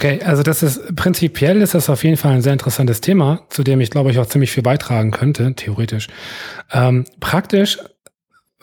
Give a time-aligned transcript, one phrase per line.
[0.00, 3.62] Okay, also das ist prinzipiell ist das auf jeden Fall ein sehr interessantes Thema, zu
[3.62, 6.06] dem ich glaube ich auch ziemlich viel beitragen könnte, theoretisch.
[6.72, 7.78] Ähm, praktisch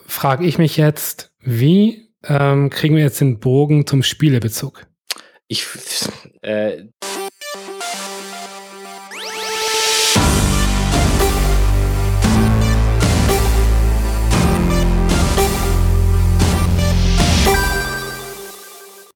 [0.04, 4.88] frage ich mich jetzt, wie ähm, kriegen wir jetzt den Bogen zum Spielebezug?
[5.46, 5.64] Ich
[6.42, 6.82] äh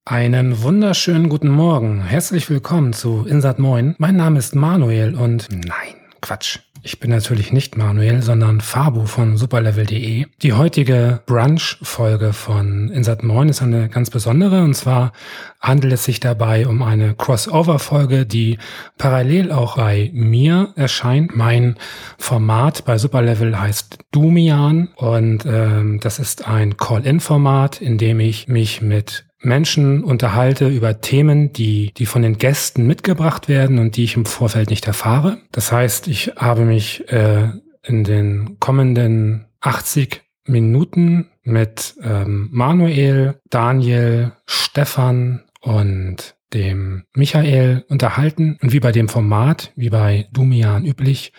[0.04, 2.02] Einen wunderschönen guten Morgen.
[2.02, 3.94] Herzlich willkommen zu Insat Moin.
[3.98, 6.58] Mein Name ist Manuel und nein, Quatsch.
[6.82, 10.26] Ich bin natürlich nicht Manuel, sondern Fabu von superlevel.de.
[10.42, 15.12] Die heutige Brunch-Folge von Insat Moin ist eine ganz besondere und zwar
[15.60, 18.58] handelt es sich dabei um eine Crossover-Folge, die
[18.98, 21.36] parallel auch bei mir erscheint.
[21.36, 21.76] Mein
[22.18, 28.82] Format bei Superlevel heißt Dumian und ähm, das ist ein Call-In-Format, in dem ich mich
[28.82, 34.16] mit Menschen unterhalte über Themen, die, die von den Gästen mitgebracht werden und die ich
[34.16, 35.38] im Vorfeld nicht erfahre.
[35.50, 37.48] Das heißt, ich habe mich äh,
[37.82, 48.58] in den kommenden 80 Minuten mit ähm, Manuel, Daniel, Stefan und dem Michael unterhalten.
[48.60, 51.32] Und wie bei dem Format, wie bei Dumian üblich,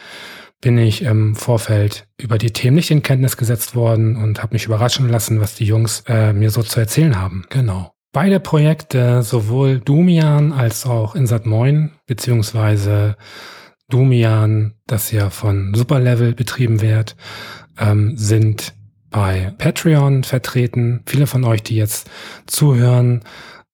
[0.62, 4.66] bin ich im Vorfeld über die Themen nicht in Kenntnis gesetzt worden und habe mich
[4.66, 7.46] überraschen lassen, was die Jungs äh, mir so zu erzählen haben.
[7.50, 7.93] Genau.
[8.14, 13.18] Beide Projekte, sowohl Dumian als auch Insat Moin, beziehungsweise
[13.90, 17.16] Dumian, das ja von Superlevel betrieben wird,
[17.80, 18.76] ähm, sind
[19.10, 21.02] bei Patreon vertreten.
[21.08, 22.08] Viele von euch, die jetzt
[22.46, 23.24] zuhören,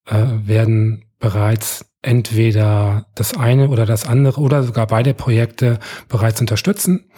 [0.06, 7.10] äh, werden bereits entweder das eine oder das andere oder sogar beide Projekte bereits unterstützen.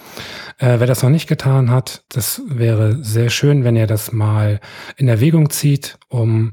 [0.59, 4.59] Äh, wer das noch nicht getan hat, das wäre sehr schön, wenn ihr das mal
[4.97, 6.53] in Erwägung zieht, um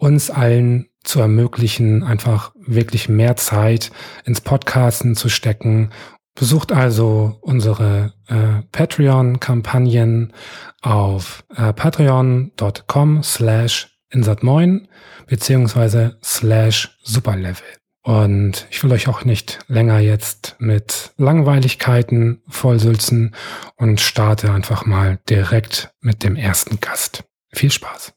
[0.00, 3.92] uns allen zu ermöglichen, einfach wirklich mehr Zeit
[4.24, 5.90] ins Podcasten zu stecken.
[6.34, 10.32] Besucht also unsere äh, Patreon-Kampagnen
[10.80, 14.88] auf äh, patreon.com slash insatmoin
[15.26, 17.66] beziehungsweise slash superlevel.
[18.02, 23.34] Und ich will euch auch nicht länger jetzt mit Langweiligkeiten vollsülzen
[23.76, 27.24] und starte einfach mal direkt mit dem ersten Gast.
[27.52, 28.14] Viel Spaß!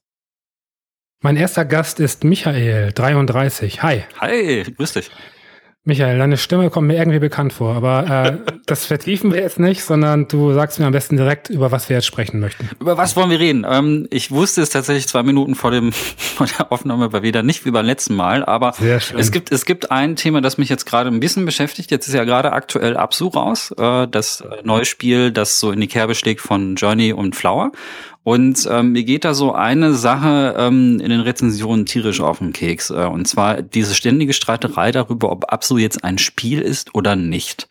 [1.26, 3.82] Mein erster Gast ist Michael, 33.
[3.82, 4.04] Hi.
[4.20, 5.10] Hi, grüß dich.
[5.86, 9.86] Michael, deine Stimme kommt mir irgendwie bekannt vor, aber äh, das vertiefen wir jetzt nicht,
[9.86, 12.70] sondern du sagst mir am besten direkt, über was wir jetzt sprechen möchten.
[12.78, 13.66] Über was wollen wir reden?
[13.70, 17.66] Ähm, ich wusste es tatsächlich zwei Minuten vor dem vor der Aufnahme bei wieder nicht
[17.66, 21.10] wie beim letzten Mal, aber es gibt es gibt ein Thema, das mich jetzt gerade
[21.10, 21.90] ein bisschen beschäftigt.
[21.90, 25.88] Jetzt ist ja gerade aktuell Absu raus, äh, das neue Spiel, das so in die
[25.88, 27.72] Kerbe schlägt von Journey und Flower.
[28.24, 32.54] Und ähm, mir geht da so eine Sache ähm, in den Rezensionen tierisch auf den
[32.54, 32.90] Keks.
[32.90, 37.68] Äh, und zwar diese ständige Streiterei darüber, ob Absu jetzt ein Spiel ist oder nicht.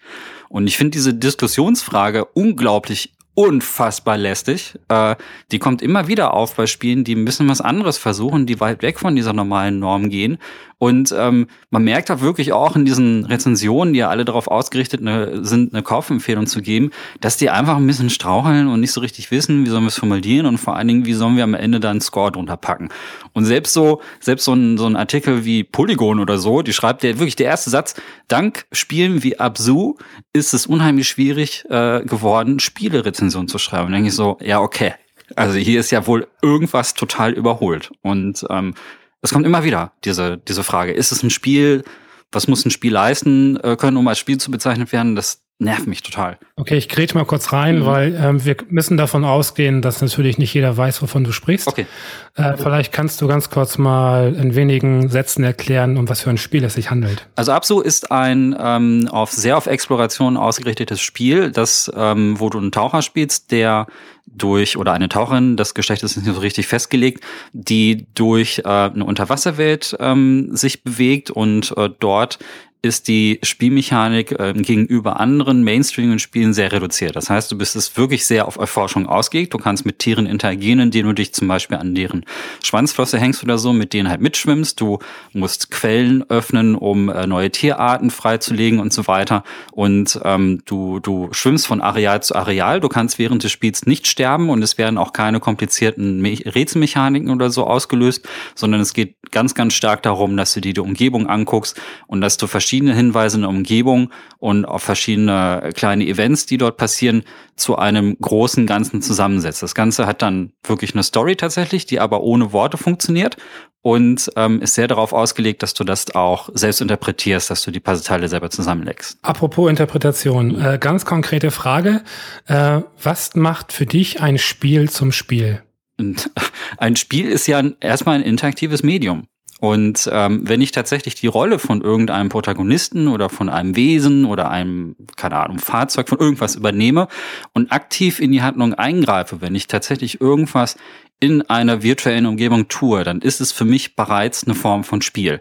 [0.50, 4.78] Und ich finde diese Diskussionsfrage unglaublich unfassbar lästig.
[4.88, 5.16] Äh,
[5.50, 8.98] die kommt immer wieder auf bei Spielen, die bisschen was anderes versuchen, die weit weg
[8.98, 10.38] von dieser normalen Norm gehen.
[10.82, 15.00] Und ähm, man merkt da wirklich auch in diesen Rezensionen, die ja alle darauf ausgerichtet
[15.00, 16.90] eine, sind, eine Kaufempfehlung zu geben,
[17.20, 19.98] dass die einfach ein bisschen straucheln und nicht so richtig wissen, wie sollen wir es
[19.98, 22.88] formulieren und vor allen Dingen, wie sollen wir am Ende da einen Score drunter packen.
[23.32, 27.04] Und selbst so, selbst so ein, so ein Artikel wie Polygon oder so, die schreibt
[27.04, 27.94] der wirklich der erste Satz,
[28.32, 29.96] dank Spielen wie Absu
[30.32, 33.86] ist es unheimlich schwierig äh, geworden, Spielerezensionen zu schreiben.
[33.86, 34.94] Und denke ich so, ja, okay.
[35.36, 37.92] Also hier ist ja wohl irgendwas total überholt.
[38.00, 38.74] Und ähm,
[39.20, 40.92] es kommt immer wieder, diese, diese Frage.
[40.92, 41.84] Ist es ein Spiel?
[42.32, 45.14] Was muss ein Spiel leisten äh, können, um als Spiel zu bezeichnet werden?
[45.14, 46.38] Das nervt mich total.
[46.56, 47.86] Okay, ich gräte mal kurz rein, mhm.
[47.86, 51.68] weil ähm, wir müssen davon ausgehen, dass natürlich nicht jeder weiß, wovon du sprichst.
[51.68, 51.86] Okay.
[52.34, 56.38] Äh, vielleicht kannst du ganz kurz mal in wenigen Sätzen erklären, um was für ein
[56.38, 57.28] Spiel es sich handelt.
[57.36, 62.58] Also Absu ist ein ähm, auf sehr auf Exploration ausgerichtetes Spiel, das ähm, wo du
[62.58, 63.86] einen Taucher spielst, der
[64.26, 69.04] durch, oder eine Taucherin, das Geschlecht ist nicht so richtig festgelegt, die durch äh, eine
[69.04, 72.38] Unterwasserwelt ähm, sich bewegt und äh, dort
[72.82, 77.14] ist die Spielmechanik äh, gegenüber anderen Mainstream-Spielen sehr reduziert.
[77.14, 79.54] Das heißt, du bist es wirklich sehr auf Erforschung ausgelegt.
[79.54, 82.24] Du kannst mit Tieren interagieren, indem du dich zum Beispiel an deren
[82.64, 84.80] Schwanzflosse hängst oder so, mit denen halt mitschwimmst.
[84.80, 84.98] Du
[85.32, 89.44] musst Quellen öffnen, um äh, neue Tierarten freizulegen und so weiter.
[89.70, 92.80] Und ähm, du, du schwimmst von Areal zu Areal.
[92.80, 97.30] Du kannst während des Spiels nicht sterben und es werden auch keine komplizierten Me Rätselmechaniken
[97.30, 101.28] oder so ausgelöst, sondern es geht ganz, ganz stark darum, dass du dir die Umgebung
[101.28, 106.46] anguckst und dass du verschiedene verschiedene Hinweise in der Umgebung und auf verschiedene kleine Events,
[106.46, 107.22] die dort passieren,
[107.54, 109.62] zu einem großen Ganzen zusammensetzt.
[109.62, 113.36] Das Ganze hat dann wirklich eine Story tatsächlich, die aber ohne Worte funktioniert
[113.82, 117.80] und ähm, ist sehr darauf ausgelegt, dass du das auch selbst interpretierst, dass du die
[117.80, 119.18] Puzzleteile selber zusammenlegst.
[119.20, 122.00] Apropos Interpretation, äh, ganz konkrete Frage.
[122.46, 125.62] Äh, was macht für dich ein Spiel zum Spiel?
[126.78, 129.26] ein Spiel ist ja erstmal ein interaktives Medium.
[129.62, 134.50] Und ähm, wenn ich tatsächlich die Rolle von irgendeinem Protagonisten oder von einem Wesen oder
[134.50, 137.06] einem, keine Ahnung, Fahrzeug, von irgendwas übernehme
[137.52, 140.76] und aktiv in die Handlung eingreife, wenn ich tatsächlich irgendwas
[141.20, 145.40] in einer virtuellen Umgebung tue, dann ist es für mich bereits eine Form von Spiel.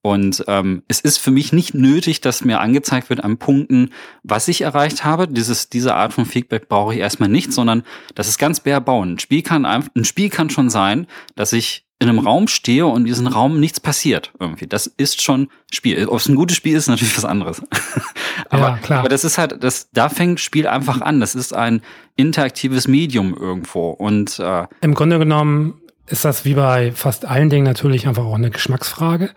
[0.00, 3.90] Und ähm, es ist für mich nicht nötig, dass mir angezeigt wird an Punkten,
[4.22, 5.28] was ich erreicht habe.
[5.28, 7.82] Dieses, diese Art von Feedback brauche ich erstmal nicht, sondern
[8.14, 9.16] das ist ganz bare bauen.
[9.16, 13.00] Ein Spiel kann, ein Spiel kann schon sein, dass ich in einem Raum stehe und
[13.00, 14.68] in diesem Raum nichts passiert irgendwie.
[14.68, 16.06] Das ist schon Spiel.
[16.06, 17.60] Ob es ein gutes Spiel ist, ist natürlich was anderes.
[18.50, 19.00] aber, ja, klar.
[19.00, 21.18] aber das ist halt, das, da fängt Spiel einfach an.
[21.18, 21.82] Das ist ein
[22.14, 23.90] interaktives Medium irgendwo.
[23.90, 28.36] Und äh, im Grunde genommen ist das wie bei fast allen Dingen natürlich einfach auch
[28.36, 29.30] eine Geschmacksfrage.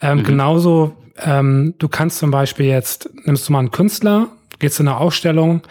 [0.00, 0.24] Ähm, mhm.
[0.24, 4.28] Genauso, ähm, du kannst zum Beispiel jetzt, nimmst du mal einen Künstler,
[4.58, 5.62] gehst in eine Ausstellung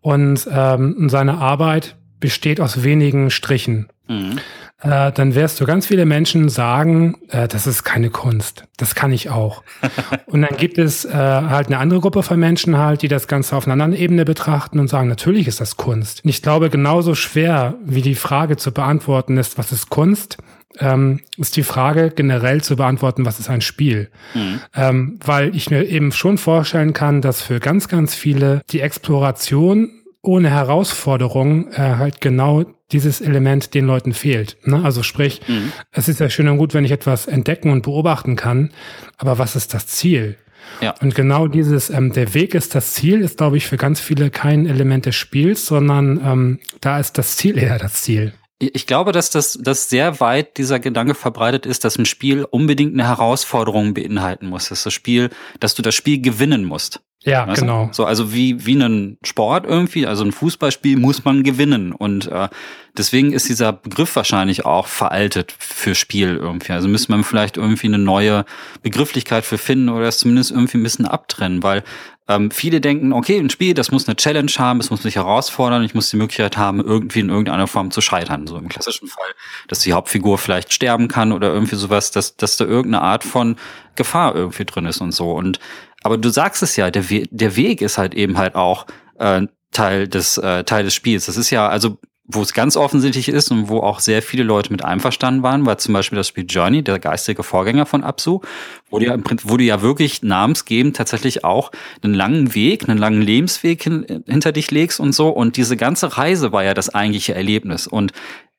[0.00, 3.90] und ähm, seine Arbeit besteht aus wenigen Strichen.
[4.08, 4.40] Mhm
[4.84, 9.12] äh, dann wirst du ganz viele Menschen sagen, äh, das ist keine Kunst, das kann
[9.12, 9.62] ich auch.
[10.26, 13.56] und dann gibt es äh, halt eine andere Gruppe von Menschen halt, die das Ganze
[13.56, 16.24] auf einer anderen Ebene betrachten und sagen, natürlich ist das Kunst.
[16.24, 20.36] Und ich glaube, genauso schwer wie die Frage zu beantworten ist, was ist Kunst,
[20.78, 24.10] ähm, ist die Frage generell zu beantworten, was ist ein Spiel?
[24.34, 24.60] Mhm.
[24.74, 29.90] Ähm, weil ich mir eben schon vorstellen kann, dass für ganz, ganz viele die Exploration
[30.20, 32.64] ohne Herausforderung äh, halt genau
[32.94, 34.56] dieses Element den Leuten fehlt.
[34.62, 34.82] Ne?
[34.84, 35.72] Also sprich, mhm.
[35.90, 38.70] es ist ja schön und gut, wenn ich etwas entdecken und beobachten kann,
[39.18, 40.36] aber was ist das Ziel?
[40.80, 40.94] Ja.
[41.02, 44.30] Und genau dieses, ähm, der Weg ist das Ziel, ist, glaube ich, für ganz viele
[44.30, 48.32] kein Element des Spiels, sondern ähm, da ist das Ziel eher das Ziel.
[48.60, 52.94] Ich glaube, dass das dass sehr weit dieser Gedanke verbreitet ist, dass ein Spiel unbedingt
[52.94, 54.68] eine Herausforderung beinhalten muss.
[54.68, 55.30] Dass das Spiel,
[55.60, 57.00] dass du das Spiel gewinnen musst.
[57.24, 57.86] Ja, weißt genau.
[57.86, 57.92] Du?
[57.92, 61.92] So, also wie, wie ein Sport irgendwie, also ein Fußballspiel muss man gewinnen.
[61.92, 62.48] Und äh,
[62.96, 66.72] deswegen ist dieser Begriff wahrscheinlich auch veraltet für Spiel irgendwie.
[66.72, 68.44] Also müsste man vielleicht irgendwie eine neue
[68.82, 71.82] Begrifflichkeit für finden oder es zumindest irgendwie ein bisschen abtrennen, weil
[72.26, 75.84] ähm, viele denken, okay, ein Spiel, das muss eine Challenge haben, es muss mich herausfordern,
[75.84, 78.46] ich muss die Möglichkeit haben, irgendwie in irgendeiner Form zu scheitern.
[78.46, 79.30] So im klassischen Fall,
[79.68, 83.56] dass die Hauptfigur vielleicht sterben kann oder irgendwie sowas, dass, dass da irgendeine Art von
[83.94, 85.32] Gefahr irgendwie drin ist und so.
[85.32, 85.58] Und
[86.04, 88.86] aber du sagst es ja, der, We der Weg ist halt eben halt auch
[89.18, 89.42] äh,
[89.72, 91.26] Teil des äh, Teil des Spiels.
[91.26, 94.72] Das ist ja also wo es ganz offensichtlich ist und wo auch sehr viele Leute
[94.72, 98.40] mit einverstanden waren, war zum Beispiel das Spiel Journey, der geistige Vorgänger von Absu,
[98.88, 101.70] wo du ja, wo du ja wirklich namensgebend tatsächlich auch
[102.02, 105.28] einen langen Weg, einen langen Lebensweg hin, hinter dich legst und so.
[105.28, 107.86] Und diese ganze Reise war ja das eigentliche Erlebnis.
[107.86, 108.12] Und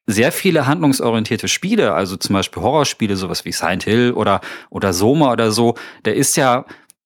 [0.06, 5.32] sehr viele handlungsorientierte Spiele, also zum Beispiel Horrorspiele, sowas wie Silent Hill oder, oder Soma
[5.32, 5.74] oder so,
[6.06, 6.66] der ist ja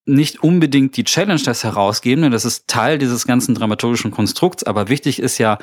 [0.10, 5.20] nicht unbedingt die Challenge des Herausgebenden, das ist Teil dieses ganzen dramaturgischen Konstrukts, aber wichtig
[5.20, 5.58] ist ja,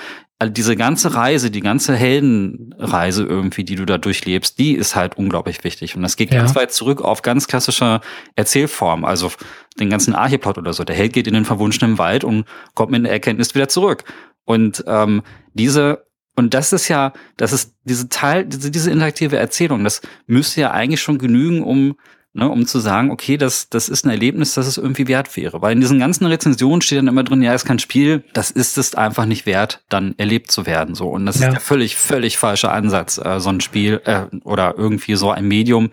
[0.44, 5.64] diese ganze Reise, die ganze Heldenreise irgendwie, die du da durchlebst, die ist halt unglaublich
[5.64, 5.96] wichtig.
[5.96, 6.40] Und das geht ja.
[6.40, 8.02] ganz weit zurück auf ganz klassische
[8.34, 9.32] Erzählform, also
[9.80, 10.84] den ganzen Archeplot oder so.
[10.84, 12.44] Der Held geht in den verwunschenen Wald und
[12.74, 14.04] kommt mit der Erkenntnis wieder zurück.
[14.44, 15.22] Und ähm,
[15.54, 16.04] diese
[16.38, 20.70] und das ist ja, das ist diese Teil, diese, diese interaktive Erzählung, das müsste ja
[20.70, 21.96] eigentlich schon genügen, um
[22.36, 25.62] ne, um zu sagen, okay, das, das ist ein Erlebnis, das es irgendwie wert wäre.
[25.62, 28.50] Weil in diesen ganzen Rezensionen steht dann immer drin, ja, es ist kein Spiel, das
[28.50, 30.94] ist es einfach nicht wert, dann erlebt zu werden.
[30.94, 31.08] So.
[31.08, 31.48] Und das ja.
[31.48, 35.48] ist der völlig, völlig falsche Ansatz, äh, so ein Spiel äh, oder irgendwie so ein
[35.48, 35.90] Medium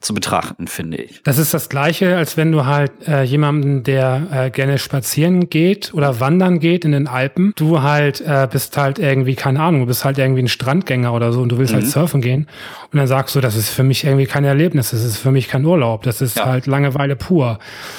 [0.00, 1.22] zu betrachten, finde ich.
[1.24, 5.94] Das ist das Gleiche, als wenn du halt äh, jemanden, der äh, gerne spazieren geht
[5.94, 9.86] oder wandern geht in den Alpen, du halt äh, bist halt irgendwie, keine Ahnung, du
[9.86, 11.86] bist halt irgendwie ein Strandgänger oder so und du willst halt mhm.
[11.86, 12.46] halt surfen gehen
[12.92, 15.48] und dann sagst du, das ist für mich irgendwie kein Erlebnis, das ist für mich
[15.48, 16.46] kein Urlaub, das ist ja.
[16.46, 17.58] halt Langeweile pur.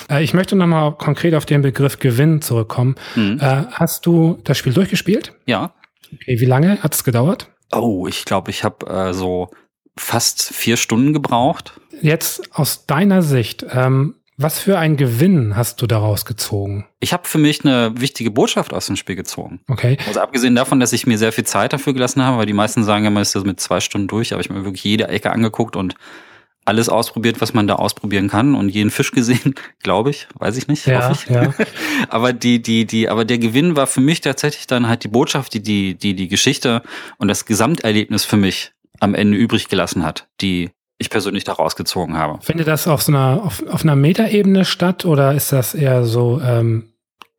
[0.09, 2.95] Äh, ich möchte nochmal konkret auf den Begriff Gewinn zurückkommen.
[3.15, 3.39] Mhm.
[3.41, 5.33] Äh, hast du das Spiel durchgespielt?
[5.45, 5.73] Ja.
[6.13, 7.49] Okay, wie lange hat es gedauert?
[7.73, 9.49] Oh, ich glaube, ich habe äh, so
[9.97, 11.79] fast vier Stunden gebraucht.
[12.01, 16.85] Jetzt aus deiner Sicht, ähm, was für einen Gewinn hast du daraus gezogen?
[16.99, 19.61] Ich habe für mich eine wichtige Botschaft aus dem Spiel gezogen.
[19.67, 19.97] Okay.
[20.07, 22.83] Also abgesehen davon, dass ich mir sehr viel Zeit dafür gelassen habe, weil die meisten
[22.83, 25.31] sagen ja, man ist das mit zwei Stunden durch, aber ich mir wirklich jede Ecke
[25.31, 25.95] angeguckt und
[26.67, 30.67] alles ausprobiert, was man da ausprobieren kann und jeden Fisch gesehen, glaube ich, weiß ich
[30.67, 31.33] nicht, ja, hoffe ich.
[31.33, 31.53] Ja.
[32.09, 35.53] aber die, die, die, aber der Gewinn war für mich tatsächlich dann halt die Botschaft,
[35.53, 36.83] die, die, die, die Geschichte
[37.17, 40.27] und das Gesamterlebnis für mich am Ende übrig gelassen hat.
[40.41, 42.41] Die ich persönlich da rausgezogen habe.
[42.41, 46.41] Findet das auf so einer, auf, auf einer Metaebene statt oder ist das eher so
[46.41, 46.89] ähm,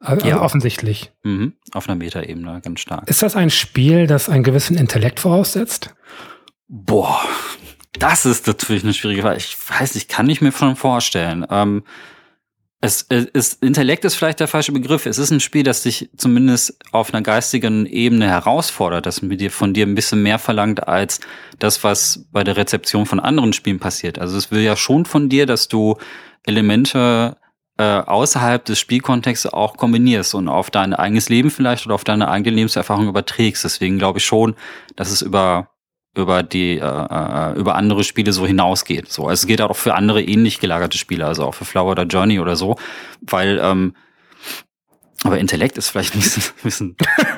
[0.01, 0.41] also ja.
[0.41, 1.13] offensichtlich?
[1.25, 1.55] Mhm.
[1.73, 3.09] Auf einer Metaebene, ganz stark.
[3.09, 5.95] Ist das ein Spiel, das einen gewissen Intellekt voraussetzt?
[6.69, 7.21] Boah,
[7.99, 9.39] das ist natürlich eine schwierige Frage.
[9.39, 11.45] Ich weiß nicht, kann ich mir schon vorstellen.
[11.51, 11.83] Ähm,
[12.81, 15.07] es, es ist, Intellekt ist vielleicht der falsche Begriff.
[15.07, 19.51] Es ist ein Spiel, das dich zumindest auf einer geistigen Ebene herausfordert, das mit dir,
[19.51, 21.21] von dir ein bisschen mehr verlangt als
[21.59, 24.21] das, was bei der Rezeption von anderen Spielen passiert.
[24.21, 25.97] Also es will ja schon von dir, dass du
[26.45, 27.37] Elemente
[27.79, 32.29] äh, außerhalb des Spielkontexts auch kombinierst und auf dein eigenes Leben vielleicht oder auf deine
[32.29, 33.65] eigene Lebenserfahrung überträgst.
[33.65, 34.55] Deswegen glaube ich schon,
[34.95, 35.71] dass es über
[36.19, 39.11] über die äh, äh, über andere Spiele so hinausgeht.
[39.11, 42.05] So, also es geht auch für andere ähnlich gelagerte Spiele, also auch für Flower oder
[42.05, 42.77] Journey oder so,
[43.23, 43.95] weil ähm,
[45.25, 46.97] aber Intellekt ist vielleicht ein bisschen, ein bisschen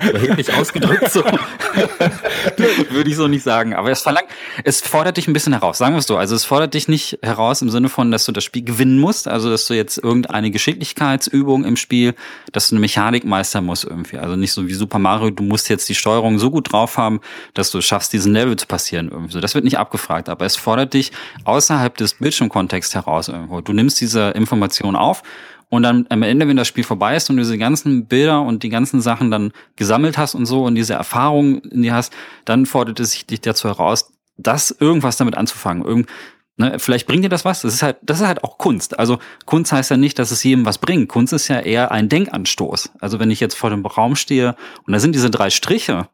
[0.09, 1.25] überheblich ausgedrückt, so.
[2.91, 3.75] Würde ich so nicht sagen.
[3.75, 4.29] Aber es verlangt,
[4.65, 6.19] es fordert dich ein bisschen heraus, sagen wir es so.
[6.19, 9.29] Also es fordert dich nicht heraus im Sinne von, dass du das Spiel gewinnen musst,
[9.29, 12.15] also dass du jetzt irgendeine Geschicklichkeitsübung im Spiel,
[12.53, 14.19] dass du eine Mechanik meistern musst irgendwie.
[14.19, 17.21] Also nicht so wie Super Mario, du musst jetzt die Steuerung so gut drauf haben,
[17.55, 19.33] dass du schaffst, diesen Level zu passieren irgendwie.
[19.33, 21.13] So, das wird nicht abgefragt, aber es fordert dich
[21.45, 23.63] außerhalb des Bildschirmkontexts heraus irgendwo.
[23.63, 25.23] Du nimmst diese Information auf
[25.71, 28.65] und dann am Ende, wenn das Spiel vorbei ist und du diese ganzen Bilder und
[28.65, 32.13] die ganzen Sachen dann gesammelt hast und so und diese Erfahrung in dir hast,
[32.45, 35.85] dann fordert es dich dazu heraus, das irgendwas damit anzufangen.
[35.85, 36.09] Irgend,
[36.57, 37.63] ne, vielleicht bringt dir das was.
[37.63, 38.99] Das ist halt, das ist halt auch Kunst.
[38.99, 41.09] Also Kunst heißt ja nicht, dass es jedem was bringt.
[41.09, 42.91] Kunst ist ja eher ein Denkanstoß.
[42.99, 46.09] Also wenn ich jetzt vor dem Raum stehe und da sind diese drei Striche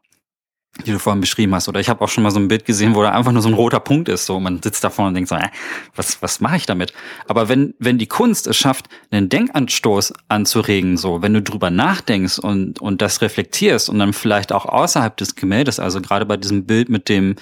[0.85, 1.67] die du vorhin beschrieben hast.
[1.67, 3.49] Oder ich habe auch schon mal so ein Bild gesehen, wo da einfach nur so
[3.49, 4.25] ein roter Punkt ist.
[4.25, 5.49] So, man sitzt da vorne und denkt so, äh,
[5.95, 6.93] was, was mache ich damit?
[7.27, 12.39] Aber wenn, wenn die Kunst es schafft, einen Denkanstoß anzuregen, so, wenn du drüber nachdenkst
[12.39, 16.65] und, und das reflektierst und dann vielleicht auch außerhalb des Gemäldes, also gerade bei diesem
[16.65, 17.35] Bild mit dem,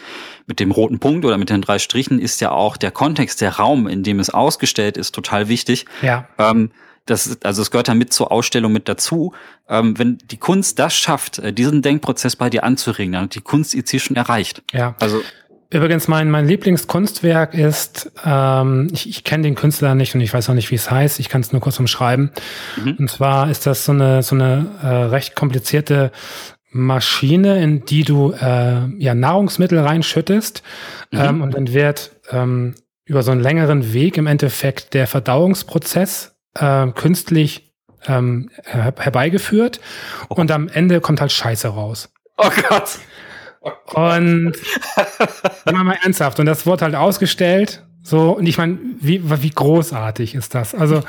[0.47, 3.57] mit dem roten Punkt oder mit den drei Strichen, ist ja auch der Kontext, der
[3.57, 5.85] Raum, in dem es ausgestellt ist, total wichtig.
[6.01, 6.27] Ja.
[6.37, 6.71] Ähm,
[7.05, 9.33] das, also es gehört ja mit zur Ausstellung mit dazu.
[9.69, 13.41] Ähm, wenn die Kunst das schafft, äh, diesen Denkprozess bei dir anzuregen, dann hat die
[13.41, 14.63] Kunst ihr Ziel schon erreicht.
[14.71, 14.95] Ja.
[14.99, 15.21] Also
[15.71, 20.49] Übrigens, mein, mein Lieblingskunstwerk ist, ähm, ich, ich kenne den Künstler nicht und ich weiß
[20.49, 22.31] auch nicht, wie es heißt, ich kann es nur kurz umschreiben.
[22.77, 22.95] Mhm.
[22.99, 26.11] Und zwar ist das so eine, so eine äh, recht komplizierte
[26.69, 30.61] Maschine, in die du äh, ja, Nahrungsmittel reinschüttest
[31.11, 31.19] mhm.
[31.19, 36.87] ähm, und dann wird ähm, über so einen längeren Weg im Endeffekt der Verdauungsprozess äh,
[36.91, 37.73] künstlich
[38.07, 39.79] ähm, her herbeigeführt
[40.29, 40.35] oh.
[40.35, 42.11] und am Ende kommt halt Scheiße raus.
[42.37, 42.99] Oh Gott.
[43.61, 44.17] Oh Gott.
[44.17, 44.53] Und
[45.65, 46.39] immer mal ernsthaft.
[46.39, 47.84] Und das wurde halt ausgestellt.
[48.07, 50.75] So, und ich meine, wie, wie großartig ist das?
[50.75, 50.97] Also.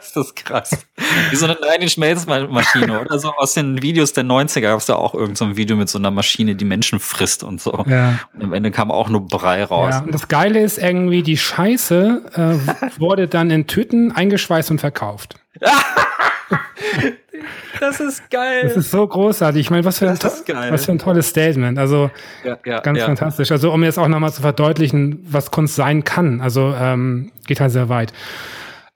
[0.00, 0.86] ist das krass.
[1.30, 3.32] Wie so eine reine Schmelzmaschine oder so.
[3.32, 6.12] Aus den Videos der 90er gab es da auch irgendein so Video mit so einer
[6.12, 7.84] Maschine, die Menschen frisst und so.
[7.88, 8.20] Ja.
[8.34, 9.94] Und am Ende kam auch nur Brei raus.
[9.94, 14.78] Ja, und das Geile ist irgendwie, die Scheiße äh, wurde dann in Tüten eingeschweißt und
[14.78, 15.40] verkauft.
[17.80, 18.62] Das ist geil.
[18.64, 19.60] Das ist so großartig.
[19.60, 21.78] Ich meine, was für, ein, was für ein tolles Statement.
[21.78, 22.10] Also
[22.44, 23.06] ja, ja, ganz ja.
[23.06, 23.50] fantastisch.
[23.50, 26.42] Also um jetzt auch nochmal zu verdeutlichen, was Kunst sein kann.
[26.42, 28.12] Also ähm, geht halt sehr weit.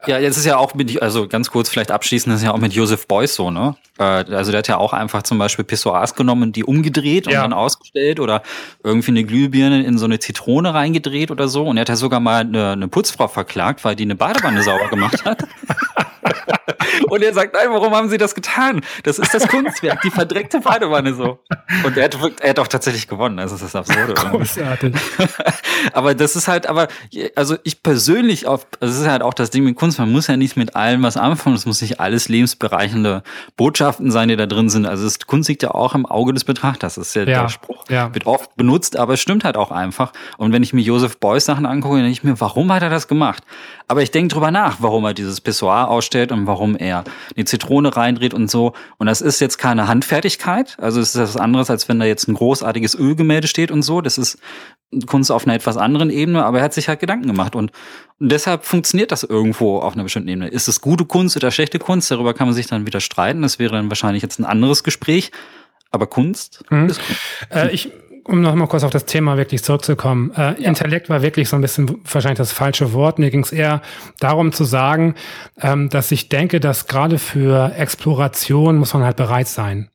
[0.07, 2.59] Ja, jetzt ist ja auch mit, also ganz kurz vielleicht abschließend, das ist ja auch
[2.59, 3.75] mit Joseph Beuys so, ne?
[3.99, 7.41] Äh, also der hat ja auch einfach zum Beispiel Pissoirs genommen, die umgedreht und ja.
[7.41, 8.43] dann ausgestellt oder
[8.83, 11.65] irgendwie eine Glühbirne in so eine Zitrone reingedreht oder so.
[11.65, 14.89] Und er hat ja sogar mal eine, eine Putzfrau verklagt, weil die eine Badewanne sauber
[14.89, 15.45] gemacht hat.
[17.09, 18.83] Und er sagt, nein, warum haben sie das getan?
[19.03, 21.39] Das ist das Kunstwerk, die verdreckte Badewanne so.
[21.85, 24.15] Und er hat, er hat auch tatsächlich gewonnen, also das ist absurd.
[24.15, 24.95] Großartig.
[25.93, 26.89] aber das ist halt, aber,
[27.37, 30.27] also ich persönlich, auf, also es ist halt auch das Ding mit Kunst, man muss
[30.27, 33.23] ja nicht mit allem was anfangen, es muss nicht alles lebensbereichende
[33.57, 34.87] Botschaften sein, die da drin sind.
[34.87, 36.95] Also das, Kunst liegt ja auch im Auge des Betrachters.
[36.95, 37.85] Das ist ja, ja der Spruch.
[37.89, 38.15] Ja.
[38.15, 40.13] Wird oft benutzt, aber es stimmt halt auch einfach.
[40.37, 42.91] Und wenn ich mir Joseph Beuys Sachen angucke, dann denke ich mir, warum hat er
[42.91, 43.43] das gemacht?
[43.89, 47.05] Aber ich denke drüber nach, warum er dieses Pissoir ausstellt und warum er
[47.37, 48.73] eine Zitrone reindreht und so.
[48.99, 50.77] Und das ist jetzt keine Handfertigkeit.
[50.79, 54.01] Also es ist was anderes, als wenn da jetzt ein großartiges Ölgemälde steht und so.
[54.01, 54.39] Das ist
[55.07, 57.57] Kunst auf einer etwas anderen Ebene, aber er hat sich halt Gedanken gemacht.
[57.57, 57.73] Und,
[58.21, 60.49] und deshalb funktioniert das irgendwo auf einer bestimmten Ebene.
[60.49, 62.11] Ist es gute Kunst oder schlechte Kunst?
[62.11, 63.43] Darüber kann man sich dann wieder streiten.
[63.43, 65.31] Das wäre dann wahrscheinlich jetzt ein anderes Gespräch.
[65.91, 66.87] Aber Kunst mhm.
[66.87, 67.21] ist Kunst.
[67.51, 67.93] Äh, ich
[68.25, 70.33] um noch mal kurz auf das Thema wirklich zurückzukommen.
[70.35, 70.69] Äh, ja.
[70.69, 73.19] Intellekt war wirklich so ein bisschen wahrscheinlich das falsche Wort.
[73.19, 73.83] Mir ging es eher
[74.21, 75.15] darum zu sagen,
[75.61, 79.91] ähm, dass ich denke, dass gerade für Exploration muss man halt bereit sein.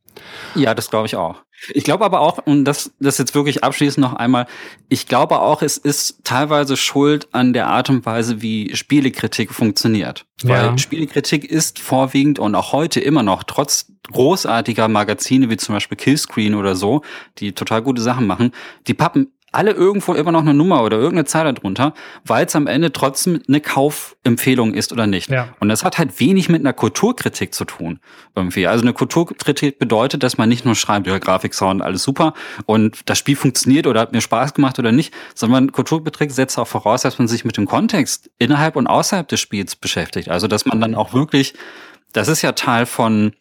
[0.55, 1.41] Ja, das glaube ich auch.
[1.73, 4.47] Ich glaube aber auch, und das, das jetzt wirklich abschließend noch einmal,
[4.87, 10.25] ich glaube auch, es ist teilweise schuld an der Art und Weise, wie Spielekritik funktioniert.
[10.43, 10.49] Ja.
[10.49, 15.97] Weil Spielekritik ist vorwiegend und auch heute immer noch, trotz großartiger Magazine wie zum Beispiel
[15.97, 17.01] Killscreen oder so,
[17.37, 18.51] die total gute Sachen machen,
[18.87, 22.67] die pappen alle irgendwo immer noch eine Nummer oder irgendeine Zahl darunter, weil es am
[22.67, 25.29] Ende trotzdem eine Kaufempfehlung ist oder nicht.
[25.29, 25.49] Ja.
[25.59, 27.99] Und das hat halt wenig mit einer Kulturkritik zu tun.
[28.35, 28.67] Irgendwie.
[28.67, 32.33] Also eine Kulturkritik bedeutet, dass man nicht nur schreibt, ja, Grafik, Sound, alles super
[32.65, 36.67] und das Spiel funktioniert oder hat mir Spaß gemacht oder nicht, sondern Kulturkritik setzt auch
[36.67, 40.29] voraus, dass man sich mit dem Kontext innerhalb und außerhalb des Spiels beschäftigt.
[40.29, 41.53] Also dass man dann auch wirklich,
[42.13, 43.33] das ist ja Teil von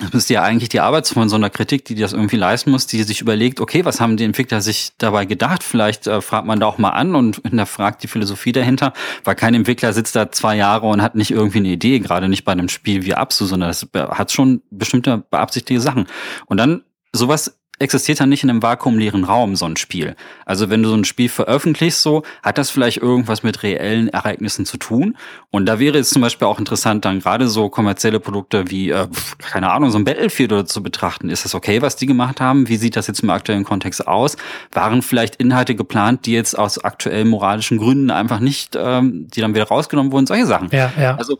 [0.00, 2.88] das müsste ja eigentlich die Arbeit von so einer Kritik, die das irgendwie leisten muss,
[2.88, 5.62] die sich überlegt, okay, was haben die Entwickler sich dabei gedacht?
[5.62, 9.54] Vielleicht äh, fragt man da auch mal an und hinterfragt die Philosophie dahinter, weil kein
[9.54, 12.68] Entwickler sitzt da zwei Jahre und hat nicht irgendwie eine Idee, gerade nicht bei einem
[12.68, 16.08] Spiel wie Absu, sondern das hat schon bestimmte beabsichtigte Sachen.
[16.46, 16.82] Und dann
[17.12, 20.14] sowas existiert dann nicht in einem vakuumleeren Raum, so ein Spiel.
[20.46, 24.64] Also wenn du so ein Spiel veröffentlichst, so, hat das vielleicht irgendwas mit reellen Ereignissen
[24.64, 25.16] zu tun.
[25.50, 29.08] Und da wäre es zum Beispiel auch interessant, dann gerade so kommerzielle Produkte wie, äh,
[29.38, 31.30] keine Ahnung, so ein Battlefield oder zu betrachten.
[31.30, 32.68] Ist das okay, was die gemacht haben?
[32.68, 34.36] Wie sieht das jetzt im aktuellen Kontext aus?
[34.72, 39.54] Waren vielleicht Inhalte geplant, die jetzt aus aktuellen moralischen Gründen einfach nicht, ähm, die dann
[39.54, 40.26] wieder rausgenommen wurden?
[40.26, 40.68] Solche Sachen.
[40.70, 41.16] Ja, ja.
[41.16, 41.38] Also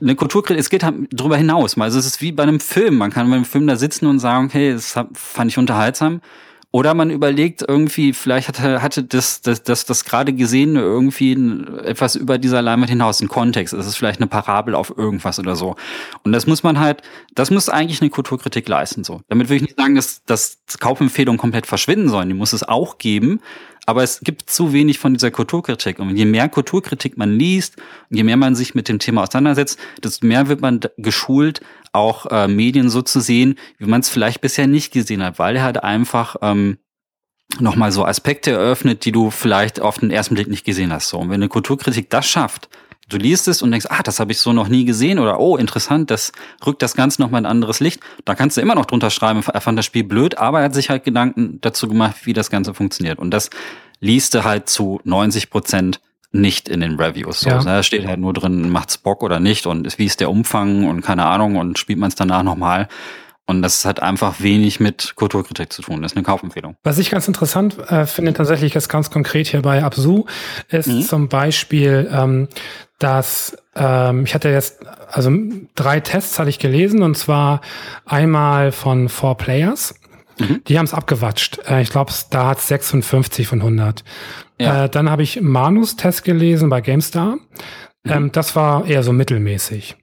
[0.00, 1.78] eine Kulturkritik, es geht halt drüber hinaus.
[1.78, 2.98] Also es ist wie bei einem Film.
[2.98, 6.20] Man kann bei einem Film da sitzen und sagen, okay, das fand ich unterhaltsam.
[6.74, 11.32] Oder man überlegt irgendwie, vielleicht hatte, hatte das, das, das, das gerade Gesehene irgendwie
[11.84, 13.74] etwas über dieser Leinwand hinaus, einen Kontext.
[13.74, 15.76] Es ist vielleicht eine Parabel auf irgendwas oder so.
[16.24, 17.02] Und das muss man halt,
[17.34, 19.20] das muss eigentlich eine Kulturkritik leisten, so.
[19.28, 22.28] Damit will ich nicht sagen, dass, dass Kaufempfehlungen komplett verschwinden sollen.
[22.28, 23.40] Die muss es auch geben.
[23.84, 25.98] Aber es gibt zu wenig von dieser Kulturkritik.
[25.98, 27.76] Und je mehr Kulturkritik man liest,
[28.10, 31.60] je mehr man sich mit dem Thema auseinandersetzt, desto mehr wird man geschult,
[31.92, 35.56] auch äh, Medien so zu sehen, wie man es vielleicht bisher nicht gesehen hat, weil
[35.56, 36.78] er halt einfach ähm,
[37.60, 41.08] nochmal so Aspekte eröffnet, die du vielleicht auf den ersten Blick nicht gesehen hast.
[41.08, 42.68] So, und wenn eine Kulturkritik das schafft,
[43.08, 45.56] du liest es und denkst, ah, das habe ich so noch nie gesehen oder oh,
[45.56, 46.32] interessant, das
[46.66, 48.00] rückt das Ganze nochmal in ein anderes Licht.
[48.24, 50.74] Da kannst du immer noch drunter schreiben, er fand das Spiel blöd, aber er hat
[50.74, 53.18] sich halt Gedanken dazu gemacht, wie das Ganze funktioniert.
[53.18, 53.50] Und das
[54.00, 56.00] liest du halt zu 90 Prozent
[56.32, 57.40] nicht in den Reviews.
[57.40, 57.58] So, ja.
[57.58, 57.64] Ne?
[57.64, 61.02] Da steht halt nur drin, macht's Bock oder nicht und wie ist der Umfang und
[61.02, 62.88] keine Ahnung und spielt man es danach nochmal.
[63.44, 66.00] Und das hat einfach wenig mit Kulturkritik zu tun.
[66.00, 66.76] Das ist eine Kaufempfehlung.
[66.84, 70.26] Was ich ganz interessant äh, finde, tatsächlich ist ganz konkret hier bei Absu,
[70.68, 71.02] ist mhm.
[71.02, 72.48] zum Beispiel, ähm,
[72.98, 75.30] dass ähm, ich hatte jetzt, also
[75.74, 77.60] drei Tests hatte ich gelesen und zwar
[78.06, 79.96] einmal von Four Players.
[80.38, 80.62] Mhm.
[80.68, 81.58] Die haben es abgewatscht.
[81.68, 84.04] Äh, ich glaube, da hat 56 von 100.
[84.60, 84.84] Ja.
[84.84, 87.36] Äh, dann habe ich Manus Test gelesen bei GameStar.
[88.04, 88.10] Mhm.
[88.10, 89.96] Ähm, das war eher so mittelmäßig.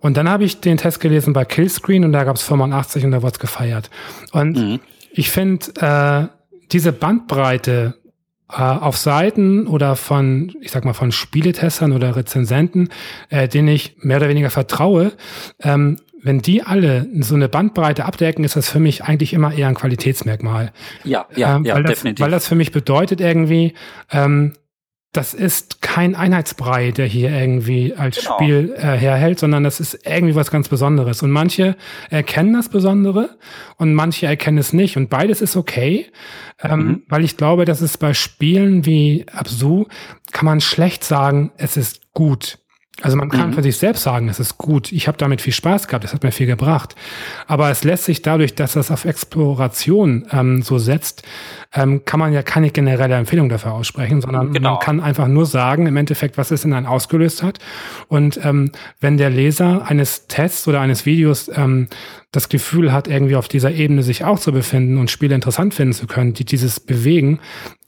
[0.00, 3.10] Und dann habe ich den Test gelesen bei Killscreen und da gab es 85 und
[3.10, 3.90] da wurde es gefeiert.
[4.32, 4.80] Und mhm.
[5.10, 6.28] ich finde, äh,
[6.70, 7.94] diese Bandbreite
[8.50, 12.90] äh, auf Seiten oder von, ich sag mal, von Spieletestern oder Rezensenten,
[13.28, 15.12] äh, denen ich mehr oder weniger vertraue,
[15.60, 19.68] ähm, wenn die alle so eine Bandbreite abdecken, ist das für mich eigentlich immer eher
[19.68, 20.72] ein Qualitätsmerkmal.
[21.04, 22.24] Ja, ja, ähm, ja, weil das, definitiv.
[22.24, 23.74] Weil das für mich bedeutet irgendwie,
[24.10, 24.52] ähm,
[25.12, 28.34] das ist kein Einheitsbrei, der hier irgendwie als genau.
[28.34, 31.22] Spiel äh, herhält, sondern das ist irgendwie was ganz Besonderes.
[31.22, 31.76] Und manche
[32.10, 33.30] erkennen das Besondere
[33.76, 34.96] und manche erkennen es nicht.
[34.96, 36.06] Und beides ist okay,
[36.62, 37.02] ähm, mhm.
[37.08, 39.86] weil ich glaube, dass es bei Spielen wie Absu
[40.30, 42.58] kann man schlecht sagen, es ist gut.
[43.00, 43.54] Also man kann mhm.
[43.54, 44.90] für sich selbst sagen, es ist gut.
[44.90, 46.96] Ich habe damit viel Spaß gehabt, es hat mir viel gebracht.
[47.46, 51.22] Aber es lässt sich dadurch, dass das auf Exploration ähm, so setzt,
[51.74, 54.72] ähm, kann man ja keine generelle Empfehlung dafür aussprechen, sondern genau.
[54.72, 57.58] man kann einfach nur sagen, im Endeffekt, was es in einem ausgelöst hat.
[58.08, 61.88] Und ähm, wenn der Leser eines Tests oder eines Videos ähm,
[62.30, 65.94] das Gefühl hat, irgendwie auf dieser Ebene sich auch zu befinden und Spiele interessant finden
[65.94, 67.40] zu können, die dieses bewegen,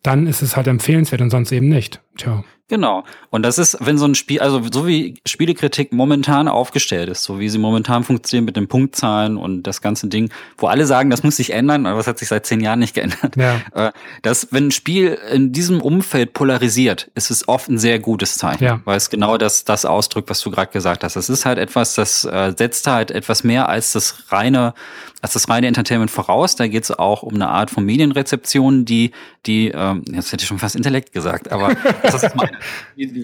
[0.02, 2.00] dann ist es halt empfehlenswert und sonst eben nicht.
[2.16, 2.42] Tja.
[2.70, 3.02] Genau.
[3.30, 7.40] Und das ist, wenn so ein Spiel, also so wie Spielekritik momentan aufgestellt ist, so
[7.40, 11.24] wie sie momentan funktionieren mit den Punktzahlen und das ganze Ding, wo alle sagen, das
[11.24, 13.34] muss sich ändern, aber das hat sich seit zehn Jahren nicht geändert.
[13.36, 13.60] Ja.
[13.74, 18.38] Äh, dass, wenn ein Spiel in diesem Umfeld polarisiert, ist es oft ein sehr gutes
[18.38, 18.80] Zeichen, ja.
[18.84, 21.16] weil es genau das, das ausdrückt, was du gerade gesagt hast.
[21.16, 24.74] Es ist halt etwas, das äh, setzt halt etwas mehr als das reine,
[25.22, 26.56] als das reine Entertainment voraus.
[26.56, 29.12] Da geht es auch um eine Art von Medienrezeption, die,
[29.46, 32.52] die, ähm, jetzt hätte ich schon fast Intellekt gesagt, aber das ist meine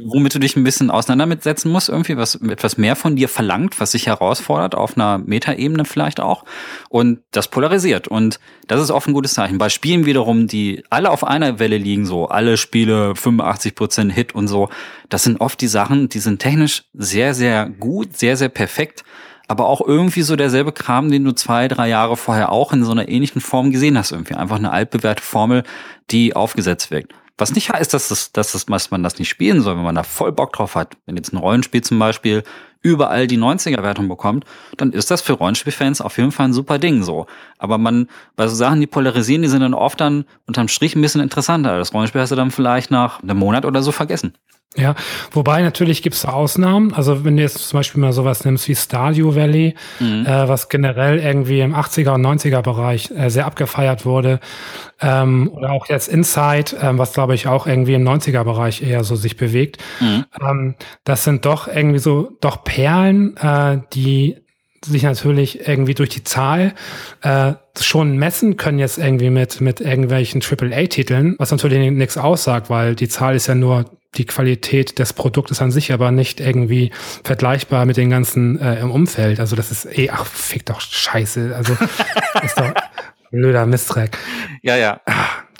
[0.07, 3.93] womit du dich ein bisschen auseinandersetzen musst, irgendwie, was etwas mehr von dir verlangt, was
[3.93, 6.45] sich herausfordert, auf einer Metaebene vielleicht auch.
[6.89, 8.09] Und das polarisiert.
[8.09, 9.59] Und das ist oft ein gutes Zeichen.
[9.59, 14.35] Bei Spielen wiederum, die alle auf einer Welle liegen, so alle Spiele 85 Prozent Hit
[14.35, 14.69] und so,
[15.09, 19.05] das sind oft die Sachen, die sind technisch sehr, sehr gut, sehr, sehr perfekt
[19.49, 22.93] aber auch irgendwie so derselbe Kram, den du zwei, drei Jahre vorher auch in so
[22.93, 24.13] einer ähnlichen Form gesehen hast.
[24.13, 25.63] Irgendwie einfach eine altbewährte Formel,
[26.11, 27.13] die aufgesetzt wirkt.
[27.39, 29.95] Was nicht heißt, dass, das, dass, das, dass man das nicht spielen soll, wenn man
[29.95, 30.97] da voll Bock drauf hat.
[31.05, 32.45] Wenn jetzt ein Rollenspiel zum Beispiel
[32.81, 34.45] überall die 90er-Wertung bekommt,
[34.77, 37.27] dann ist das für Rollenspielfans auf jeden Fall ein super Ding so.
[37.59, 41.03] Aber man, bei so Sachen, die polarisieren, die sind dann oft dann unterm Strich ein
[41.03, 41.77] bisschen interessanter.
[41.79, 44.35] Das Rollenspiel hast du dann vielleicht nach einem Monat oder so vergessen.
[44.77, 44.95] Ja,
[45.31, 46.93] wobei natürlich gibt es Ausnahmen.
[46.93, 50.27] Also wenn du jetzt zum Beispiel mal sowas nimmst wie Stardew Valley, mhm.
[50.27, 54.39] äh, was generell irgendwie im 80er und 90er Bereich äh, sehr abgefeiert wurde,
[55.01, 59.03] ähm, oder auch jetzt Inside, ähm, was glaube ich auch irgendwie im 90er Bereich eher
[59.05, 59.83] so sich bewegt.
[60.01, 60.25] Mhm.
[60.41, 64.37] Ähm, das sind doch irgendwie so doch Perlen, äh, die
[64.85, 66.75] sich natürlich irgendwie durch die Zahl
[67.23, 72.95] äh, schon messen können jetzt irgendwie mit mit irgendwelchen AAA-Titeln, was natürlich nichts aussagt, weil
[72.95, 73.87] die Zahl ist ja nur
[74.17, 76.91] die Qualität des Produktes an sich, aber nicht irgendwie
[77.25, 79.41] vergleichbar mit den ganzen äh, im Umfeld.
[79.41, 81.55] Also das ist eh, ach, fick doch Scheiße.
[81.55, 81.73] Also
[82.43, 82.73] ist doch
[83.31, 84.17] blöder Mistreck.
[84.63, 85.01] Ja, ja.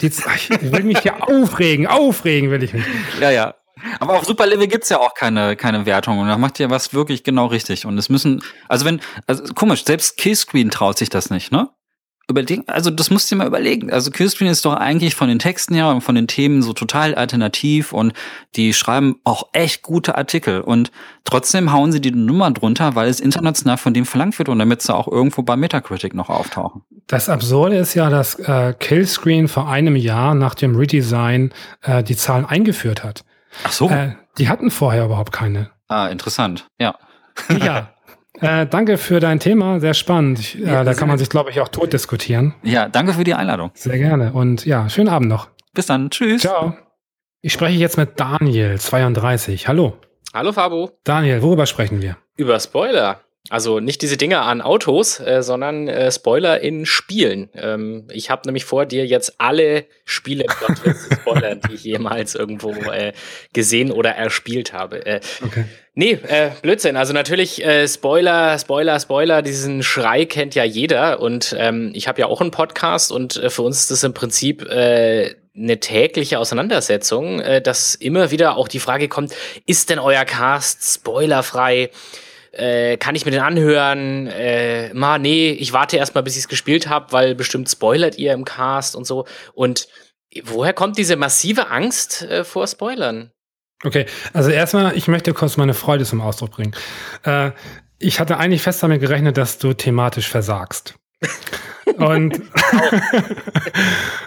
[0.01, 2.85] Die, ich will mich hier aufregen, aufregen will ich mich.
[3.19, 3.55] Ja, ja.
[3.99, 6.93] Aber auf Super Level gibt's ja auch keine, keine Wertung und da macht ihr was
[6.93, 7.85] wirklich genau richtig.
[7.85, 11.69] Und es müssen, also wenn, also komisch, selbst Killscreen traut sich das nicht, ne?
[12.29, 13.89] Überlegen, also das musst du dir mal überlegen.
[13.89, 17.15] Also Killscreen ist doch eigentlich von den Texten her und von den Themen so total
[17.15, 18.11] alternativ und
[18.57, 20.91] die schreiben auch echt gute Artikel und
[21.23, 24.81] trotzdem hauen sie die Nummer drunter, weil es international von dem verlangt wird und damit
[24.81, 26.81] sie auch irgendwo bei Metacritic noch auftauchen.
[27.07, 32.17] Das Absurde ist ja, dass äh, Killscreen vor einem Jahr nach dem Redesign äh, die
[32.17, 33.23] Zahlen eingeführt hat.
[33.63, 33.89] Ach so.
[33.89, 35.69] Äh, die hatten vorher überhaupt keine.
[35.87, 36.67] Ah, interessant.
[36.77, 36.95] Ja.
[37.49, 37.93] Ja.
[38.39, 40.39] Äh, danke für dein Thema, sehr spannend.
[40.39, 42.53] Ich, äh, da kann man sich, glaube ich, auch tot diskutieren.
[42.63, 43.71] Ja, danke für die Einladung.
[43.73, 44.33] Sehr gerne.
[44.33, 45.49] Und ja, schönen Abend noch.
[45.73, 46.09] Bis dann.
[46.09, 46.41] Tschüss.
[46.41, 46.75] Ciao.
[47.41, 49.67] Ich spreche jetzt mit Daniel, 32.
[49.67, 49.97] Hallo.
[50.33, 50.91] Hallo Fabo.
[51.03, 52.17] Daniel, worüber sprechen wir?
[52.35, 53.21] Über Spoiler.
[53.49, 57.49] Also nicht diese Dinger an Autos, äh, sondern äh, Spoiler in Spielen.
[57.53, 62.71] Ähm, ich habe nämlich vor, dir jetzt alle Spiele zu spoilern, die ich jemals irgendwo
[62.71, 63.13] äh,
[63.53, 65.05] gesehen oder erspielt habe.
[65.05, 65.65] Äh, okay.
[65.93, 66.95] Nee, äh, Blödsinn.
[66.95, 69.41] Also natürlich äh, Spoiler, Spoiler, Spoiler.
[69.41, 71.21] Diesen Schrei kennt ja jeder.
[71.21, 74.13] Und ähm, ich habe ja auch einen Podcast und äh, für uns ist das im
[74.13, 79.33] Prinzip äh, eine tägliche Auseinandersetzung, äh, dass immer wieder auch die Frage kommt,
[79.65, 81.89] ist denn euer Cast spoilerfrei?
[82.57, 84.27] Äh, kann ich mir den anhören?
[84.27, 88.33] Äh, ma, nee, ich warte erstmal, bis ich es gespielt habe, weil bestimmt spoilert ihr
[88.33, 89.25] im Cast und so.
[89.53, 89.87] Und
[90.43, 93.31] woher kommt diese massive Angst äh, vor Spoilern?
[93.83, 96.75] Okay, also erstmal, ich möchte kurz meine Freude zum Ausdruck bringen.
[97.23, 97.51] Äh,
[97.99, 100.95] ich hatte eigentlich fest damit gerechnet, dass du thematisch versagst.
[101.97, 102.41] Und,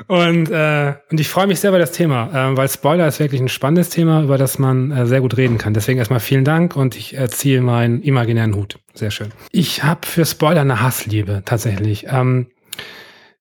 [0.09, 3.41] und, äh, und ich freue mich sehr über das Thema, äh, weil Spoiler ist wirklich
[3.41, 5.75] ein spannendes Thema, über das man äh, sehr gut reden kann.
[5.75, 8.79] Deswegen erstmal vielen Dank und ich ziehe meinen imaginären Hut.
[8.95, 9.29] Sehr schön.
[9.53, 12.07] Ich habe für Spoiler eine Hassliebe, tatsächlich.
[12.09, 12.49] Ähm,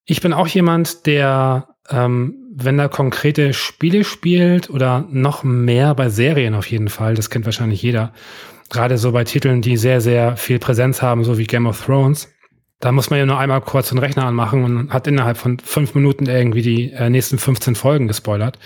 [0.04, 6.08] ich bin auch jemand, der, ähm, wenn er konkrete Spiele spielt oder noch mehr bei
[6.08, 8.12] Serien auf jeden Fall, das kennt wahrscheinlich jeder,
[8.70, 12.28] gerade so bei Titeln, die sehr, sehr viel Präsenz haben, so wie Game of Thrones,
[12.80, 15.94] da muss man ja nur einmal kurz den Rechner anmachen und hat innerhalb von fünf
[15.94, 18.58] Minuten irgendwie die äh, nächsten 15 Folgen gespoilert.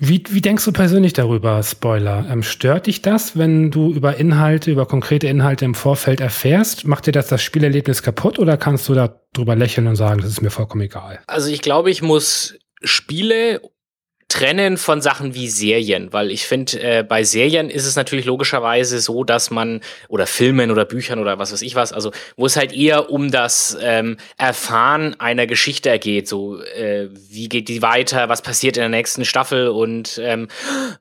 [0.00, 2.26] Wie, wie denkst du persönlich darüber, Spoiler?
[2.28, 6.84] Ähm, stört dich das, wenn du über Inhalte, über konkrete Inhalte im Vorfeld erfährst?
[6.84, 10.30] Macht dir das das Spielerlebnis kaputt oder kannst du da drüber lächeln und sagen, das
[10.30, 11.20] ist mir vollkommen egal?
[11.28, 13.60] Also ich glaube, ich muss Spiele
[14.30, 19.00] trennen von Sachen wie Serien, weil ich finde, äh, bei Serien ist es natürlich logischerweise
[19.00, 22.56] so, dass man, oder Filmen oder Büchern oder was weiß ich was, also wo es
[22.56, 28.28] halt eher um das ähm, Erfahren einer Geschichte geht, so äh, wie geht die weiter,
[28.28, 30.46] was passiert in der nächsten Staffel und ähm,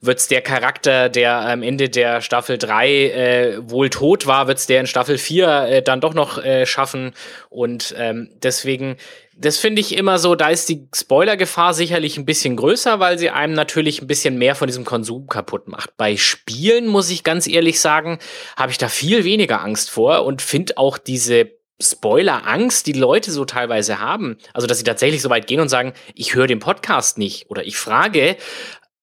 [0.02, 4.80] wird's der Charakter, der am Ende der Staffel 3 äh, wohl tot war, wird's der
[4.82, 7.14] in Staffel 4 äh, dann doch noch äh, schaffen
[7.50, 8.98] und ähm, deswegen
[9.42, 13.30] das finde ich immer so, da ist die Spoilergefahr sicherlich ein bisschen größer, weil sie
[13.30, 15.96] einem natürlich ein bisschen mehr von diesem Konsum kaputt macht.
[15.96, 18.20] Bei Spielen, muss ich ganz ehrlich sagen,
[18.58, 23.46] habe ich da viel weniger Angst vor und finde auch diese Spoiler-Angst, die Leute so
[23.46, 27.18] teilweise haben, also dass sie tatsächlich so weit gehen und sagen, ich höre den Podcast
[27.18, 28.36] nicht oder ich frage,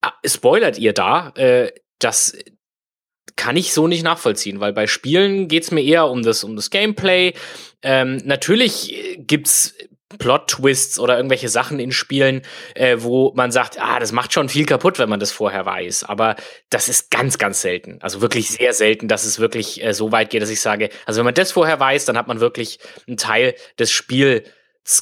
[0.02, 1.30] ah, spoilert ihr da?
[1.36, 2.36] Äh, das
[3.36, 6.68] kann ich so nicht nachvollziehen, weil bei Spielen geht's mir eher um das, um das
[6.68, 7.32] Gameplay.
[7.82, 9.74] Ähm, natürlich gibt's
[10.18, 12.42] Plot-Twists oder irgendwelche Sachen in Spielen,
[12.74, 16.04] äh, wo man sagt, ah, das macht schon viel kaputt, wenn man das vorher weiß.
[16.04, 16.36] Aber
[16.70, 17.98] das ist ganz, ganz selten.
[18.02, 21.18] Also wirklich sehr selten, dass es wirklich äh, so weit geht, dass ich sage, also
[21.18, 24.44] wenn man das vorher weiß, dann hat man wirklich einen Teil des Spiels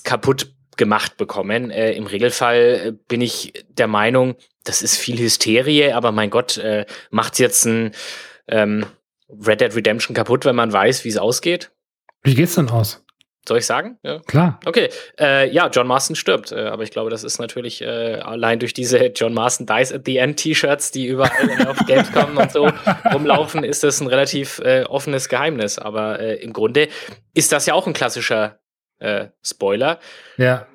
[0.05, 1.71] kaputt gemacht bekommen.
[1.71, 6.57] Äh, Im Regelfall äh, bin ich der Meinung, das ist viel Hysterie, aber mein Gott,
[6.57, 7.93] äh, macht's jetzt ein
[8.49, 8.87] ähm,
[9.29, 11.71] Red Dead Redemption kaputt, wenn man weiß, wie es ausgeht?
[12.23, 13.04] Wie geht's denn aus?
[13.47, 13.99] Soll ich sagen?
[14.03, 14.21] Ja.
[14.21, 14.59] Klar.
[14.65, 14.89] Okay.
[15.21, 16.51] Äh, ja, John Marston stirbt.
[16.51, 20.03] Äh, aber ich glaube, das ist natürlich äh, allein durch diese John Marston Dies at
[20.07, 22.71] the End T-Shirts, die überall auf Gamescom und so
[23.13, 25.79] rumlaufen, ist das ein relativ äh, offenes Geheimnis.
[25.79, 26.89] Aber äh, im Grunde
[27.35, 28.61] ist das ja auch ein klassischer
[28.99, 29.99] äh, Spoiler.
[30.39, 30.67] Ja.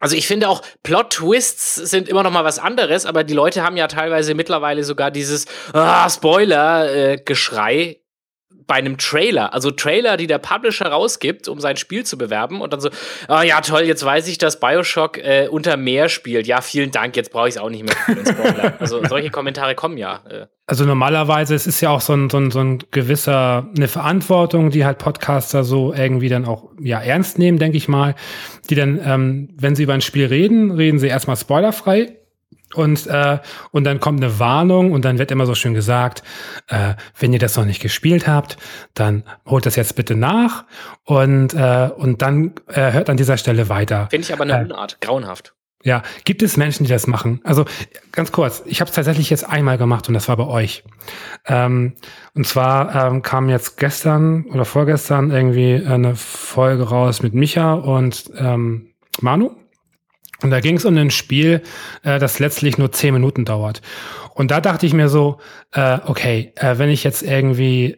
[0.00, 3.76] Also ich finde auch Plot-Twists sind immer noch mal was anderes, aber die Leute haben
[3.76, 8.03] ja teilweise mittlerweile sogar dieses ah, Spoiler-Geschrei
[8.66, 12.72] bei einem Trailer, also Trailer, die der Publisher rausgibt, um sein Spiel zu bewerben und
[12.72, 12.90] dann so,
[13.28, 16.46] ah ja toll, jetzt weiß ich, dass Bioshock äh, unter Meer spielt.
[16.46, 18.74] Ja, vielen Dank, jetzt brauche ich es auch nicht mehr.
[18.80, 20.22] also solche Kommentare kommen ja.
[20.28, 20.46] Äh.
[20.66, 24.70] Also normalerweise es ist ja auch so ein, so, ein, so ein gewisser, eine Verantwortung,
[24.70, 28.14] die halt Podcaster so irgendwie dann auch ja ernst nehmen, denke ich mal,
[28.70, 32.16] die dann, ähm, wenn sie über ein Spiel reden, reden sie erstmal spoilerfrei
[32.74, 33.38] und, äh,
[33.70, 36.22] und dann kommt eine Warnung und dann wird immer so schön gesagt,
[36.68, 38.56] äh, wenn ihr das noch nicht gespielt habt,
[38.94, 40.64] dann holt das jetzt bitte nach
[41.04, 44.08] und, äh, und dann äh, hört an dieser Stelle weiter.
[44.10, 45.54] Finde ich aber eine äh, Unart, grauenhaft.
[45.84, 47.40] Ja, gibt es Menschen, die das machen?
[47.44, 47.66] Also
[48.10, 50.82] ganz kurz, ich habe es tatsächlich jetzt einmal gemacht und das war bei euch.
[51.46, 51.92] Ähm,
[52.34, 58.30] und zwar ähm, kam jetzt gestern oder vorgestern irgendwie eine Folge raus mit Micha und
[58.38, 59.50] ähm, Manu.
[60.42, 61.62] Und da ging es um ein Spiel,
[62.02, 63.82] äh, das letztlich nur zehn Minuten dauert.
[64.34, 65.38] Und da dachte ich mir so,
[65.72, 67.96] äh, okay, äh, wenn ich jetzt irgendwie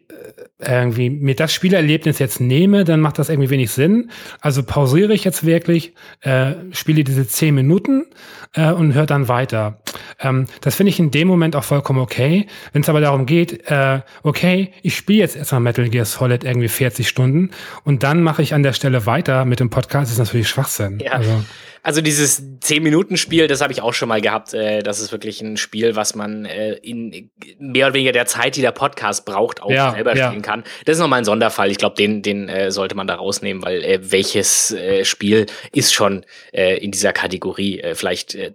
[0.58, 4.10] äh, irgendwie mir das Spielerlebnis jetzt nehme, dann macht das irgendwie wenig Sinn.
[4.40, 8.06] Also pausiere ich jetzt wirklich, äh, spiele diese zehn Minuten
[8.54, 9.80] äh, und höre dann weiter.
[10.18, 12.46] Ähm, das finde ich in dem Moment auch vollkommen okay.
[12.72, 16.68] Wenn es aber darum geht, äh, okay, ich spiele jetzt erstmal Metal Gear Solid irgendwie
[16.68, 17.50] 40 Stunden
[17.84, 21.00] und dann mache ich an der Stelle weiter mit dem Podcast, ist natürlich Schwachsinn.
[21.00, 21.12] Ja.
[21.12, 21.44] Also,
[21.86, 24.54] also dieses 10-Minuten-Spiel, das habe ich auch schon mal gehabt.
[24.54, 28.56] Äh, das ist wirklich ein Spiel, was man äh, in mehr oder weniger der Zeit,
[28.56, 30.26] die der Podcast braucht, auch ja, selber ja.
[30.26, 30.64] spielen kann.
[30.84, 31.70] Das ist nochmal ein Sonderfall.
[31.70, 35.94] Ich glaube, den, den äh, sollte man da rausnehmen, weil äh, welches äh, Spiel ist
[35.94, 38.54] schon äh, in dieser Kategorie äh, vielleicht äh,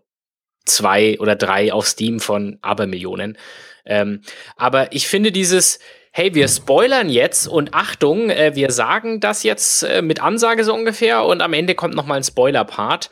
[0.65, 3.37] zwei oder drei auf Steam von Abermillionen.
[3.85, 4.21] Ähm,
[4.57, 5.79] aber ich finde dieses
[6.13, 10.73] hey, wir spoilern jetzt und Achtung, äh, wir sagen das jetzt äh, mit Ansage so
[10.73, 13.09] ungefähr und am Ende kommt noch mal ein Spoiler-Part,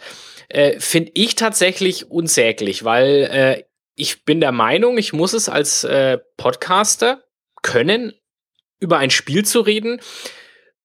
[0.50, 3.64] äh, finde ich tatsächlich unsäglich, weil äh,
[4.00, 7.24] ich bin der Meinung, ich muss es als äh, Podcaster
[7.62, 8.14] können,
[8.80, 10.00] über ein Spiel zu reden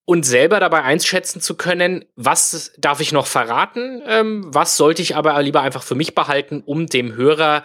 [0.05, 5.14] und selber dabei einschätzen zu können, was darf ich noch verraten, ähm, was sollte ich
[5.14, 7.62] aber lieber einfach für mich behalten, um dem Hörer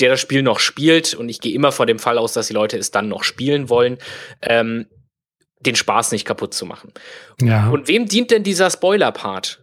[0.00, 2.54] der das Spiel noch spielt, und ich gehe immer vor dem Fall aus, dass die
[2.54, 3.98] Leute es dann noch spielen wollen,
[4.40, 4.86] ähm,
[5.60, 6.92] den Spaß nicht kaputt zu machen.
[7.40, 7.68] Ja.
[7.68, 9.61] Und wem dient denn dieser Spoiler-Part?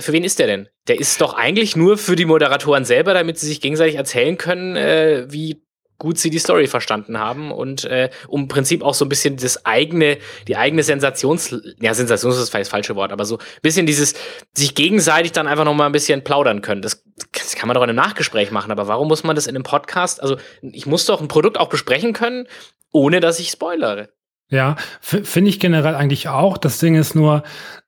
[0.00, 0.68] Für wen ist der denn?
[0.88, 4.76] Der ist doch eigentlich nur für die Moderatoren selber, damit sie sich gegenseitig erzählen können,
[4.76, 5.62] äh, wie
[5.98, 9.36] gut sie die Story verstanden haben und äh, um im Prinzip auch so ein bisschen
[9.36, 13.44] das eigene, die eigene Sensations, ja, Sensations ist vielleicht das falsche Wort, aber so ein
[13.62, 14.14] bisschen dieses,
[14.54, 16.82] sich gegenseitig dann einfach noch mal ein bisschen plaudern können.
[16.82, 19.54] Das, das kann man doch in einem Nachgespräch machen, aber warum muss man das in
[19.54, 22.46] einem Podcast, also ich muss doch ein Produkt auch besprechen können,
[22.92, 24.10] ohne dass ich spoilere.
[24.48, 26.56] Ja, finde ich generell eigentlich auch.
[26.56, 27.42] Das Ding ist nur,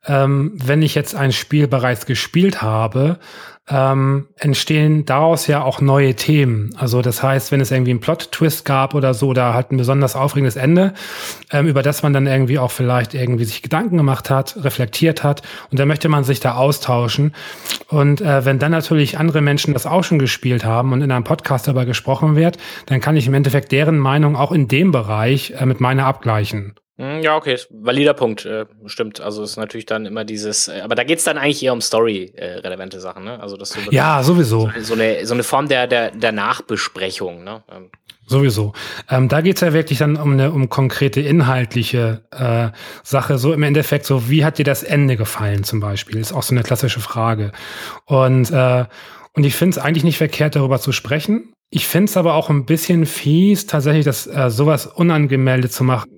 [0.08, 3.18] ähm, wenn ich jetzt ein Spiel bereits gespielt habe,
[3.70, 6.74] ähm, entstehen daraus ja auch neue Themen.
[6.78, 10.16] Also das heißt, wenn es irgendwie einen Plot-Twist gab oder so, oder halt ein besonders
[10.16, 10.94] aufregendes Ende,
[11.52, 15.42] ähm, über das man dann irgendwie auch vielleicht irgendwie sich Gedanken gemacht hat, reflektiert hat,
[15.70, 17.34] und dann möchte man sich da austauschen.
[17.88, 21.24] Und äh, wenn dann natürlich andere Menschen das auch schon gespielt haben und in einem
[21.24, 25.52] Podcast darüber gesprochen wird, dann kann ich im Endeffekt deren Meinung auch in dem Bereich
[25.58, 26.74] äh, mit meiner abgleichen.
[26.98, 29.20] Hm, ja, okay, valider Punkt, äh, stimmt.
[29.20, 32.96] Also ist natürlich dann immer dieses, äh, aber da geht's dann eigentlich eher um Story-relevante
[32.96, 33.40] äh, Sachen, ne?
[33.40, 34.72] Also das so ja, sowieso.
[34.76, 37.62] So, so, eine, so eine Form der, der, der Nachbesprechung, ne?
[37.70, 37.90] Ähm.
[38.26, 38.72] Sowieso.
[39.08, 43.38] Ähm, da geht's ja wirklich dann um eine um konkrete inhaltliche äh, Sache.
[43.38, 46.18] So im Endeffekt, so wie hat dir das Ende gefallen zum Beispiel?
[46.18, 47.52] Ist auch so eine klassische Frage.
[48.06, 48.84] Und äh,
[49.34, 51.52] und ich finde es eigentlich nicht verkehrt, darüber zu sprechen.
[51.70, 56.17] Ich finde es aber auch ein bisschen fies, tatsächlich das äh, sowas unangemeldet zu machen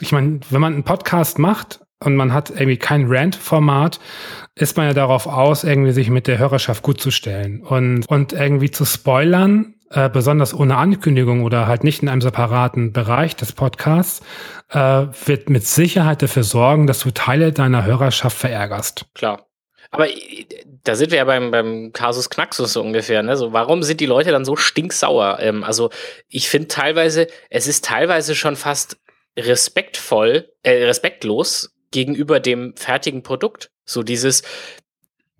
[0.00, 4.00] ich meine, wenn man einen Podcast macht und man hat irgendwie kein Rant-Format,
[4.54, 8.32] ist man ja darauf aus, irgendwie sich mit der Hörerschaft gut zu stellen und, und
[8.32, 13.52] irgendwie zu spoilern, äh, besonders ohne Ankündigung oder halt nicht in einem separaten Bereich des
[13.52, 14.22] Podcasts,
[14.70, 19.06] äh, wird mit Sicherheit dafür sorgen, dass du Teile deiner Hörerschaft verärgerst.
[19.14, 19.46] Klar.
[19.90, 20.46] Aber äh,
[20.84, 23.22] da sind wir ja beim, beim Kasus Knaxus so ungefähr.
[23.22, 23.36] Ne?
[23.36, 25.38] So, warum sind die Leute dann so stinksauer?
[25.40, 25.90] Ähm, also
[26.28, 28.98] ich finde teilweise, es ist teilweise schon fast
[29.36, 33.70] respektvoll, äh, respektlos gegenüber dem fertigen Produkt.
[33.84, 34.42] So dieses,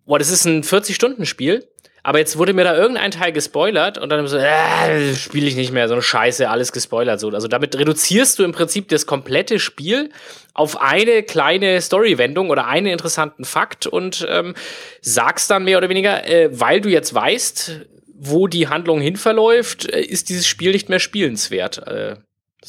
[0.05, 1.69] boah, das ist ein 40-Stunden-Spiel,
[2.07, 5.73] Aber jetzt wurde mir da irgendein Teil gespoilert und dann so, äh, spiele ich nicht
[5.73, 7.19] mehr, so eine Scheiße, alles gespoilert.
[7.19, 7.31] So.
[7.31, 10.11] Also damit reduzierst du im Prinzip das komplette Spiel
[10.55, 14.55] auf eine kleine Storywendung oder einen interessanten Fakt und ähm,
[15.01, 17.81] sagst dann mehr oder weniger, äh, weil du jetzt weißt,
[18.15, 21.79] wo die Handlung hinverläuft, äh, ist dieses Spiel nicht mehr spielenswert.
[21.89, 22.19] Äh,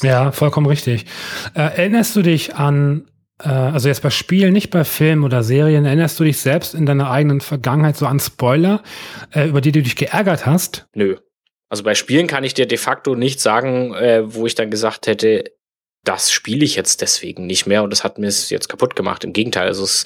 [0.02, 1.06] ja, vollkommen richtig.
[1.54, 3.10] Äh, erinnerst du dich an,
[3.42, 6.86] äh, also jetzt bei Spielen, nicht bei Filmen oder Serien, erinnerst du dich selbst in
[6.86, 8.84] deiner eigenen Vergangenheit so an Spoiler,
[9.32, 10.88] äh, über die du dich geärgert hast?
[10.94, 11.18] Nö.
[11.70, 15.08] Also bei Spielen kann ich dir de facto nicht sagen, äh, wo ich dann gesagt
[15.08, 15.52] hätte,
[16.04, 19.26] das spiele ich jetzt deswegen nicht mehr und das hat mir es jetzt kaputt gemacht.
[19.26, 20.06] Im Gegenteil, also es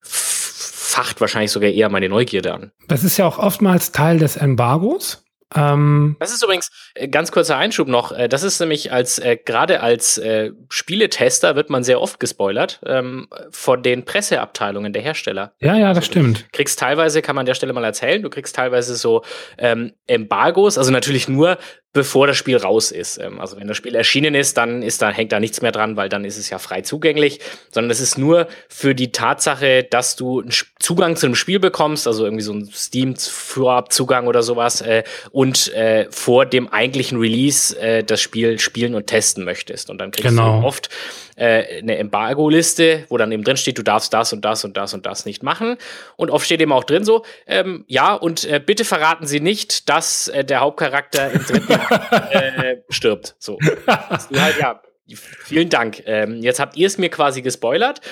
[0.00, 2.72] facht wahrscheinlich sogar eher meine Neugierde an.
[2.86, 5.24] Das ist ja auch oftmals Teil des Embargos.
[5.54, 8.12] Ähm, das ist übrigens äh, ganz kurzer Einschub noch.
[8.12, 12.80] Äh, das ist nämlich als äh, gerade als äh, Spieletester wird man sehr oft gespoilert
[12.86, 15.52] ähm, von den Presseabteilungen der Hersteller.
[15.60, 16.42] Ja, ja, das also, stimmt.
[16.42, 19.22] Du kriegst teilweise, kann man an der Stelle mal erzählen, du kriegst teilweise so
[19.58, 21.58] ähm, Embargos, also natürlich nur
[21.92, 23.18] bevor das Spiel raus ist.
[23.18, 25.96] Ähm, also wenn das Spiel erschienen ist, dann ist da hängt da nichts mehr dran,
[25.96, 30.16] weil dann ist es ja frei zugänglich, sondern es ist nur für die Tatsache, dass
[30.16, 34.80] du einen Zugang zu einem Spiel bekommst, also irgendwie so ein Steam Vorab-Zugang oder sowas
[34.82, 35.02] äh,
[35.40, 39.88] und äh, vor dem eigentlichen Release äh, das Spiel spielen und testen möchtest.
[39.88, 40.60] Und dann kriegst genau.
[40.60, 40.90] du oft
[41.36, 44.92] äh, eine Embargo-Liste, wo dann eben drin steht, du darfst das und das und das
[44.92, 45.78] und das nicht machen.
[46.16, 49.88] Und oft steht eben auch drin so, ähm, ja, und äh, bitte verraten Sie nicht,
[49.88, 51.72] dass äh, der Hauptcharakter im dritten
[52.32, 53.34] äh, stirbt.
[53.38, 53.56] So.
[53.86, 56.02] halt, ja, vielen Dank.
[56.04, 58.02] Ähm, jetzt habt ihr es mir quasi gespoilert.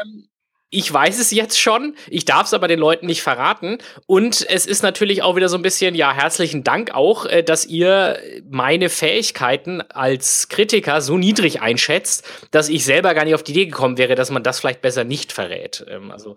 [0.00, 0.28] Ähm,
[0.70, 3.78] ich weiß es jetzt schon, ich darf es aber den Leuten nicht verraten.
[4.06, 7.64] Und es ist natürlich auch wieder so ein bisschen, ja, herzlichen Dank auch, äh, dass
[7.64, 8.18] ihr
[8.50, 13.66] meine Fähigkeiten als Kritiker so niedrig einschätzt, dass ich selber gar nicht auf die Idee
[13.66, 15.86] gekommen wäre, dass man das vielleicht besser nicht verrät.
[15.88, 16.36] Ähm, also.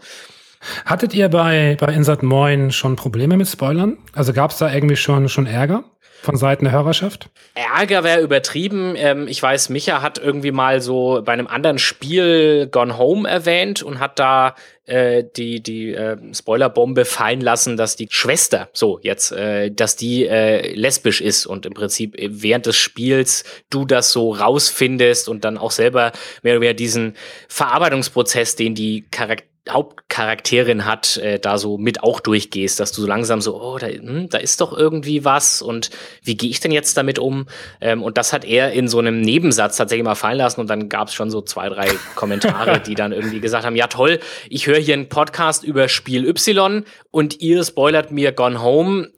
[0.85, 3.97] Hattet ihr bei, bei Insert Moin schon Probleme mit Spoilern?
[4.13, 5.85] Also gab es da irgendwie schon, schon Ärger?
[6.21, 7.29] Von Seiten der Hörerschaft?
[7.53, 8.93] Ärger wäre übertrieben.
[8.97, 13.81] Ähm, ich weiß, Micha hat irgendwie mal so bei einem anderen Spiel Gone Home erwähnt
[13.83, 14.55] und hat da
[14.85, 20.25] äh, die, die äh, Spoilerbombe fallen lassen, dass die Schwester, so jetzt, äh, dass die
[20.25, 25.57] äh, lesbisch ist und im Prinzip während des Spiels du das so rausfindest und dann
[25.57, 26.11] auch selber
[26.43, 27.15] mehr oder weniger diesen
[27.47, 33.07] Verarbeitungsprozess, den die Charaktere Hauptcharakterin hat, äh, da so mit auch durchgehst, dass du so
[33.07, 35.89] langsam so, oh, da, hm, da ist doch irgendwie was und
[36.23, 37.47] wie gehe ich denn jetzt damit um?
[37.81, 40.89] Ähm, und das hat er in so einem Nebensatz tatsächlich mal fallen lassen und dann
[40.89, 44.67] gab es schon so zwei, drei Kommentare, die dann irgendwie gesagt haben, ja toll, ich
[44.67, 49.09] höre hier einen Podcast über Spiel Y und ihr spoilert mir Gone Home.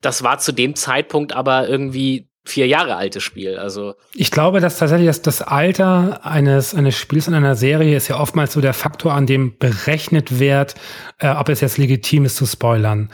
[0.00, 3.58] Das war zu dem Zeitpunkt aber irgendwie vier Jahre altes Spiel.
[3.58, 8.08] Also ich glaube, dass tatsächlich das, das Alter eines eines Spiels in einer Serie ist
[8.08, 10.74] ja oftmals so der Faktor, an dem berechnet wird,
[11.18, 13.10] äh, ob es jetzt legitim ist zu spoilern.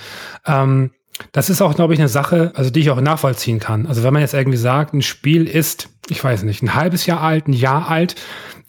[0.46, 0.90] Ähm,
[1.30, 3.86] das ist auch, glaube ich, eine Sache, also die ich auch nachvollziehen kann.
[3.86, 7.20] Also wenn man jetzt irgendwie sagt, ein Spiel ist, ich weiß nicht, ein halbes Jahr
[7.20, 8.16] alt, ein Jahr alt,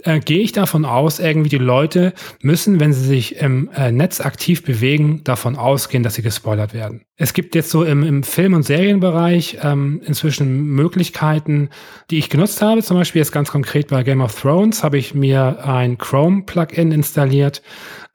[0.04, 4.22] äh, gehe ich davon aus, irgendwie die Leute müssen, wenn sie sich im äh, Netz
[4.22, 7.02] aktiv bewegen, davon ausgehen, dass sie gespoilert werden.
[7.16, 11.70] Es gibt jetzt so im, im Film- und Serienbereich ähm, inzwischen Möglichkeiten,
[12.10, 12.82] die ich genutzt habe.
[12.82, 17.62] Zum Beispiel jetzt ganz konkret bei Game of Thrones habe ich mir ein Chrome-Plugin installiert,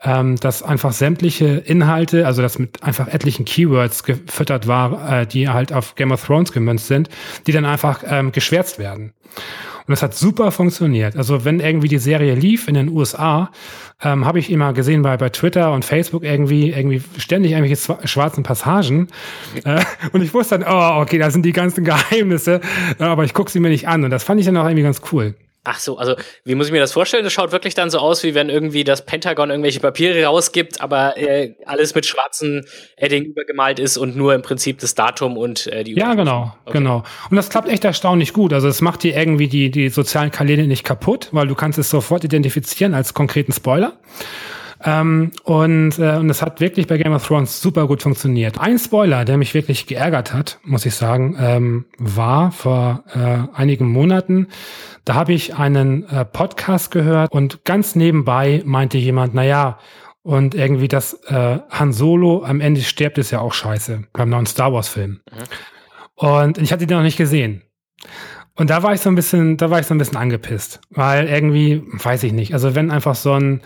[0.03, 5.49] ähm, das einfach sämtliche Inhalte, also das mit einfach etlichen Keywords gefüttert war, äh, die
[5.49, 7.09] halt auf Game of Thrones gemünzt sind,
[7.47, 9.13] die dann einfach ähm, geschwärzt werden.
[9.89, 11.17] Und das hat super funktioniert.
[11.17, 13.51] Also wenn irgendwie die Serie lief in den USA,
[14.03, 18.43] ähm, habe ich immer gesehen bei, bei Twitter und Facebook irgendwie, irgendwie ständig irgendwelche schwarzen
[18.43, 19.09] Passagen.
[19.65, 19.81] Äh,
[20.13, 22.61] und ich wusste dann, oh, okay, da sind die ganzen Geheimnisse,
[22.99, 24.05] aber ich gucke sie mir nicht an.
[24.05, 25.35] Und das fand ich dann auch irgendwie ganz cool.
[25.65, 27.25] Ach so, also wie muss ich mir das vorstellen?
[27.25, 31.19] Das schaut wirklich dann so aus, wie wenn irgendwie das Pentagon irgendwelche Papiere rausgibt, aber
[31.19, 32.65] äh, alles mit schwarzen
[32.97, 36.79] Edding übergemalt ist und nur im Prinzip das Datum und äh, die Ja, genau, okay.
[36.79, 37.03] genau.
[37.29, 38.53] Und das klappt echt erstaunlich gut.
[38.53, 41.91] Also es macht dir irgendwie die, die sozialen Kanäle nicht kaputt, weil du kannst es
[41.91, 43.99] sofort identifizieren als konkreten Spoiler.
[44.85, 48.61] Ähm, und, äh, und das hat wirklich bei Game of Thrones super gut funktioniert.
[48.61, 53.91] Ein Spoiler, der mich wirklich geärgert hat, muss ich sagen, ähm, war vor äh, einigen
[53.91, 54.49] Monaten.
[55.05, 59.79] Da habe ich einen äh, Podcast gehört und ganz nebenbei meinte jemand, na ja,
[60.23, 64.47] und irgendwie das äh, Han Solo am Ende stirbt, ist ja auch scheiße beim neuen
[64.47, 65.21] Star Wars Film.
[65.33, 65.45] Mhm.
[66.15, 67.63] Und ich hatte den noch nicht gesehen.
[68.55, 71.29] Und da war ich so ein bisschen, da war ich so ein bisschen angepisst, weil
[71.29, 73.63] irgendwie, weiß ich nicht, also wenn einfach so ein,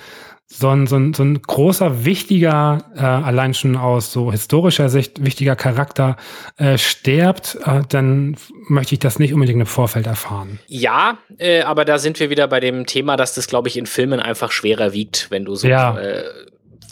[0.52, 5.24] so ein, so ein, so ein großer, wichtiger, äh, allein schon aus so historischer Sicht,
[5.24, 6.16] wichtiger Charakter
[6.56, 8.36] äh, stirbt, äh, dann
[8.68, 10.58] möchte ich das nicht unbedingt im Vorfeld erfahren.
[10.66, 13.86] Ja, äh, aber da sind wir wieder bei dem Thema, dass das, glaube ich, in
[13.86, 15.96] Filmen einfach schwerer wiegt, wenn du so ja.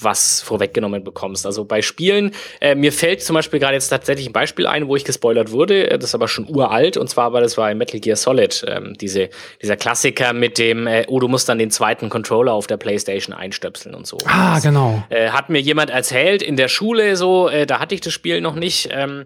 [0.02, 1.46] Was vorweggenommen bekommst.
[1.46, 4.96] Also bei Spielen, äh, mir fällt zum Beispiel gerade jetzt tatsächlich ein Beispiel ein, wo
[4.96, 7.78] ich gespoilert wurde, äh, das ist aber schon uralt, und zwar war das war in
[7.78, 9.30] Metal Gear Solid, ähm, diese,
[9.62, 13.34] dieser Klassiker mit dem, äh, oh, du musst dann den zweiten Controller auf der Playstation
[13.34, 14.18] einstöpseln und so.
[14.26, 15.02] Ah, das, genau.
[15.10, 18.40] Äh, hat mir jemand erzählt in der Schule so, äh, da hatte ich das Spiel
[18.40, 18.88] noch nicht.
[18.92, 19.24] Ähm,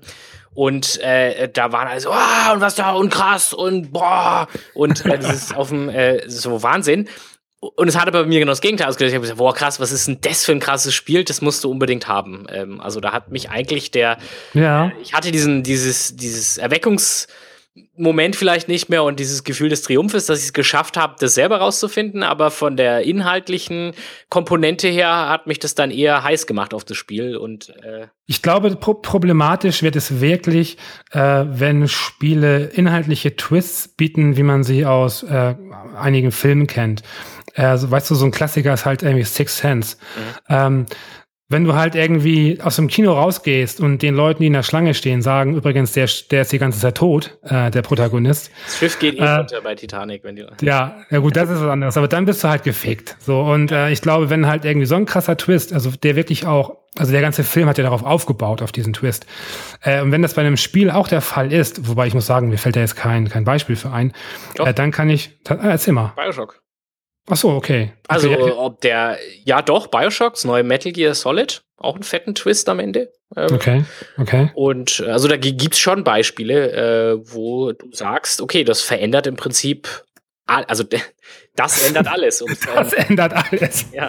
[0.54, 5.18] und äh, da waren also, ah, und was da und krass und boah und äh,
[5.18, 7.08] das ist auf dem äh, so Wahnsinn.
[7.76, 9.12] Und es hat aber bei mir genau das Gegenteil ausgelöst.
[9.12, 11.24] Ich habe gesagt, boah, krass, was ist denn das für ein krasses Spiel?
[11.24, 12.46] Das musst du unbedingt haben.
[12.50, 14.18] Ähm, also da hat mich eigentlich der,
[14.52, 14.88] ja.
[14.88, 17.26] Äh, ich hatte diesen, dieses, dieses Erweckungs-
[17.96, 21.34] Moment vielleicht nicht mehr und dieses Gefühl des Triumphes, dass ich es geschafft habe, das
[21.34, 23.94] selber rauszufinden, aber von der inhaltlichen
[24.28, 28.40] Komponente her hat mich das dann eher heiß gemacht auf das Spiel und äh ich
[28.40, 30.78] glaube, pro problematisch wird es wirklich,
[31.10, 35.54] äh, wenn Spiele inhaltliche Twists bieten, wie man sie aus äh,
[35.98, 37.02] einigen Filmen kennt.
[37.54, 39.96] Also, weißt du, so ein Klassiker ist halt irgendwie Six Sense.
[40.16, 40.34] Mhm.
[40.48, 40.86] Ähm,
[41.48, 44.94] wenn du halt irgendwie aus dem Kino rausgehst und den Leuten, die in der Schlange
[44.94, 48.50] stehen, sagen, übrigens, der, der ist die ganze Zeit tot, äh, der Protagonist.
[48.64, 50.46] Das Schiff geht eh äh, runter bei Titanic, wenn die.
[50.62, 51.96] Ja, ja gut, das ist was anderes.
[51.98, 53.16] Aber dann bist du halt gefickt.
[53.20, 56.46] So, und äh, ich glaube, wenn halt irgendwie so ein krasser Twist, also der wirklich
[56.46, 59.26] auch, also der ganze Film hat ja darauf aufgebaut, auf diesen Twist.
[59.82, 62.48] Äh, und wenn das bei einem Spiel auch der Fall ist, wobei ich muss sagen,
[62.48, 64.12] mir fällt da jetzt kein, kein Beispiel für ein,
[64.58, 65.38] äh, dann kann ich.
[65.46, 66.14] Äh, erzähl mal.
[66.16, 66.63] Bioshock.
[67.28, 67.92] Ach so, okay.
[68.06, 68.52] Also, okay.
[68.56, 73.12] ob der, ja doch, Bioshocks, neue Metal Gear Solid, auch einen fetten Twist am Ende.
[73.36, 73.84] Ähm, okay,
[74.18, 74.50] okay.
[74.54, 79.88] Und also da gibt's schon Beispiele, äh, wo du sagst, okay, das verändert im Prinzip,
[80.46, 80.84] also
[81.56, 82.44] das ändert alles.
[82.74, 83.86] das ändert alles.
[83.92, 84.08] Ja.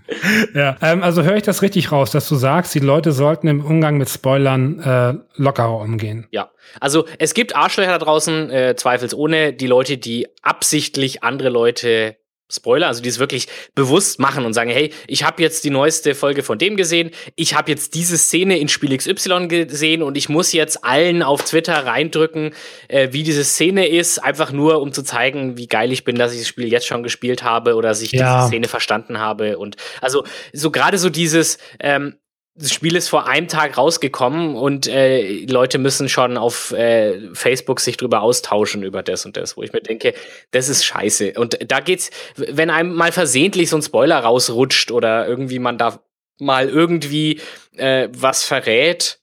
[0.54, 3.64] ja, ähm, also höre ich das richtig raus, dass du sagst, die Leute sollten im
[3.64, 6.26] Umgang mit Spoilern äh, lockerer umgehen.
[6.30, 6.50] Ja,
[6.80, 12.16] also es gibt Arschlöcher da draußen, äh, zweifelsohne, die Leute, die absichtlich andere Leute
[12.52, 16.14] Spoiler, also die es wirklich bewusst machen und sagen, hey, ich habe jetzt die neueste
[16.14, 20.28] Folge von dem gesehen, ich habe jetzt diese Szene in Spiel XY gesehen und ich
[20.28, 22.54] muss jetzt allen auf Twitter reindrücken,
[22.88, 26.32] äh, wie diese Szene ist, einfach nur, um zu zeigen, wie geil ich bin, dass
[26.32, 28.36] ich das Spiel jetzt schon gespielt habe oder dass ich ja.
[28.36, 29.58] diese Szene verstanden habe.
[29.58, 32.16] Und also so gerade so dieses, ähm,
[32.54, 37.80] das Spiel ist vor einem Tag rausgekommen und äh, Leute müssen schon auf äh, Facebook
[37.80, 40.12] sich drüber austauschen über das und das, wo ich mir denke,
[40.50, 41.32] das ist scheiße.
[41.36, 46.02] Und da geht's, wenn einem mal versehentlich so ein Spoiler rausrutscht oder irgendwie man da
[46.38, 47.40] mal irgendwie
[47.76, 49.18] äh, was verrät,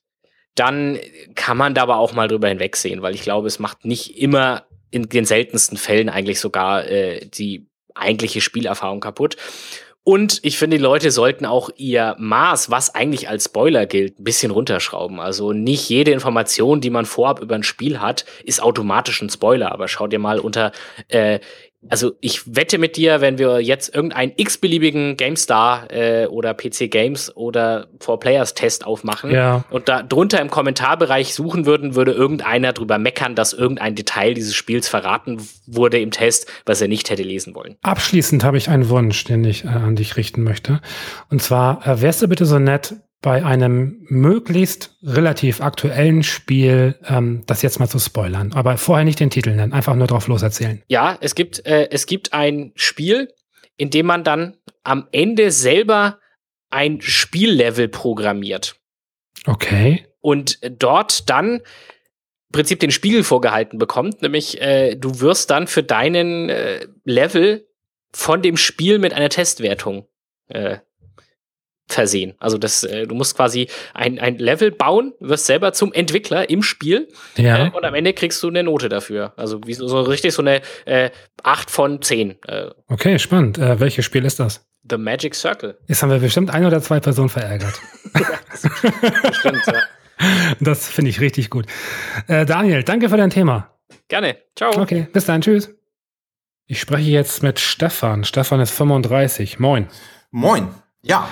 [0.56, 0.98] dann
[1.36, 4.66] kann man da aber auch mal drüber hinwegsehen, weil ich glaube, es macht nicht immer
[4.90, 9.36] in den seltensten Fällen eigentlich sogar äh, die eigentliche Spielerfahrung kaputt.
[10.02, 14.24] Und ich finde, die Leute sollten auch ihr Maß, was eigentlich als Spoiler gilt, ein
[14.24, 15.20] bisschen runterschrauben.
[15.20, 19.72] Also nicht jede Information, die man vorab über ein Spiel hat, ist automatisch ein Spoiler.
[19.72, 20.72] Aber schau dir mal unter
[21.08, 21.40] äh,
[21.88, 27.34] also ich wette mit dir, wenn wir jetzt irgendeinen x-beliebigen GameStar äh, oder PC Games
[27.34, 29.64] oder 4Players Test aufmachen ja.
[29.70, 34.54] und da drunter im Kommentarbereich suchen würden, würde irgendeiner drüber meckern, dass irgendein Detail dieses
[34.54, 37.76] Spiels verraten wurde im Test, was er nicht hätte lesen wollen.
[37.82, 40.80] Abschließend habe ich einen Wunsch, den ich äh, an dich richten möchte.
[41.30, 47.42] Und zwar, äh, wärst du bitte so nett, bei einem möglichst relativ aktuellen Spiel ähm,
[47.46, 48.52] das jetzt mal zu spoilern.
[48.54, 50.82] Aber vorher nicht den Titel nennen, einfach nur drauf loserzählen.
[50.88, 53.32] Ja, es gibt, äh, es gibt ein Spiel,
[53.76, 56.18] in dem man dann am Ende selber
[56.70, 58.76] ein Spiellevel programmiert.
[59.46, 60.06] Okay.
[60.20, 65.82] Und dort dann im Prinzip den Spiegel vorgehalten bekommt, nämlich äh, du wirst dann für
[65.82, 67.68] deinen äh, Level
[68.12, 70.08] von dem Spiel mit einer Testwertung
[70.48, 70.78] äh,
[71.92, 72.34] versehen.
[72.38, 76.62] Also das, äh, du musst quasi ein, ein Level bauen, wirst selber zum Entwickler im
[76.62, 77.66] Spiel ja.
[77.66, 79.32] äh, und am Ende kriegst du eine Note dafür.
[79.36, 81.10] Also wie so, so richtig so eine äh,
[81.42, 82.36] 8 von 10.
[82.46, 82.70] Äh.
[82.88, 83.58] Okay, spannend.
[83.58, 84.66] Äh, welches Spiel ist das?
[84.88, 85.78] The Magic Circle.
[85.86, 87.74] Jetzt haben wir bestimmt ein oder zwei Personen verärgert.
[88.12, 89.74] das stimmt, ja.
[90.60, 91.64] Das finde ich richtig gut.
[92.26, 93.74] Äh, Daniel, danke für dein Thema.
[94.08, 94.36] Gerne.
[94.54, 94.78] Ciao.
[94.78, 95.40] Okay, bis dann.
[95.40, 95.74] Tschüss.
[96.66, 98.24] Ich spreche jetzt mit Stefan.
[98.24, 99.58] Stefan ist 35.
[99.58, 99.88] Moin.
[100.30, 100.68] Moin.
[101.02, 101.28] Ja.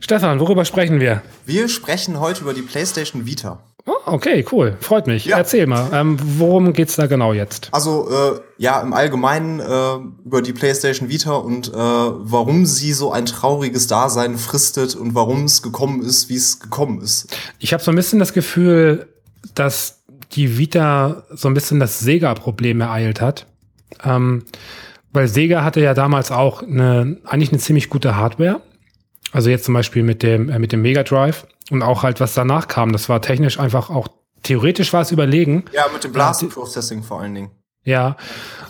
[0.00, 1.22] Stefan, worüber sprechen wir?
[1.44, 3.60] Wir sprechen heute über die PlayStation Vita.
[3.88, 4.76] Oh, okay, cool.
[4.80, 5.26] Freut mich.
[5.26, 5.38] Ja.
[5.38, 7.68] Erzähl mal, ähm, worum geht's da genau jetzt?
[7.70, 13.12] Also, äh, ja, im Allgemeinen äh, über die PlayStation Vita und äh, warum sie so
[13.12, 17.36] ein trauriges Dasein fristet und warum es gekommen ist, wie es gekommen ist.
[17.60, 19.06] Ich habe so ein bisschen das Gefühl,
[19.54, 20.00] dass
[20.32, 23.46] die Vita so ein bisschen das Sega-Problem ereilt hat.
[24.02, 24.44] Ähm,
[25.12, 28.60] weil Sega hatte ja damals auch eine, eigentlich eine ziemlich gute Hardware.
[29.36, 32.32] Also jetzt zum Beispiel mit dem, äh, mit dem Mega Drive und auch halt, was
[32.32, 32.92] danach kam.
[32.92, 34.08] Das war technisch einfach auch,
[34.42, 35.66] theoretisch war es überlegen.
[35.74, 37.50] Ja, mit dem Blast Processing vor allen Dingen.
[37.84, 38.16] Ja,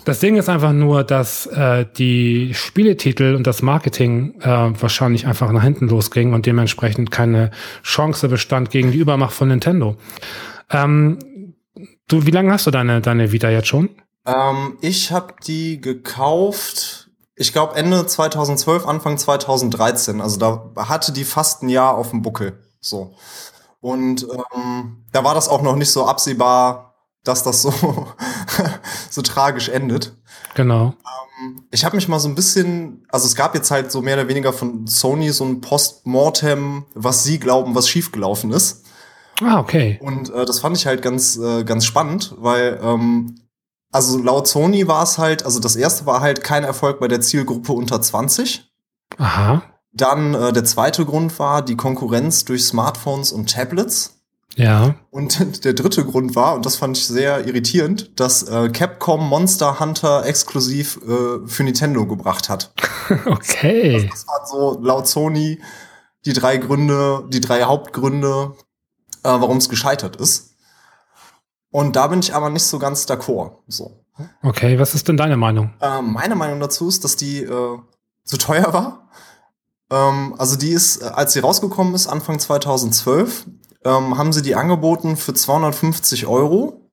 [0.03, 5.53] das Ding ist einfach nur, dass äh, die Spieletitel und das Marketing äh, wahrscheinlich einfach
[5.53, 7.51] nach hinten losging und dementsprechend keine
[7.81, 9.95] Chance bestand gegen die Übermacht von Nintendo.
[10.69, 11.55] Ähm,
[12.09, 13.87] du, wie lange hast du deine, deine Vita jetzt schon?
[14.25, 17.06] Ähm, ich habe die gekauft,
[17.37, 20.21] ich glaube Ende 2012, Anfang 2013.
[20.21, 22.63] Also da hatte die fast ein Jahr auf dem Buckel.
[22.81, 23.15] So.
[23.79, 24.23] Und
[24.55, 27.71] ähm, da war das auch noch nicht so absehbar, dass das so,
[29.11, 30.17] so tragisch endet.
[30.55, 30.95] Genau.
[31.39, 34.15] Ähm, ich habe mich mal so ein bisschen, also es gab jetzt halt so mehr
[34.15, 38.83] oder weniger von Sony so ein Postmortem, was sie glauben, was schiefgelaufen ist.
[39.43, 39.99] Ah, okay.
[40.01, 43.35] Und äh, das fand ich halt ganz, äh, ganz spannend, weil ähm,
[43.91, 47.21] also laut Sony war es halt, also das erste war halt kein Erfolg bei der
[47.21, 48.69] Zielgruppe unter 20.
[49.17, 49.63] Aha.
[49.93, 54.21] Dann äh, der zweite Grund war die Konkurrenz durch Smartphones und Tablets.
[54.55, 54.95] Ja.
[55.09, 59.79] Und der dritte Grund war, und das fand ich sehr irritierend, dass äh, Capcom Monster
[59.79, 62.73] Hunter exklusiv äh, für Nintendo gebracht hat.
[63.25, 63.93] okay.
[63.93, 65.59] Das, das waren so laut Sony
[66.25, 68.53] die drei Gründe, die drei Hauptgründe,
[69.23, 70.56] äh, warum es gescheitert ist.
[71.71, 73.51] Und da bin ich aber nicht so ganz d'accord.
[73.67, 74.03] So.
[74.41, 75.73] Okay, was ist denn deine Meinung?
[75.79, 77.77] Äh, meine Meinung dazu ist, dass die äh,
[78.23, 79.09] zu teuer war.
[79.89, 83.45] Ähm, also die ist, äh, als sie rausgekommen ist, Anfang 2012,
[83.85, 86.89] ähm, haben sie die angeboten für 250 Euro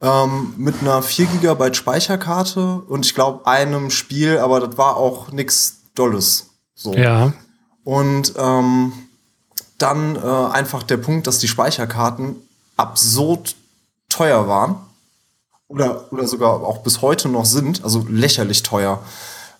[0.00, 5.32] ähm, mit einer 4 GB Speicherkarte und ich glaube einem Spiel, aber das war auch
[5.32, 6.50] nix Dolles.
[6.74, 6.94] So.
[6.94, 7.32] Ja.
[7.82, 8.92] Und ähm,
[9.78, 12.36] dann äh, einfach der Punkt, dass die Speicherkarten
[12.76, 13.56] absurd
[14.16, 14.76] teuer waren
[15.68, 19.02] oder, oder sogar auch bis heute noch sind, also lächerlich teuer.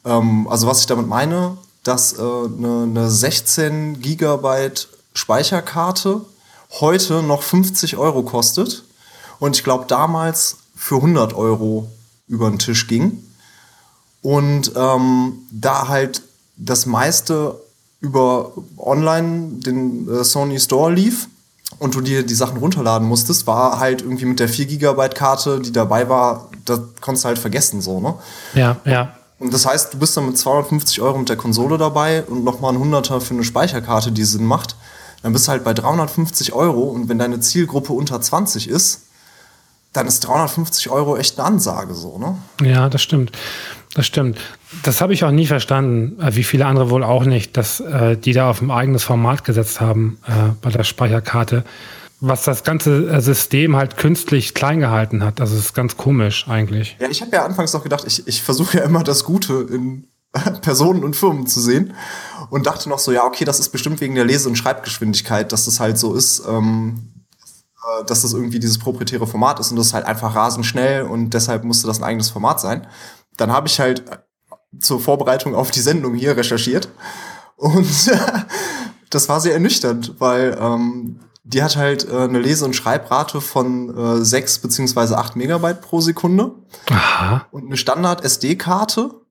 [0.04, 6.22] Ähm, also was ich damit meine, dass äh, eine, eine 16 Gigabyte Speicherkarte
[6.80, 8.84] heute noch 50 Euro kostet
[9.38, 11.88] und ich glaube damals für 100 Euro
[12.26, 13.22] über den Tisch ging.
[14.22, 16.22] Und ähm, da halt
[16.56, 17.60] das meiste
[18.00, 21.28] über online den äh, Sony Store lief
[21.78, 25.60] und du dir die Sachen runterladen musstest, war halt irgendwie mit der 4 Gigabyte Karte,
[25.60, 28.14] die dabei war, das konntest du halt vergessen, so, ne?
[28.54, 29.12] Ja, ja.
[29.38, 32.72] Und das heißt, du bist dann mit 250 Euro mit der Konsole dabei und nochmal
[32.72, 34.76] ein Hunderter für eine Speicherkarte, die Sinn macht
[35.26, 39.06] dann bist du halt bei 350 Euro und wenn deine Zielgruppe unter 20 ist,
[39.92, 42.36] dann ist 350 Euro echt eine Ansage so, ne?
[42.62, 43.32] Ja, das stimmt.
[43.96, 44.38] Das stimmt.
[44.82, 48.18] Das habe ich auch nie verstanden, äh, wie viele andere wohl auch nicht, dass äh,
[48.18, 51.64] die da auf ein eigenes Format gesetzt haben äh, bei der Speicherkarte,
[52.20, 55.40] was das ganze äh, System halt künstlich klein gehalten hat.
[55.40, 56.98] Also ist ganz komisch eigentlich.
[57.00, 60.08] Ja, ich habe ja anfangs noch gedacht, ich, ich versuche ja immer das Gute in
[60.60, 61.94] Personen und Firmen zu sehen
[62.50, 65.64] und dachte noch so, ja, okay, das ist bestimmt wegen der Lese- und Schreibgeschwindigkeit, dass
[65.64, 67.24] das halt so ist, ähm,
[67.82, 71.04] äh, dass das irgendwie dieses proprietäre Format ist und das ist halt einfach rasend schnell
[71.04, 72.86] und deshalb musste das ein eigenes Format sein.
[73.36, 74.04] Dann habe ich halt
[74.78, 76.88] zur Vorbereitung auf die Sendung hier recherchiert
[77.56, 78.10] und
[79.10, 83.96] das war sehr ernüchternd, weil ähm, die hat halt äh, eine Lese- und Schreibrate von
[83.96, 86.52] äh, 6 beziehungsweise 8 Megabyte pro Sekunde.
[86.90, 87.46] Aha.
[87.50, 89.22] Und eine Standard-SD-Karte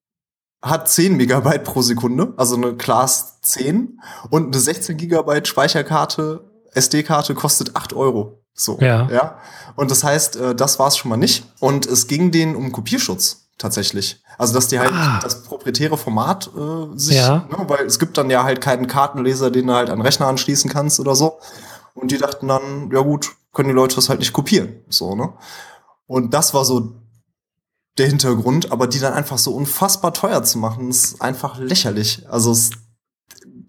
[0.62, 4.00] hat 10 Megabyte pro Sekunde, also eine Class 10
[4.30, 8.42] und eine 16 Gigabyte Speicherkarte, SD-Karte kostet 8 Euro.
[8.54, 9.10] So, ja.
[9.12, 9.38] ja.
[9.76, 11.46] Und das heißt, äh, das war es schon mal nicht.
[11.60, 14.22] Und es ging denen um Kopierschutz tatsächlich.
[14.38, 15.20] Also, dass die halt ah.
[15.22, 17.48] das proprietäre Format äh, sich, ja.
[17.50, 20.70] ne, weil es gibt dann ja halt keinen Kartenleser, den du halt an Rechner anschließen
[20.70, 21.40] kannst oder so.
[21.94, 24.82] Und die dachten dann, ja gut, können die Leute das halt nicht kopieren.
[24.90, 25.34] So, ne?
[26.08, 26.94] Und das war so
[27.98, 32.24] der Hintergrund, aber die dann einfach so unfassbar teuer zu machen, ist einfach lächerlich.
[32.30, 32.72] Also es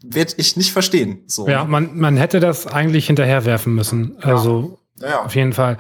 [0.05, 1.23] werde ich nicht verstehen.
[1.27, 1.49] So.
[1.49, 4.17] Ja, man, man hätte das eigentlich hinterherwerfen müssen.
[4.21, 5.09] Also ja.
[5.09, 5.25] Ja.
[5.25, 5.77] auf jeden Fall.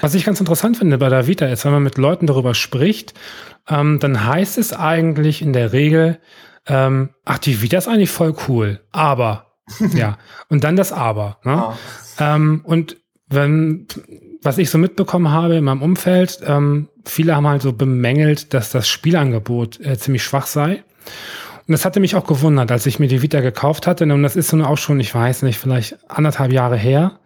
[0.00, 3.14] Was ich ganz interessant finde bei der Vita ist, wenn man mit Leuten darüber spricht,
[3.68, 6.18] ähm, dann heißt es eigentlich in der Regel,
[6.66, 9.46] ähm, ach, die Vita ist eigentlich voll cool, aber
[9.94, 11.38] ja, und dann das Aber.
[11.44, 11.52] Ne?
[11.52, 12.36] Ja.
[12.36, 12.96] Ähm, und
[13.28, 13.86] wenn
[14.42, 18.70] was ich so mitbekommen habe in meinem Umfeld, ähm, viele haben halt so bemängelt, dass
[18.70, 20.82] das Spielangebot äh, ziemlich schwach sei.
[21.66, 24.04] Und das hatte mich auch gewundert, als ich mir die Vita gekauft hatte.
[24.04, 27.18] Und das ist nun auch schon, ich weiß nicht, vielleicht anderthalb Jahre her.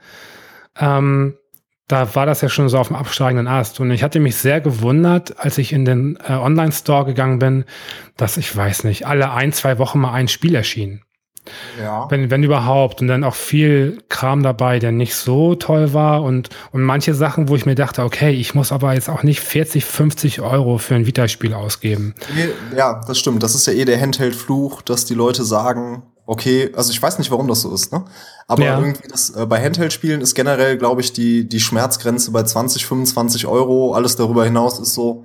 [0.78, 1.36] Ähm,
[1.88, 3.78] da war das ja schon so auf dem absteigenden Ast.
[3.80, 7.64] Und ich hatte mich sehr gewundert, als ich in den äh, Online-Store gegangen bin,
[8.16, 11.02] dass ich weiß nicht, alle ein, zwei Wochen mal ein Spiel erschien.
[11.78, 12.10] Ja.
[12.10, 13.02] Wenn, wenn überhaupt.
[13.02, 16.22] Und dann auch viel Kram dabei, der nicht so toll war.
[16.22, 19.40] Und, und manche Sachen, wo ich mir dachte, okay, ich muss aber jetzt auch nicht
[19.40, 22.14] 40, 50 Euro für ein Vita-Spiel ausgeben.
[22.74, 23.42] Ja, das stimmt.
[23.42, 26.72] Das ist ja eh der Handheld-Fluch, dass die Leute sagen, okay.
[26.76, 28.04] Also ich weiß nicht, warum das so ist, ne?
[28.46, 28.78] Aber ja.
[28.78, 33.46] irgendwie das äh, bei Handheld-Spielen ist generell, glaube ich, die, die Schmerzgrenze bei 20, 25
[33.46, 33.94] Euro.
[33.94, 35.24] Alles darüber hinaus ist so,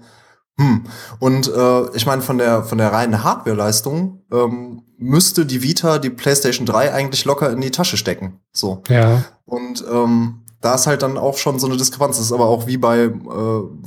[0.60, 0.84] hm.
[1.20, 6.10] Und äh, ich meine, von der, von der reinen Hardwareleistung ähm, müsste die Vita die
[6.10, 8.42] PlayStation 3 eigentlich locker in die Tasche stecken.
[8.52, 8.84] So.
[8.90, 9.24] Ja.
[9.46, 12.18] Und ähm, da ist halt dann auch schon so eine Diskrepanz.
[12.18, 13.12] Das ist aber auch wie bei, äh,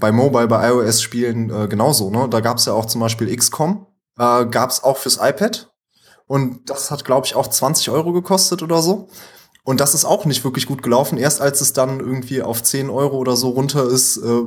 [0.01, 2.11] bei Mobile, bei iOS-Spielen äh, genauso.
[2.11, 2.29] Ne?
[2.31, 3.87] Da gab es ja auch zum Beispiel XCOM,
[4.19, 5.71] äh, gab es auch fürs iPad.
[6.33, 9.11] Und das hat, glaube ich, auch 20 Euro gekostet oder so.
[9.65, 11.19] Und das ist auch nicht wirklich gut gelaufen.
[11.19, 14.45] Erst als es dann irgendwie auf 10 Euro oder so runter ist, äh,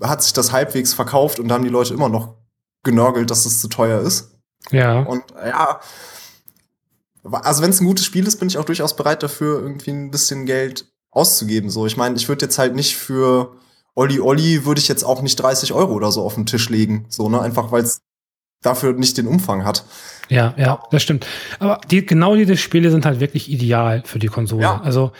[0.00, 2.34] hat sich das halbwegs verkauft und da haben die Leute immer noch
[2.82, 4.32] genörgelt, dass es zu teuer ist.
[4.72, 5.04] Ja.
[5.04, 5.78] Und ja,
[7.30, 10.10] also wenn es ein gutes Spiel ist, bin ich auch durchaus bereit dafür, irgendwie ein
[10.10, 11.70] bisschen Geld auszugeben.
[11.70, 13.54] So, ich meine, ich würde jetzt halt nicht für
[13.94, 17.06] Olli Olli würde ich jetzt auch nicht 30 Euro oder so auf den Tisch legen.
[17.10, 17.40] So, ne?
[17.40, 18.02] Einfach weil es
[18.60, 19.84] dafür nicht den Umfang hat.
[20.32, 21.26] Ja, ja, das stimmt.
[21.58, 24.62] Aber die, genau diese Spiele sind halt wirklich ideal für die Konsole.
[24.62, 24.80] Ja.
[24.82, 25.12] Also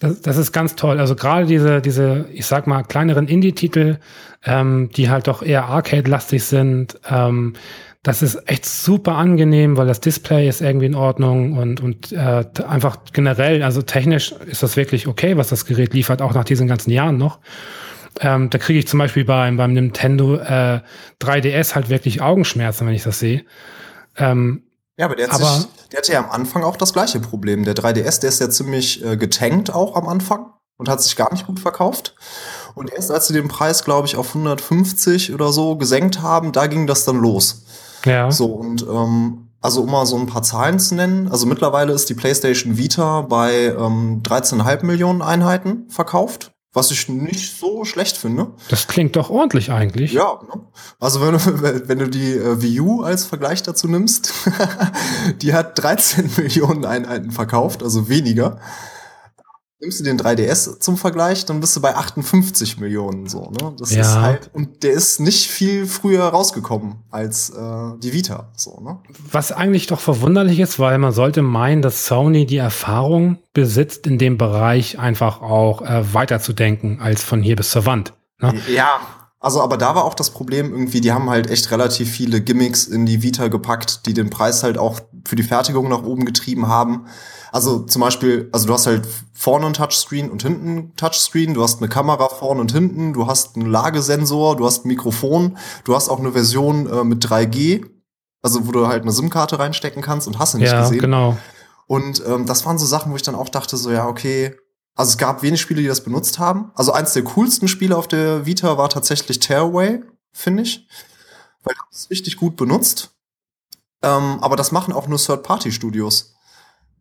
[0.00, 0.98] das, das ist ganz toll.
[0.98, 3.98] Also gerade diese, diese, ich sag mal, kleineren Indie-Titel,
[4.44, 7.54] ähm, die halt doch eher Arcade-lastig sind, ähm,
[8.02, 12.44] das ist echt super angenehm, weil das Display ist irgendwie in Ordnung und, und äh,
[12.68, 16.68] einfach generell, also technisch ist das wirklich okay, was das Gerät liefert, auch nach diesen
[16.68, 17.40] ganzen Jahren noch.
[18.20, 20.80] Ähm, da kriege ich zum Beispiel beim, beim Nintendo äh,
[21.20, 23.44] 3DS halt wirklich Augenschmerzen, wenn ich das sehe.
[24.18, 24.62] Ähm,
[24.98, 27.64] ja, aber der, hat aber sich, der hatte ja am Anfang auch das gleiche Problem.
[27.64, 31.32] Der 3DS, der ist ja ziemlich äh, getankt auch am Anfang und hat sich gar
[31.32, 32.14] nicht gut verkauft.
[32.74, 36.66] Und erst als sie den Preis, glaube ich, auf 150 oder so gesenkt haben, da
[36.66, 37.64] ging das dann los.
[38.04, 38.30] Ja.
[38.30, 42.08] So, und ähm, also um mal so ein paar Zahlen zu nennen, also mittlerweile ist
[42.08, 48.48] die PlayStation Vita bei ähm, 13,5 Millionen Einheiten verkauft was ich nicht so schlecht finde.
[48.68, 50.12] Das klingt doch ordentlich eigentlich.
[50.12, 50.60] Ja, ne?
[51.00, 51.38] also wenn du,
[51.88, 54.34] wenn du die äh, Wii U als Vergleich dazu nimmst,
[55.40, 58.60] die hat 13 Millionen Einheiten verkauft, also weniger.
[59.78, 63.74] Nimmst du den 3DS zum Vergleich, dann bist du bei 58 Millionen so, ne?
[63.78, 64.00] Das ja.
[64.00, 69.00] ist halt und der ist nicht viel früher rausgekommen als äh, die Vita, so, ne?
[69.30, 74.16] Was eigentlich doch verwunderlich ist, weil man sollte meinen, dass Sony die Erfahrung besitzt, in
[74.16, 78.14] dem Bereich einfach auch äh, weiterzudenken als von hier bis zur Wand.
[78.40, 78.54] Ne?
[78.68, 79.00] Ja,
[79.38, 82.86] also, aber da war auch das Problem irgendwie, die haben halt echt relativ viele Gimmicks
[82.86, 86.68] in die Vita gepackt, die den Preis halt auch für die Fertigung nach oben getrieben
[86.68, 87.06] haben.
[87.52, 91.62] Also zum Beispiel, also du hast halt vorne ein Touchscreen und hinten ein Touchscreen, du
[91.62, 95.94] hast eine Kamera vorne und hinten, du hast einen Lagesensor, du hast ein Mikrofon, du
[95.94, 97.86] hast auch eine Version äh, mit 3G,
[98.42, 101.00] also wo du halt eine SIM-Karte reinstecken kannst und hast du nicht ja, gesehen.
[101.00, 101.36] genau.
[101.86, 104.56] Und ähm, das waren so Sachen, wo ich dann auch dachte, so ja, okay,
[104.96, 106.72] also es gab wenig Spiele, die das benutzt haben.
[106.74, 110.02] Also eins der coolsten Spiele auf der Vita war tatsächlich Tearaway,
[110.32, 110.88] finde ich.
[111.62, 113.15] Weil das ist richtig gut benutzt.
[114.02, 116.36] Ähm, aber das machen auch nur Third-Party-Studios.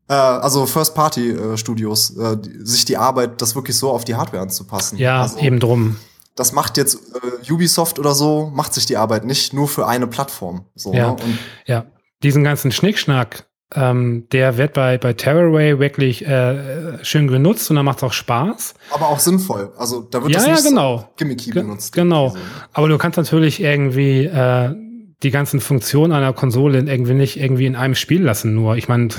[0.07, 4.97] Äh, also First-Party-Studios, äh, sich die Arbeit, das wirklich so auf die Hardware anzupassen.
[4.97, 5.97] Ja, also, eben drum.
[6.35, 10.07] Das macht jetzt äh, Ubisoft oder so, macht sich die Arbeit nicht nur für eine
[10.07, 10.65] Plattform.
[10.75, 11.17] So, ja, ne?
[11.65, 11.85] Ja.
[12.23, 17.83] Diesen ganzen Schnickschnack, ähm, der wird bei, bei Terrorway wirklich äh, schön genutzt und da
[17.83, 18.75] macht es auch Spaß.
[18.91, 19.73] Aber auch sinnvoll.
[19.77, 20.97] Also da wird ja, das nicht ja, genau.
[20.97, 21.93] so gimmicky benutzt.
[21.93, 22.35] Genau.
[22.73, 24.75] Aber du kannst natürlich irgendwie äh,
[25.23, 28.53] die ganzen Funktionen einer Konsole irgendwie nicht irgendwie in einem Spiel lassen.
[28.53, 29.09] Nur, ich meine,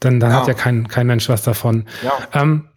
[0.00, 0.40] dann, dann ja.
[0.40, 1.84] hat ja kein, kein Mensch was davon.
[2.02, 2.12] Ja.
[2.42, 2.68] Ähm,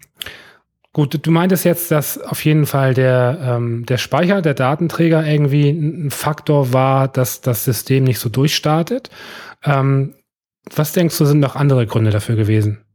[0.93, 5.69] gut, du meintest jetzt, dass auf jeden Fall der, ähm, der Speicher, der Datenträger irgendwie
[5.69, 9.09] ein Faktor war, dass das System nicht so durchstartet.
[9.63, 10.15] Ähm,
[10.75, 12.85] was denkst du, sind noch andere Gründe dafür gewesen?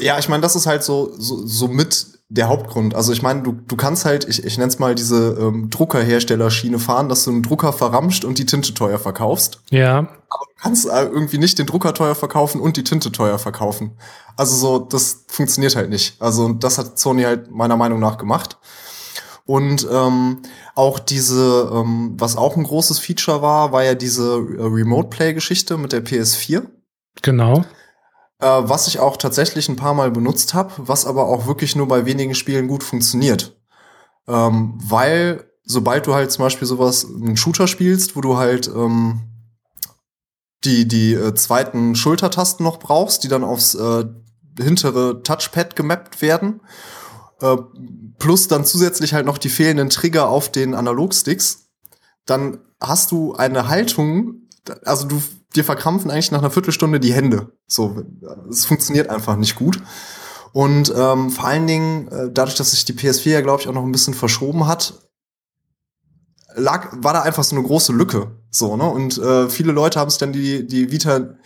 [0.00, 2.94] Ja, ich meine, das ist halt so, so, so mit der Hauptgrund.
[2.94, 6.78] Also ich meine, du, du kannst halt, ich, ich nenne es mal diese ähm, Druckerherstellerschiene
[6.78, 9.60] fahren, dass du einen Drucker verramscht und die Tinte teuer verkaufst.
[9.70, 9.98] Ja.
[9.98, 13.98] Aber du kannst äh, irgendwie nicht den Drucker teuer verkaufen und die Tinte teuer verkaufen.
[14.36, 16.20] Also so, das funktioniert halt nicht.
[16.22, 18.56] Also das hat Sony halt meiner Meinung nach gemacht.
[19.44, 20.38] Und ähm,
[20.74, 25.76] auch diese, ähm, was auch ein großes Feature war, war ja diese äh, Remote Play-Geschichte
[25.76, 26.62] mit der PS4.
[27.20, 27.64] Genau.
[28.42, 31.86] Äh, was ich auch tatsächlich ein paar Mal benutzt habe, was aber auch wirklich nur
[31.86, 33.56] bei wenigen Spielen gut funktioniert.
[34.26, 39.20] Ähm, weil sobald du halt zum Beispiel sowas, einen Shooter spielst, wo du halt ähm,
[40.64, 44.04] die, die äh, zweiten Schultertasten noch brauchst, die dann aufs äh,
[44.58, 46.62] hintere Touchpad gemappt werden,
[47.40, 47.56] äh,
[48.18, 51.68] plus dann zusätzlich halt noch die fehlenden Trigger auf den Analogsticks,
[52.26, 54.48] dann hast du eine Haltung,
[54.84, 55.22] also du
[55.52, 57.52] dir verkrampfen eigentlich nach einer Viertelstunde die Hände.
[57.66, 58.02] So,
[58.50, 59.80] es funktioniert einfach nicht gut.
[60.52, 63.72] Und ähm, vor allen Dingen, äh, dadurch, dass sich die PS4 ja, glaube ich, auch
[63.72, 64.94] noch ein bisschen verschoben hat,
[66.54, 68.32] lag, war da einfach so eine große Lücke.
[68.50, 68.84] So, ne?
[68.84, 71.36] Und äh, viele Leute haben es dann die, die Vita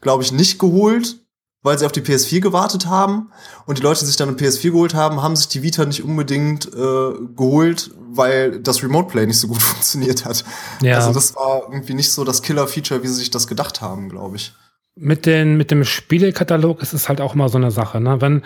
[0.00, 1.20] glaube ich, nicht geholt,
[1.62, 3.30] weil sie auf die PS4 gewartet haben.
[3.66, 6.02] Und die Leute, die sich dann eine PS4 geholt haben, haben sich die Vita nicht
[6.02, 10.44] unbedingt äh, geholt, weil das Remote Play nicht so gut funktioniert hat.
[10.82, 10.96] Ja.
[10.96, 14.36] Also das war irgendwie nicht so das Killer-Feature, wie sie sich das gedacht haben, glaube
[14.36, 14.54] ich.
[14.96, 18.00] Mit, den, mit dem Spielekatalog ist es halt auch mal so eine Sache.
[18.00, 18.20] Ne?
[18.20, 18.42] Wenn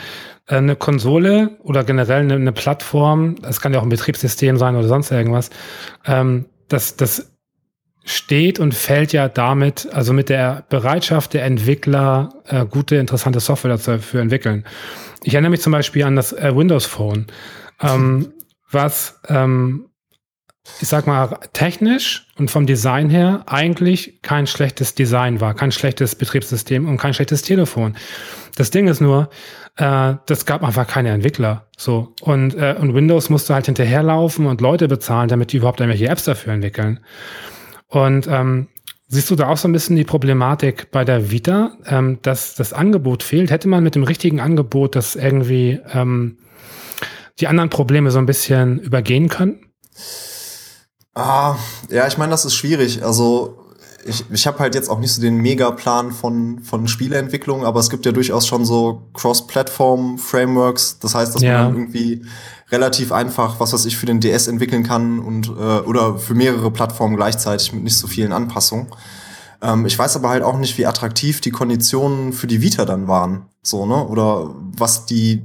[0.46, 4.76] äh, eine Konsole oder generell eine, eine Plattform, es kann ja auch ein Betriebssystem sein
[4.76, 5.50] oder sonst irgendwas,
[6.04, 7.33] ähm, das, das
[8.04, 13.76] steht und fällt ja damit, also mit der Bereitschaft der Entwickler, äh, gute, interessante Software
[13.76, 14.64] dafür entwickeln.
[15.22, 17.26] Ich erinnere mich zum Beispiel an das äh, Windows Phone,
[17.80, 18.32] ähm,
[18.70, 19.86] was, ähm,
[20.80, 26.14] ich sag mal, technisch und vom Design her eigentlich kein schlechtes Design war, kein schlechtes
[26.14, 27.96] Betriebssystem und kein schlechtes Telefon.
[28.56, 29.30] Das Ding ist nur,
[29.76, 31.68] äh, das gab einfach keine Entwickler.
[31.76, 32.14] So.
[32.20, 36.24] Und, äh, und Windows musste halt hinterherlaufen und Leute bezahlen, damit die überhaupt irgendwelche Apps
[36.24, 37.00] dafür entwickeln.
[37.94, 38.68] Und ähm,
[39.06, 42.72] siehst du da auch so ein bisschen die Problematik bei der Vita, ähm, dass das
[42.72, 43.50] Angebot fehlt?
[43.50, 46.38] Hätte man mit dem richtigen Angebot das irgendwie ähm,
[47.40, 49.66] die anderen Probleme so ein bisschen übergehen können?
[51.14, 51.56] Ah,
[51.90, 53.04] ja, ich meine, das ist schwierig.
[53.04, 53.63] Also
[54.06, 57.90] ich, ich habe halt jetzt auch nicht so den Megaplan von, von Spieleentwicklung, aber es
[57.90, 60.98] gibt ja durchaus schon so Cross-Platform-Frameworks.
[60.98, 61.64] Das heißt, dass ja.
[61.64, 62.22] man irgendwie
[62.70, 66.70] relativ einfach, was weiß ich, für den DS entwickeln kann und äh, oder für mehrere
[66.70, 68.88] Plattformen gleichzeitig mit nicht so vielen Anpassungen.
[69.62, 73.08] Ähm, ich weiß aber halt auch nicht, wie attraktiv die Konditionen für die Vita dann
[73.08, 73.46] waren.
[73.62, 74.06] So, ne?
[74.06, 75.44] Oder was die,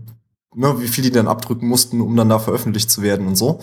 [0.56, 3.60] ne, wie viel die dann abdrücken mussten, um dann da veröffentlicht zu werden und so.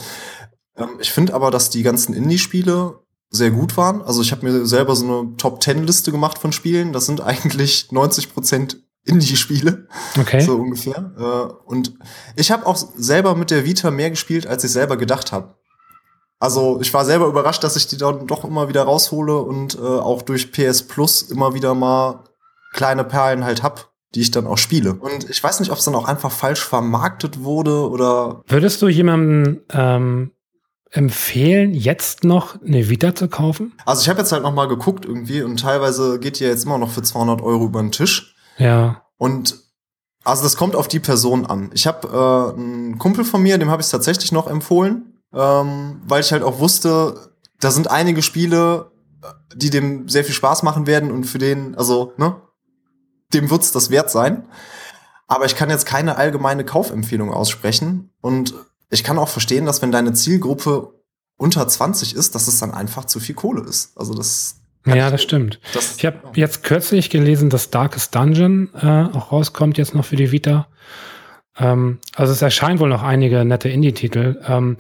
[0.76, 3.00] Ähm, ich finde aber, dass die ganzen Indie-Spiele
[3.36, 4.02] sehr gut waren.
[4.02, 6.92] Also ich habe mir selber so eine Top-10-Liste gemacht von Spielen.
[6.92, 9.86] Das sind eigentlich 90 Prozent Indie-Spiele.
[10.18, 10.40] Okay.
[10.40, 11.12] So ungefähr.
[11.18, 11.94] Äh, und
[12.34, 15.54] ich habe auch selber mit der Vita mehr gespielt, als ich selber gedacht habe.
[16.38, 19.80] Also ich war selber überrascht, dass ich die dann doch immer wieder raushole und äh,
[19.80, 22.24] auch durch PS Plus immer wieder mal
[22.72, 24.94] kleine Perlen halt hab, die ich dann auch spiele.
[24.94, 28.42] Und ich weiß nicht, ob es dann auch einfach falsch vermarktet wurde oder.
[28.46, 30.32] Würdest du jemandem ähm,
[30.90, 33.72] empfehlen, jetzt noch eine Vita zu kaufen?
[33.84, 36.64] Also ich habe jetzt halt noch mal geguckt irgendwie und teilweise geht die ja jetzt
[36.64, 38.34] immer noch für 200 Euro über den Tisch.
[38.58, 39.02] Ja.
[39.18, 39.58] Und
[40.24, 41.70] also das kommt auf die Person an.
[41.72, 46.20] Ich habe äh, einen Kumpel von mir, dem habe ich tatsächlich noch empfohlen, ähm, weil
[46.20, 47.30] ich halt auch wusste,
[47.60, 48.90] da sind einige Spiele,
[49.54, 52.36] die dem sehr viel Spaß machen werden und für den, also ne,
[53.32, 54.48] dem wird's das wert sein.
[55.28, 58.54] Aber ich kann jetzt keine allgemeine Kaufempfehlung aussprechen und
[58.90, 60.92] ich kann auch verstehen, dass wenn deine Zielgruppe
[61.36, 63.96] unter 20 ist, dass es dann einfach zu viel Kohle ist.
[63.96, 64.56] Also das
[64.86, 65.58] ja, das stimmt.
[65.74, 70.14] Das, ich habe jetzt kürzlich gelesen, dass Darkest Dungeon äh, auch rauskommt jetzt noch für
[70.14, 70.68] die Vita.
[71.58, 74.40] Ähm, also es erscheinen wohl noch einige nette Indie-Titel.
[74.46, 74.76] Ähm,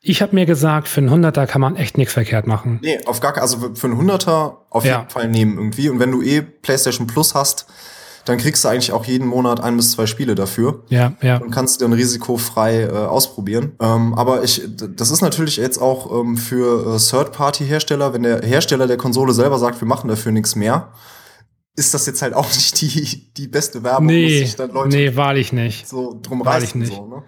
[0.00, 2.78] ich habe mir gesagt, für einen Hunderter kann man echt nichts verkehrt machen.
[2.82, 4.98] Nee, auf gar keinen, also für einen Hunderter auf ja.
[4.98, 5.88] jeden Fall nehmen irgendwie.
[5.88, 7.66] Und wenn du eh PlayStation Plus hast,
[8.28, 10.84] dann kriegst du eigentlich auch jeden Monat ein bis zwei Spiele dafür.
[10.88, 11.38] Ja, ja.
[11.38, 13.72] Und kannst dann risikofrei äh, ausprobieren.
[13.80, 18.86] Ähm, aber ich, das ist natürlich jetzt auch ähm, für äh, Third-Party-Hersteller, wenn der Hersteller
[18.86, 20.92] der Konsole selber sagt, wir machen dafür nichts mehr,
[21.74, 24.06] ist das jetzt halt auch nicht die, die beste Werbung.
[24.06, 24.46] Nee,
[24.88, 25.88] nee, wahrlich nicht.
[25.88, 26.92] So drum wahrlich nicht.
[26.92, 27.22] So, ne?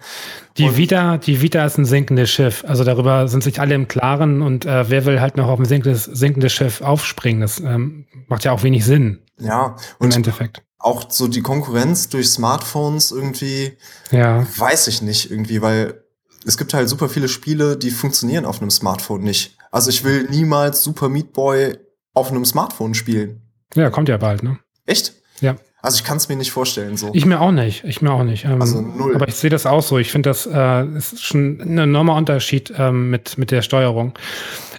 [0.58, 2.62] Die Vita, die Vita ist ein sinkendes Schiff.
[2.66, 5.64] Also darüber sind sich alle im Klaren und äh, wer will halt noch auf ein
[5.64, 7.40] sinkendes, sinkendes Schiff aufspringen?
[7.40, 9.20] Das ähm, macht ja auch wenig Sinn.
[9.38, 13.76] Ja, und im Endeffekt auch so die Konkurrenz durch Smartphones irgendwie,
[14.10, 14.46] ja.
[14.56, 16.02] weiß ich nicht irgendwie, weil
[16.46, 19.56] es gibt halt super viele Spiele, die funktionieren auf einem Smartphone nicht.
[19.70, 21.76] Also ich will niemals Super Meat Boy
[22.14, 23.42] auf einem Smartphone spielen.
[23.74, 24.58] Ja, kommt ja bald, ne?
[24.86, 25.14] Echt?
[25.40, 25.56] Ja.
[25.82, 27.10] Also ich kann es mir nicht vorstellen so.
[27.14, 27.84] Ich mir auch nicht.
[27.84, 28.44] Ich mir auch nicht.
[28.44, 29.14] Ähm, also null.
[29.14, 29.98] Aber ich sehe das auch so.
[29.98, 34.12] Ich finde, das äh, ist schon ein enormer Unterschied ähm, mit mit der Steuerung.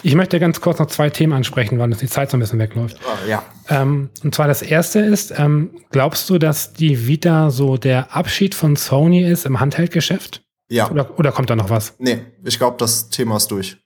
[0.04, 2.60] Ich möchte ganz kurz noch zwei Themen ansprechen, weil uns die Zeit so ein bisschen
[2.60, 2.98] wegläuft.
[3.28, 3.44] Ja.
[3.70, 8.56] Ähm, und zwar das erste ist, ähm, glaubst du, dass die Vita so der Abschied
[8.56, 10.44] von Sony ist im Handheldgeschäft?
[10.70, 10.90] Ja.
[10.90, 11.94] Oder, oder kommt da noch was?
[12.00, 13.78] Nee, ich glaube, das Thema ist durch.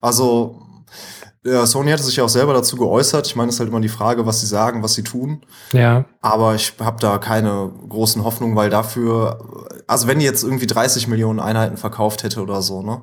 [0.00, 0.62] Also
[1.42, 3.26] ja, Sony hatte sich ja auch selber dazu geäußert.
[3.26, 5.42] Ich meine, es ist halt immer die Frage, was sie sagen, was sie tun.
[5.72, 6.04] Ja.
[6.20, 9.38] Aber ich habe da keine großen Hoffnungen, weil dafür,
[9.86, 13.02] also wenn die jetzt irgendwie 30 Millionen Einheiten verkauft hätte oder so, ne?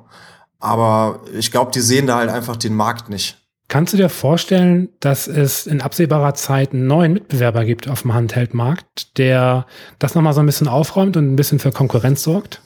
[0.58, 3.38] Aber ich glaube, die sehen da halt einfach den Markt nicht.
[3.68, 8.14] Kannst du dir vorstellen, dass es in absehbarer Zeit einen neuen Mitbewerber gibt auf dem
[8.14, 9.66] Handheldmarkt, der
[9.98, 12.62] das nochmal so ein bisschen aufräumt und ein bisschen für Konkurrenz sorgt?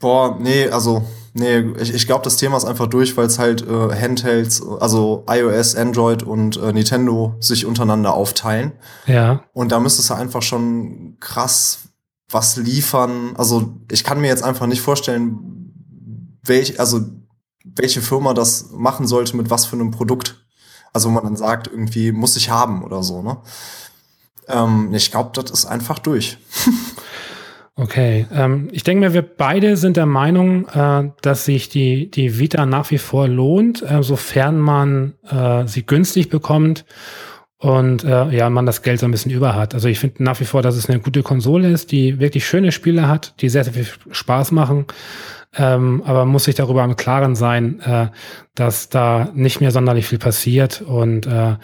[0.00, 1.04] Boah, nee, also
[1.36, 5.24] Nee, ich, ich glaube, das Thema ist einfach durch, weil es halt äh, Handhelds, also
[5.28, 8.72] iOS, Android und äh, Nintendo sich untereinander aufteilen.
[9.06, 9.42] Ja.
[9.52, 11.80] Und da müsstest du einfach schon krass
[12.30, 13.34] was liefern.
[13.36, 15.53] Also ich kann mir jetzt einfach nicht vorstellen,
[16.44, 17.00] welch, also
[17.64, 20.44] welche Firma das machen sollte mit was für einem Produkt.
[20.92, 23.38] Also wo man dann sagt, irgendwie muss ich haben oder so, ne?
[24.46, 26.38] Ähm, ich glaube, das ist einfach durch.
[27.76, 32.38] Okay, ähm, ich denke mir, wir beide sind der Meinung, äh, dass sich die, die
[32.38, 36.84] Vita nach wie vor lohnt, äh, sofern man äh, sie günstig bekommt
[37.58, 39.74] und äh, ja, man das Geld so ein bisschen über hat.
[39.74, 42.70] Also ich finde nach wie vor, dass es eine gute Konsole ist, die wirklich schöne
[42.70, 44.86] Spiele hat, die sehr, sehr viel Spaß machen.
[45.56, 48.08] Ähm, aber muss sich darüber im Klaren sein, äh,
[48.54, 51.56] dass da nicht mehr sonderlich viel passiert und äh,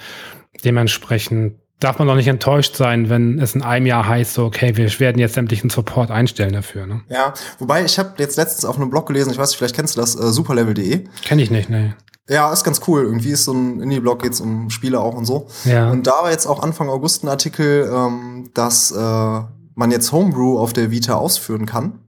[0.64, 4.76] dementsprechend darf man doch nicht enttäuscht sein, wenn es in einem Jahr heißt, so, okay,
[4.76, 6.86] wir werden jetzt sämtlichen Support einstellen dafür.
[6.86, 7.00] Ne?
[7.08, 9.96] Ja, wobei ich habe jetzt letztens auf einem Blog gelesen, ich weiß nicht, vielleicht kennst
[9.96, 11.04] du das, äh, superlevel.de.
[11.24, 11.96] Kenn ich nicht, ne.
[12.28, 13.02] Ja, ist ganz cool.
[13.02, 15.48] Irgendwie ist so ein Indie-Blog, geht's um Spiele auch und so.
[15.64, 15.90] Ja.
[15.90, 19.40] Und da war jetzt auch Anfang August ein Artikel, ähm, dass äh,
[19.74, 21.98] man jetzt Homebrew auf der Vita ausführen kann.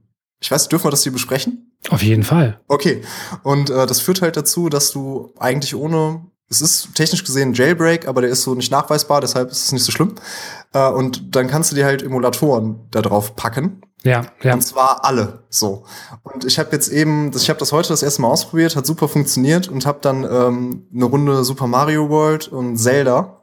[0.41, 1.72] Ich weiß, dürfen wir das hier besprechen?
[1.89, 2.59] Auf jeden Fall.
[2.67, 3.01] Okay.
[3.43, 7.53] Und äh, das führt halt dazu, dass du eigentlich ohne es ist technisch gesehen ein
[7.53, 10.13] Jailbreak, aber der ist so nicht nachweisbar, deshalb ist es nicht so schlimm.
[10.73, 13.81] Äh, und dann kannst du dir halt Emulatoren da drauf packen.
[14.03, 14.53] Ja, ja.
[14.53, 15.85] Und zwar alle so.
[16.23, 19.07] Und ich habe jetzt eben, ich habe das heute das erste Mal ausprobiert, hat super
[19.07, 23.42] funktioniert und habe dann ähm, eine Runde Super Mario World und Zelda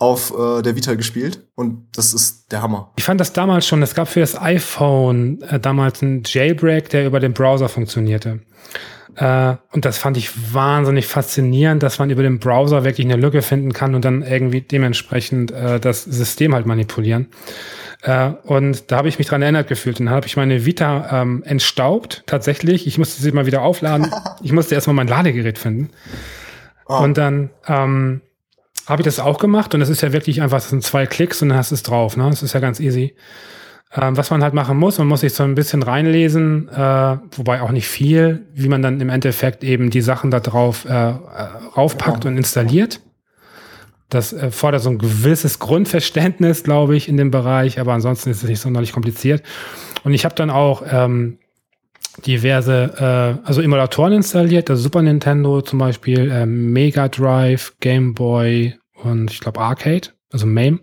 [0.00, 2.90] auf äh, der Vita gespielt und das ist der Hammer.
[2.96, 7.06] Ich fand das damals schon, es gab für das iPhone äh, damals einen Jailbreak, der
[7.06, 8.40] über den Browser funktionierte.
[9.16, 13.42] Äh, und das fand ich wahnsinnig faszinierend, dass man über den Browser wirklich eine Lücke
[13.42, 17.28] finden kann und dann irgendwie dementsprechend äh, das System halt manipulieren.
[18.02, 20.00] Äh, und da habe ich mich dran erinnert gefühlt.
[20.00, 22.86] Und dann habe ich meine Vita ähm, entstaubt, tatsächlich.
[22.86, 24.10] Ich musste sie mal wieder aufladen.
[24.42, 25.90] Ich musste erstmal mein Ladegerät finden.
[26.86, 26.96] Oh.
[26.96, 28.22] Und dann ähm,
[28.90, 29.74] habe ich das auch gemacht.
[29.74, 31.82] Und es ist ja wirklich einfach, das sind zwei Klicks und dann hast du es
[31.82, 32.16] drauf.
[32.16, 32.28] Ne?
[32.28, 33.14] Das ist ja ganz easy.
[33.94, 37.60] Ähm, was man halt machen muss, man muss sich so ein bisschen reinlesen, äh, wobei
[37.60, 41.14] auch nicht viel, wie man dann im Endeffekt eben die Sachen da drauf äh, äh
[41.76, 43.00] raufpackt und installiert.
[44.08, 48.42] Das äh, fordert so ein gewisses Grundverständnis, glaube ich, in dem Bereich, aber ansonsten ist
[48.42, 49.42] es nicht sonderlich kompliziert.
[50.04, 51.38] Und ich habe dann auch ähm,
[52.26, 58.79] diverse, äh, also Emulatoren installiert, das Super Nintendo zum Beispiel, äh, Mega Drive, Game Boy
[59.02, 60.80] und ich glaube Arcade, also MAME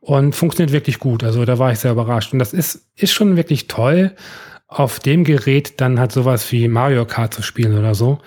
[0.00, 1.22] und funktioniert wirklich gut.
[1.22, 2.32] Also da war ich sehr überrascht.
[2.32, 4.14] Und das ist, ist schon wirklich toll,
[4.66, 8.18] auf dem Gerät dann halt sowas wie Mario Kart zu spielen oder so.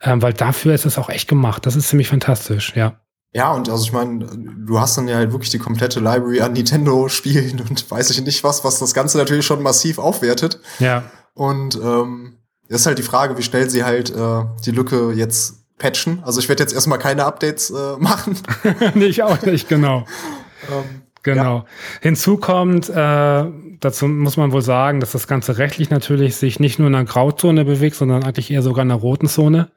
[0.00, 1.66] Ähm, weil dafür ist es auch echt gemacht.
[1.66, 3.00] Das ist ziemlich fantastisch, ja.
[3.32, 6.54] Ja, und also ich meine, du hast dann ja halt wirklich die komplette Library an
[6.54, 10.60] Nintendo-Spielen und weiß ich nicht was, was das Ganze natürlich schon massiv aufwertet.
[10.78, 11.04] Ja.
[11.34, 12.38] Und ähm,
[12.68, 16.22] ist halt die Frage, wie schnell sie halt äh, die Lücke jetzt patchen.
[16.24, 18.36] Also ich werde jetzt erstmal keine Updates äh, machen.
[18.94, 20.04] nee, ich auch nicht, genau.
[20.70, 21.56] ähm, Genau.
[21.56, 21.64] Ja.
[22.00, 23.44] Hinzu kommt, äh,
[23.80, 27.04] dazu muss man wohl sagen, dass das Ganze rechtlich natürlich sich nicht nur in einer
[27.04, 29.68] Grauzone bewegt, sondern eigentlich eher sogar in einer roten Zone.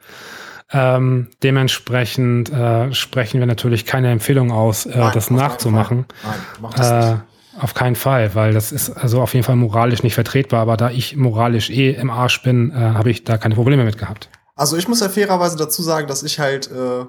[0.71, 6.05] Ähm, dementsprechend äh, sprechen wir natürlich keine Empfehlung aus, äh, Nein, das nachzumachen.
[6.23, 7.21] Nein, mach das äh, nicht.
[7.59, 10.61] Auf keinen Fall, weil das ist also auf jeden Fall moralisch nicht vertretbar.
[10.61, 13.97] Aber da ich moralisch eh im Arsch bin, äh, habe ich da keine Probleme mit
[13.97, 14.29] gehabt.
[14.55, 17.05] Also ich muss ja fairerweise dazu sagen, dass ich halt äh,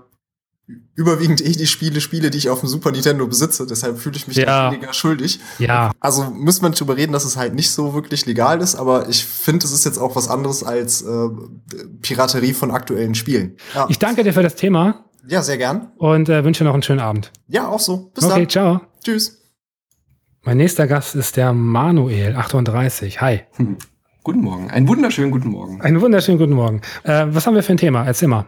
[0.95, 3.67] überwiegend eh die Spiele spiele, die ich auf dem Super Nintendo besitze.
[3.67, 4.71] Deshalb fühle ich mich ja.
[4.71, 5.41] weniger schuldig.
[5.59, 5.91] Ja.
[6.01, 9.25] Also müsste man darüber reden, dass es halt nicht so wirklich legal ist, aber ich
[9.25, 11.29] finde, es ist jetzt auch was anderes als äh,
[12.01, 13.57] Piraterie von aktuellen Spielen.
[13.75, 13.87] Ja.
[13.89, 15.05] Ich danke dir für das Thema.
[15.27, 15.93] Ja, sehr gern.
[15.97, 17.33] Und äh, wünsche noch einen schönen Abend.
[17.49, 18.11] Ja, auch so.
[18.15, 18.43] Bis okay, dann.
[18.43, 18.81] Okay, ciao.
[19.05, 19.39] Tschüss.
[20.43, 23.21] Mein nächster Gast ist der Manuel, 38.
[23.21, 23.43] Hi.
[23.57, 23.77] Hm.
[24.25, 24.71] Guten Morgen.
[24.71, 25.81] Einen wunderschönen guten Morgen.
[25.81, 26.81] Einen wunderschönen guten Morgen.
[27.03, 28.05] Äh, was haben wir für ein Thema?
[28.05, 28.47] Erzähl mal.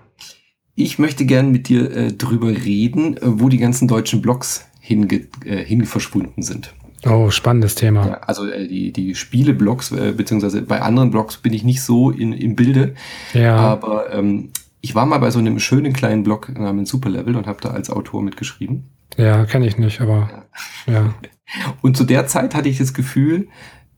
[0.77, 5.23] Ich möchte gern mit dir äh, drüber reden, äh, wo die ganzen deutschen Blogs hinge
[5.45, 6.73] äh, hingeverschwunden sind.
[7.05, 8.07] Oh, spannendes Thema.
[8.07, 12.11] Ja, also äh, die, die Spiele-Blogs, äh, beziehungsweise bei anderen Blogs bin ich nicht so
[12.11, 12.95] in, im Bilde.
[13.33, 13.57] Ja.
[13.57, 14.51] Aber ähm,
[14.81, 17.91] ich war mal bei so einem schönen kleinen Blog namens Superlevel und habe da als
[17.91, 18.85] Autor mitgeschrieben.
[19.17, 20.47] Ja, kenne ich nicht, aber
[20.87, 20.93] ja.
[20.93, 21.15] ja.
[21.83, 23.49] Und zu der Zeit hatte ich das Gefühl,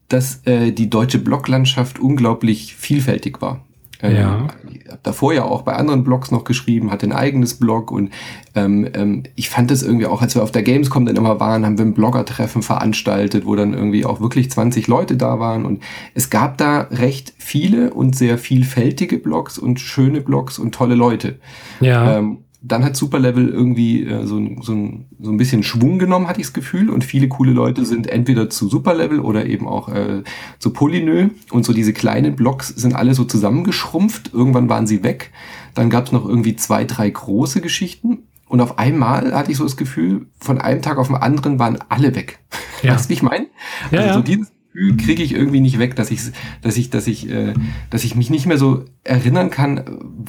[0.09, 3.61] dass äh, die deutsche Bloglandschaft unglaublich vielfältig war.
[4.03, 4.49] Ähm, ja.
[4.71, 8.11] Ich habe davor ja auch bei anderen Blogs noch geschrieben, hatte ein eigenes Blog und
[8.55, 11.65] ähm, ähm, ich fand das irgendwie auch, als wir auf der Gamescom dann immer waren,
[11.65, 15.83] haben wir ein Blogger-Treffen veranstaltet, wo dann irgendwie auch wirklich 20 Leute da waren und
[16.15, 21.39] es gab da recht viele und sehr vielfältige Blogs und schöne Blogs und tolle Leute.
[21.81, 22.19] Ja.
[22.19, 26.41] Ähm, dann hat Superlevel irgendwie äh, so, so, ein, so ein bisschen Schwung genommen, hatte
[26.41, 26.91] ich das Gefühl.
[26.91, 30.23] Und viele coole Leute sind entweder zu Superlevel oder eben auch äh,
[30.59, 31.29] zu Polynö.
[31.51, 34.33] Und so diese kleinen Blocks sind alle so zusammengeschrumpft.
[34.33, 35.33] Irgendwann waren sie weg.
[35.75, 38.25] Dann gab es noch irgendwie zwei, drei große Geschichten.
[38.49, 41.79] Und auf einmal hatte ich so das Gefühl, von einem Tag auf den anderen waren
[41.89, 42.39] alle weg.
[42.83, 42.95] Ja.
[42.95, 43.47] Weißt du, wie ich meine?
[43.91, 44.53] Ja, also so dieses
[44.97, 46.21] kriege ich irgendwie nicht weg, dass ich,
[46.63, 47.55] dass ich, dass ich, äh,
[47.91, 49.83] dass ich mich nicht mehr so erinnern kann,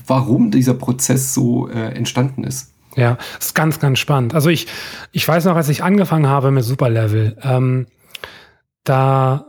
[0.05, 2.73] warum dieser Prozess so äh, entstanden ist.
[2.95, 4.33] Ja, ist ganz, ganz spannend.
[4.33, 4.67] Also ich,
[5.11, 7.85] ich weiß noch, als ich angefangen habe mit Superlevel, ähm,
[8.83, 9.45] da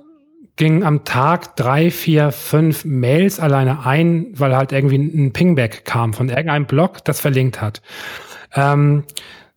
[0.56, 6.12] ging am Tag drei, vier, fünf Mails alleine ein, weil halt irgendwie ein Pingback kam
[6.12, 7.80] von irgendeinem Blog, das verlinkt hat.
[8.54, 9.04] Ähm,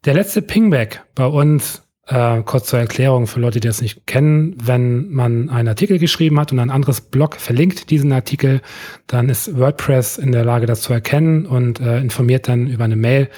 [0.05, 4.55] der letzte Pingback bei uns, äh, kurz zur Erklärung für Leute, die das nicht kennen,
[4.61, 8.61] wenn man einen Artikel geschrieben hat und ein anderes Blog verlinkt diesen Artikel,
[9.07, 12.95] dann ist WordPress in der Lage, das zu erkennen und äh, informiert dann über eine
[12.95, 13.29] Mail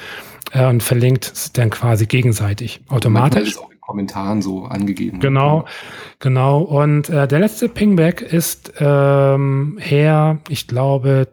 [0.53, 3.57] äh, und verlinkt dann quasi gegenseitig automatisch.
[3.82, 5.20] Kommentaren so angegeben.
[5.20, 5.66] Genau,
[6.20, 6.61] genau.
[6.61, 11.28] Und äh, der letzte Pingback ist ähm, her, ich glaube,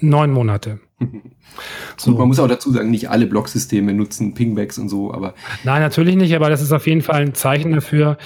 [0.00, 0.80] neun Monate.
[1.96, 2.12] So.
[2.12, 5.34] man muss auch dazu sagen, nicht alle Blocksysteme nutzen Pingbacks und so, aber.
[5.64, 8.18] Nein, natürlich nicht, aber das ist auf jeden Fall ein Zeichen dafür,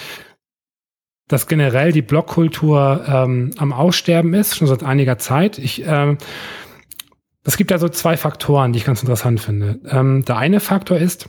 [1.28, 5.58] dass generell die Blockkultur ähm, am Aussterben ist, schon seit einiger Zeit.
[5.58, 6.18] Ich, ähm,
[7.44, 9.80] es gibt da so zwei Faktoren, die ich ganz interessant finde.
[9.88, 11.28] Ähm, der eine Faktor ist,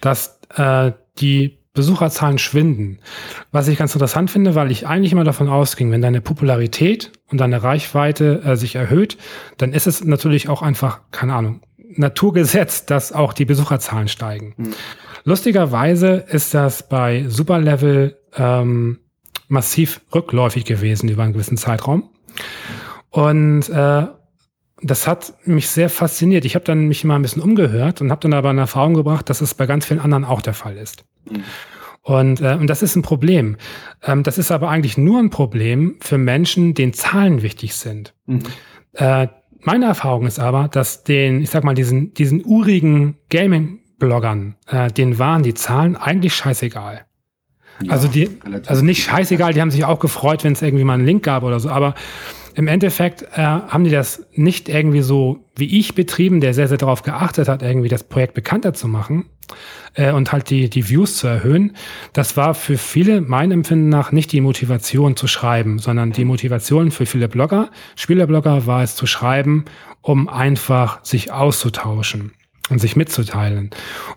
[0.00, 3.00] dass äh, die Besucherzahlen schwinden.
[3.50, 7.38] Was ich ganz interessant finde, weil ich eigentlich immer davon ausging, wenn deine Popularität und
[7.38, 9.18] deine Reichweite äh, sich erhöht,
[9.58, 11.60] dann ist es natürlich auch einfach, keine Ahnung,
[11.96, 14.54] Naturgesetz, dass auch die Besucherzahlen steigen.
[14.56, 14.74] Mhm.
[15.24, 19.00] Lustigerweise ist das bei Superlevel ähm,
[19.48, 22.10] massiv rückläufig gewesen über einen gewissen Zeitraum.
[23.10, 24.06] Und äh,
[24.84, 26.44] das hat mich sehr fasziniert.
[26.44, 29.30] Ich habe dann mich mal ein bisschen umgehört und habe dann aber in Erfahrung gebracht,
[29.30, 31.04] dass es bei ganz vielen anderen auch der Fall ist.
[31.24, 31.42] Mhm.
[32.02, 33.56] Und, äh, und das ist ein Problem.
[34.02, 38.14] Ähm, das ist aber eigentlich nur ein Problem für Menschen, denen Zahlen wichtig sind.
[38.26, 38.42] Mhm.
[38.92, 39.28] Äh,
[39.60, 45.18] meine Erfahrung ist aber, dass den, ich sag mal, diesen, diesen urigen Gaming-Bloggern, äh, denen
[45.18, 47.06] waren die Zahlen eigentlich scheißegal.
[47.82, 48.28] Ja, also die,
[48.66, 51.42] also nicht scheißegal, die haben sich auch gefreut, wenn es irgendwie mal einen Link gab
[51.42, 51.94] oder so, aber
[52.54, 56.78] im Endeffekt äh, haben die das nicht irgendwie so wie ich betrieben, der sehr, sehr
[56.78, 59.26] darauf geachtet hat, irgendwie das Projekt bekannter zu machen
[59.94, 61.76] äh, und halt die, die Views zu erhöhen.
[62.12, 66.90] Das war für viele, mein Empfinden nach, nicht die Motivation zu schreiben, sondern die Motivation
[66.90, 69.64] für viele Blogger, Spielerblogger war es zu schreiben,
[70.00, 72.32] um einfach sich auszutauschen
[72.70, 73.70] und sich mitzuteilen.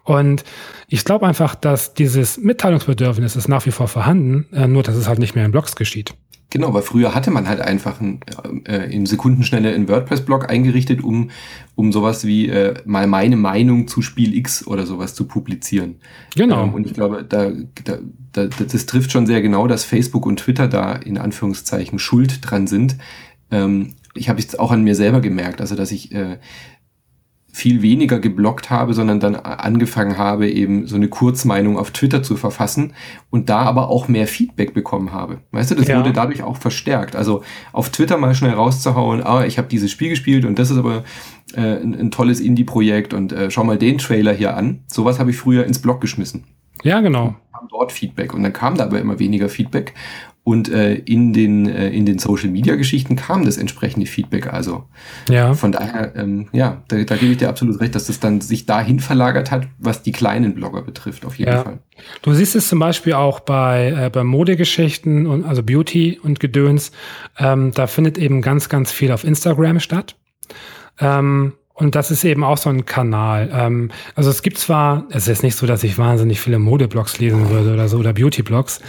[0.04, 0.44] Und
[0.88, 5.08] ich glaube einfach, dass dieses Mitteilungsbedürfnis ist nach wie vor vorhanden, äh, nur dass es
[5.08, 6.14] halt nicht mehr in Blogs geschieht.
[6.50, 8.22] Genau, weil früher hatte man halt einfach ein,
[8.66, 11.30] äh, in Sekundenschnelle einen WordPress-Blog eingerichtet, um,
[11.76, 15.96] um sowas wie äh, mal meine Meinung zu Spiel X oder sowas zu publizieren.
[16.36, 16.64] Genau.
[16.64, 17.52] Ähm, und ich glaube, da,
[17.84, 17.98] da,
[18.32, 22.66] da, das trifft schon sehr genau, dass Facebook und Twitter da in Anführungszeichen schuld dran
[22.66, 22.96] sind.
[23.52, 26.38] Ähm, ich habe es auch an mir selber gemerkt, also dass ich äh,
[27.58, 32.38] viel weniger geblockt habe, sondern dann angefangen habe, eben so eine Kurzmeinung auf Twitter zu
[32.38, 32.94] verfassen
[33.32, 35.40] und da aber auch mehr Feedback bekommen habe.
[35.52, 35.98] Weißt du, das ja.
[35.98, 37.16] wurde dadurch auch verstärkt.
[37.16, 37.42] Also
[37.74, 41.04] auf Twitter mal schnell rauszuhauen, ah, ich habe dieses Spiel gespielt und das ist aber
[41.56, 44.84] äh, ein, ein, tolles Indie-Projekt und äh, schau mal den Trailer hier an.
[44.86, 46.44] Sowas habe ich früher ins Blog geschmissen.
[46.84, 47.36] Ja, genau.
[47.54, 49.96] Kam dort Feedback und dann kam da aber immer weniger Feedback
[50.48, 54.54] und äh, in den, äh, in den Social Media Geschichten kam das entsprechende Feedback.
[54.54, 54.86] Also
[55.28, 55.54] ja.
[55.54, 58.66] von daher, ähm, ja, da, da gebe ich dir absolut recht, dass das dann sich
[58.66, 61.64] dahin verlagert hat, was die kleinen Blogger betrifft, auf jeden ja.
[61.64, 61.80] Fall.
[62.22, 66.94] Du siehst es zum Beispiel auch bei, äh, bei Modegeschichten und also Beauty und Gedöns.
[67.38, 70.16] Ähm, da findet eben ganz, ganz viel auf Instagram statt.
[71.02, 73.52] Ähm, und das ist eben auch so ein Kanal.
[73.54, 77.50] Ähm, also es gibt zwar, es ist nicht so, dass ich wahnsinnig viele Modeblogs lesen
[77.52, 78.82] würde oder so oder Beautyblogs.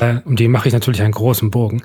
[0.00, 1.82] Äh, um die mache ich natürlich einen großen Bogen.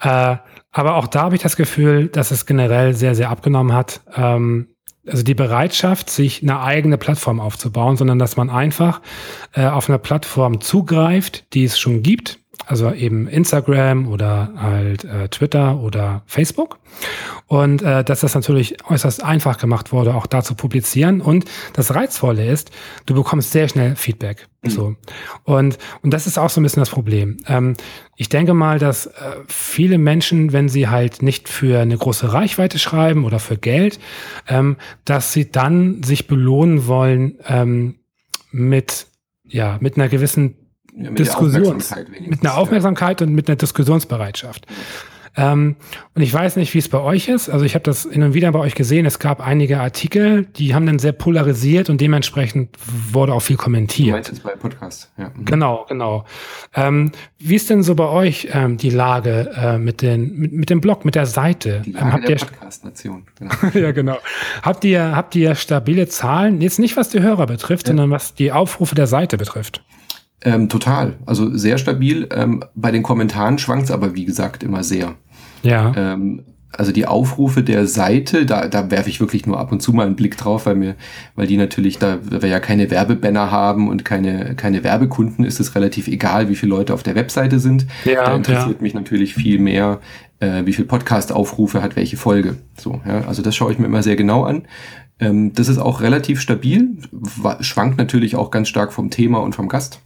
[0.00, 0.36] Äh,
[0.72, 4.00] aber auch da habe ich das Gefühl, dass es generell sehr, sehr abgenommen hat.
[4.16, 4.66] Ähm,
[5.06, 9.00] also die Bereitschaft, sich eine eigene Plattform aufzubauen, sondern dass man einfach
[9.52, 15.28] äh, auf eine Plattform zugreift, die es schon gibt, also eben Instagram oder halt äh,
[15.28, 16.78] Twitter oder Facebook.
[17.46, 21.20] Und äh, dass das natürlich äußerst einfach gemacht wurde, auch da zu publizieren.
[21.20, 21.44] Und
[21.74, 22.70] das Reizvolle ist,
[23.06, 24.48] du bekommst sehr schnell Feedback.
[24.62, 24.70] Mhm.
[24.70, 24.96] So.
[25.44, 27.36] Und, und das ist auch so ein bisschen das Problem.
[27.46, 27.74] Ähm,
[28.16, 29.10] ich denke mal, dass äh,
[29.46, 33.98] viele Menschen, wenn sie halt nicht für eine große Reichweite schreiben oder für Geld,
[34.48, 37.96] ähm, dass sie dann sich belohnen wollen ähm,
[38.50, 39.06] mit,
[39.44, 40.63] ja, mit einer gewissen
[40.96, 41.94] ja, mit Diskussions,
[42.26, 43.26] mit einer Aufmerksamkeit ja.
[43.26, 44.66] und mit einer Diskussionsbereitschaft.
[45.36, 45.76] Ähm,
[46.14, 47.48] und ich weiß nicht, wie es bei euch ist.
[47.48, 49.04] Also ich habe das hin und wieder bei euch gesehen.
[49.04, 52.76] Es gab einige Artikel, die haben dann sehr polarisiert und dementsprechend
[53.10, 54.08] wurde auch viel kommentiert.
[54.08, 55.30] Du meinst jetzt bei Podcast, ja.
[55.34, 55.44] Mhm.
[55.44, 56.24] Genau, genau.
[56.74, 60.70] Ähm, wie ist denn so bei euch ähm, die Lage äh, mit, den, mit, mit
[60.70, 61.82] dem Blog, mit der Seite?
[61.84, 63.24] Die Lage habt der Podcast-Nation.
[63.36, 63.54] Genau.
[63.74, 64.18] ja, genau.
[64.62, 66.60] Habt ihr, habt ihr stabile Zahlen?
[66.60, 67.88] Jetzt nicht, was die Hörer betrifft, ja.
[67.88, 69.82] sondern was die Aufrufe der Seite betrifft.
[70.44, 71.14] Ähm, total.
[71.26, 72.28] Also sehr stabil.
[72.30, 75.14] Ähm, bei den Kommentaren schwankt es aber, wie gesagt, immer sehr.
[75.62, 75.92] Ja.
[75.96, 76.44] Ähm,
[76.78, 80.06] also die Aufrufe der Seite, da, da werfe ich wirklich nur ab und zu mal
[80.06, 80.96] einen Blick drauf, weil mir,
[81.36, 85.74] weil die natürlich, da, wir ja keine Werbebanner haben und keine, keine Werbekunden, ist es
[85.74, 87.86] relativ egal, wie viele Leute auf der Webseite sind.
[88.04, 88.82] Ja, da interessiert ja.
[88.82, 90.00] mich natürlich viel mehr,
[90.40, 92.56] äh, wie viel Podcast-Aufrufe hat welche Folge.
[92.76, 94.62] So, ja, also das schaue ich mir immer sehr genau an.
[95.20, 96.98] Ähm, das ist auch relativ stabil,
[97.60, 100.00] schwankt natürlich auch ganz stark vom Thema und vom Gast.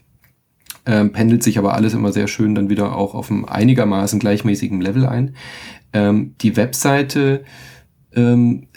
[0.88, 4.80] Ähm, pendelt sich aber alles immer sehr schön dann wieder auch auf einem einigermaßen gleichmäßigen
[4.80, 5.34] Level ein.
[5.92, 7.44] Ähm, die Webseite
[8.14, 8.68] ähm,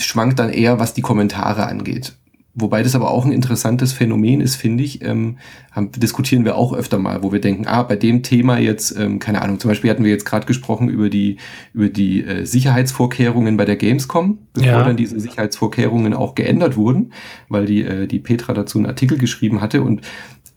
[0.00, 2.14] schwankt dann eher, was die Kommentare angeht.
[2.58, 5.36] Wobei das aber auch ein interessantes Phänomen ist, finde ich, ähm,
[5.72, 9.18] haben, diskutieren wir auch öfter mal, wo wir denken, ah, bei dem Thema jetzt, ähm,
[9.18, 11.36] keine Ahnung, zum Beispiel hatten wir jetzt gerade gesprochen über die,
[11.74, 14.84] über die äh, Sicherheitsvorkehrungen bei der Gamescom, bevor ja.
[14.84, 17.12] dann diese Sicherheitsvorkehrungen auch geändert wurden,
[17.50, 20.00] weil die, äh, die Petra dazu einen Artikel geschrieben hatte und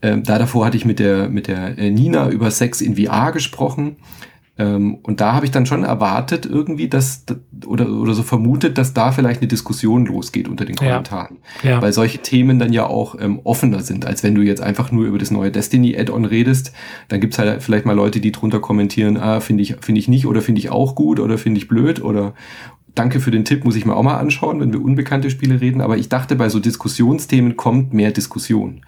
[0.00, 3.32] äh, da davor hatte ich mit der, mit der äh, Nina über Sex in VR
[3.32, 3.96] gesprochen
[4.60, 7.24] ähm, und da habe ich dann schon erwartet irgendwie, dass
[7.64, 11.38] oder, oder so vermutet, dass da vielleicht eine Diskussion losgeht unter den Kommentaren.
[11.62, 11.70] Ja.
[11.70, 11.82] Ja.
[11.82, 15.06] Weil solche Themen dann ja auch ähm, offener sind, als wenn du jetzt einfach nur
[15.06, 16.72] über das neue Destiny-Add-on redest.
[17.08, 20.26] Dann gibt's halt vielleicht mal Leute, die drunter kommentieren, ah, finde ich, finde ich nicht
[20.26, 22.34] oder finde ich auch gut oder finde ich blöd oder
[22.94, 25.80] Danke für den Tipp, muss ich mir auch mal anschauen, wenn wir unbekannte Spiele reden.
[25.80, 28.82] Aber ich dachte, bei so Diskussionsthemen kommt mehr Diskussion.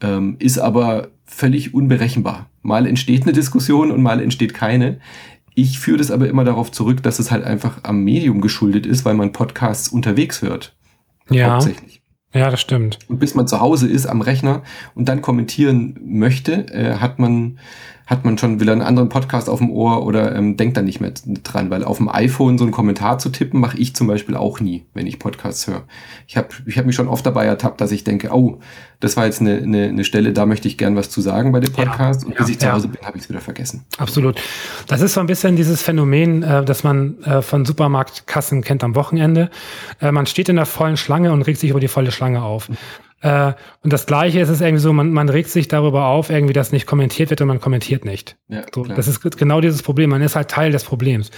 [0.00, 2.48] Ähm, ist aber völlig unberechenbar.
[2.62, 5.00] Mal entsteht eine Diskussion und mal entsteht keine.
[5.54, 9.04] Ich führe das aber immer darauf zurück, dass es halt einfach am Medium geschuldet ist,
[9.04, 10.76] weil man Podcasts unterwegs hört.
[11.30, 11.54] Ja.
[11.54, 12.00] Hauptsächlich.
[12.34, 12.98] Ja, das stimmt.
[13.08, 14.62] Und bis man zu Hause ist am Rechner
[14.94, 17.58] und dann kommentieren möchte, äh, hat man
[18.08, 20.98] hat man schon wieder einen anderen Podcast auf dem Ohr oder ähm, denkt dann nicht
[20.98, 21.12] mehr
[21.44, 24.60] dran, weil auf dem iPhone so einen Kommentar zu tippen, mache ich zum Beispiel auch
[24.60, 25.84] nie, wenn ich Podcasts höre.
[26.26, 28.60] Ich habe ich hab mich schon oft dabei ertappt, dass ich denke, oh,
[29.00, 31.60] das war jetzt eine, eine, eine Stelle, da möchte ich gern was zu sagen bei
[31.60, 32.22] dem Podcast.
[32.22, 33.84] Ja, und bis ja, ich zu Hause bin, habe ich es wieder vergessen.
[33.98, 34.40] Absolut.
[34.86, 38.94] Das ist so ein bisschen dieses Phänomen, äh, das man äh, von Supermarktkassen kennt am
[38.94, 39.50] Wochenende.
[40.00, 42.70] Äh, man steht in der vollen Schlange und regt sich über die volle Schlange auf.
[43.20, 43.52] Äh,
[43.82, 46.70] und das Gleiche ist es irgendwie so, man, man regt sich darüber auf, irgendwie, dass
[46.70, 48.36] nicht kommentiert wird und man kommentiert nicht.
[48.48, 50.10] Ja, so, das ist genau dieses Problem.
[50.10, 51.30] Man ist halt Teil des Problems.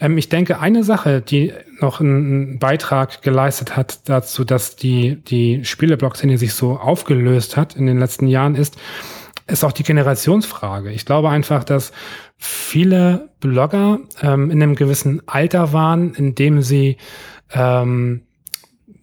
[0.00, 5.64] Ähm, ich denke, eine Sache, die noch einen Beitrag geleistet hat dazu, dass die, die
[5.64, 8.76] Spieleblog-Szene sich so aufgelöst hat in den letzten Jahren, ist,
[9.46, 10.92] ist auch die Generationsfrage.
[10.92, 11.92] Ich glaube einfach, dass
[12.36, 16.96] viele Blogger ähm, in einem gewissen Alter waren, in dem sie
[17.52, 18.22] ähm,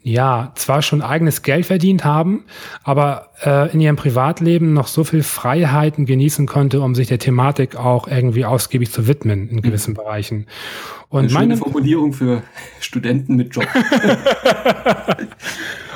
[0.04, 2.46] ja, zwar schon eigenes Geld verdient haben,
[2.84, 7.76] aber äh, in ihrem Privatleben noch so viel Freiheiten genießen konnte, um sich der Thematik
[7.76, 9.98] auch irgendwie ausgiebig zu widmen in gewissen mhm.
[9.98, 10.48] Bereichen.
[11.10, 12.42] Und Eine meine Formulierung für
[12.80, 13.68] Studenten mit Job.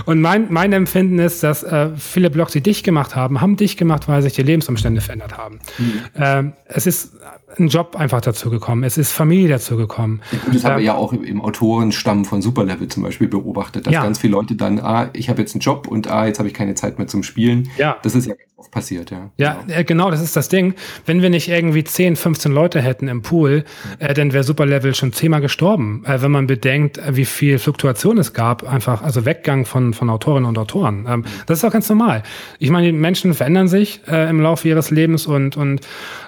[0.05, 3.77] Und mein, mein Empfinden ist, dass äh, viele Blogs, die dich gemacht haben, haben dich
[3.77, 5.59] gemacht, weil sich die Lebensumstände verändert haben.
[5.77, 6.01] Mhm.
[6.15, 7.13] Ähm, es ist
[7.59, 8.83] ein Job einfach dazu gekommen.
[8.83, 10.21] Es ist Familie dazu gekommen.
[10.31, 13.93] Ja, das ähm, haben wir ja auch im Autorenstamm von Superlevel zum Beispiel beobachtet, dass
[13.93, 14.03] ja.
[14.03, 16.53] ganz viele Leute dann, ah, ich habe jetzt einen Job und ah, jetzt habe ich
[16.53, 17.69] keine Zeit mehr zum Spielen.
[17.77, 17.97] Ja.
[18.03, 19.31] Das ist ja ganz oft passiert, ja.
[19.37, 19.79] Ja, genau.
[19.79, 20.75] Äh, genau, das ist das Ding.
[21.05, 23.63] Wenn wir nicht irgendwie 10, 15 Leute hätten im Pool,
[23.99, 26.03] äh, dann wäre Superlevel schon zehnmal gestorben.
[26.05, 30.09] Äh, wenn man bedenkt, äh, wie viel Fluktuation es gab, einfach, also Weggang von, von
[30.09, 31.05] Autorinnen und Autoren.
[31.09, 32.23] Ähm, das ist auch ganz normal.
[32.59, 35.81] Ich meine, die Menschen verändern sich äh, im Laufe ihres Lebens und, und,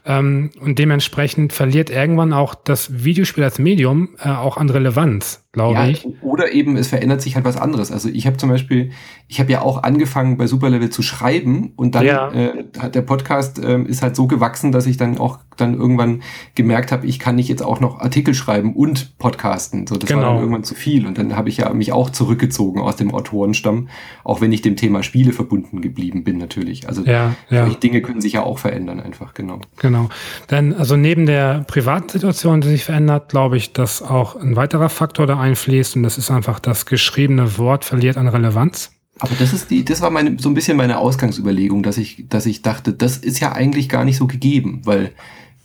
[0.05, 1.16] ähm, und dementsprechend
[1.49, 6.07] verliert irgendwann auch das Videospiel als Medium äh, auch an Relevanz glaube ja, ich.
[6.21, 7.91] Oder eben es verändert sich halt was anderes.
[7.91, 8.91] Also ich habe zum Beispiel,
[9.27, 12.31] ich habe ja auch angefangen bei Superlevel zu schreiben und dann ja.
[12.31, 16.21] äh, hat der Podcast äh, ist halt so gewachsen, dass ich dann auch dann irgendwann
[16.55, 19.87] gemerkt habe, ich kann nicht jetzt auch noch Artikel schreiben und podcasten.
[19.87, 20.19] So, das genau.
[20.19, 20.43] war dann genau.
[20.43, 21.05] irgendwann zu viel.
[21.05, 23.89] Und dann habe ich ja mich auch zurückgezogen aus dem Autorenstamm,
[24.23, 26.87] auch wenn ich dem Thema Spiele verbunden geblieben bin natürlich.
[26.87, 27.67] Also ja, ja.
[27.69, 29.59] Dinge können sich ja auch verändern, einfach, genau.
[29.77, 30.09] Genau.
[30.49, 34.89] Denn also neben der privaten Situation, die sich verändert, glaube ich, dass auch ein weiterer
[34.89, 38.91] Faktor da einfließt und das ist einfach, das geschriebene Wort verliert an Relevanz.
[39.19, 42.45] Aber das ist die, das war meine, so ein bisschen meine Ausgangsüberlegung, dass ich, dass
[42.45, 45.11] ich dachte, das ist ja eigentlich gar nicht so gegeben, weil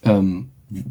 [0.03, 0.49] ähm,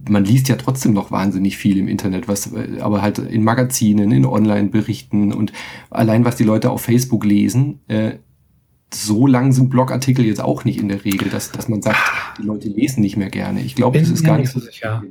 [0.07, 4.25] man liest ja trotzdem noch wahnsinnig viel im Internet, was aber halt in Magazinen, in
[4.25, 5.51] Online-Berichten und
[5.89, 8.13] allein was die Leute auf Facebook lesen, äh,
[8.93, 11.97] so lang sind Blogartikel jetzt auch nicht in der Regel, dass, dass man sagt,
[12.37, 13.61] die Leute lesen nicht mehr gerne.
[13.61, 15.03] Ich glaube, das ist gar nicht so sicher.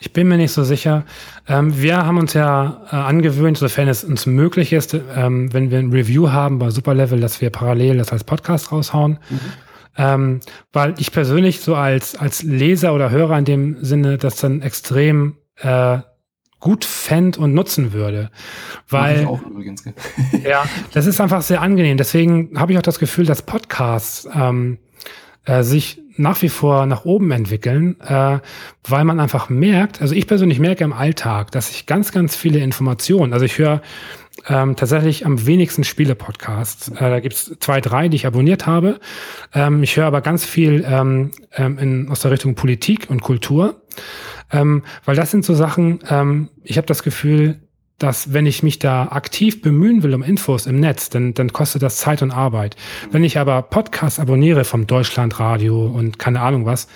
[0.00, 1.04] Ich bin mir nicht so sicher.
[1.46, 5.78] Ähm, wir haben uns ja äh, angewöhnt, sofern es uns möglich ist, ähm, wenn wir
[5.78, 9.18] ein Review haben bei Superlevel, dass wir parallel das als Podcast raushauen.
[9.28, 9.40] Mhm.
[9.98, 10.40] Ähm,
[10.72, 15.36] weil ich persönlich so als, als Leser oder Hörer in dem Sinne das dann extrem
[15.56, 15.98] äh,
[16.60, 18.30] gut fänd und nutzen würde.
[18.88, 19.84] Weil, ich auch übrigens.
[20.44, 21.96] ja, das ist einfach sehr angenehm.
[21.96, 24.78] Deswegen habe ich auch das Gefühl, dass Podcasts ähm,
[25.44, 28.38] äh, sich nach wie vor nach oben entwickeln, äh,
[28.84, 32.58] weil man einfach merkt, also ich persönlich merke im Alltag, dass ich ganz, ganz viele
[32.60, 33.82] Informationen, also ich höre
[34.48, 36.88] ähm, tatsächlich am wenigsten Spiele-Podcasts.
[36.88, 39.00] Äh, da gibt's zwei, drei, die ich abonniert habe.
[39.54, 43.82] Ähm, ich höre aber ganz viel ähm, ähm, in, aus der Richtung Politik und Kultur,
[44.52, 47.60] ähm, weil das sind so Sachen, ähm, ich habe das Gefühl,
[47.98, 51.82] dass wenn ich mich da aktiv bemühen will um Infos im Netz, dann, dann kostet
[51.82, 52.76] das Zeit und Arbeit.
[53.10, 56.88] Wenn ich aber Podcasts abonniere vom Deutschlandradio und keine Ahnung was,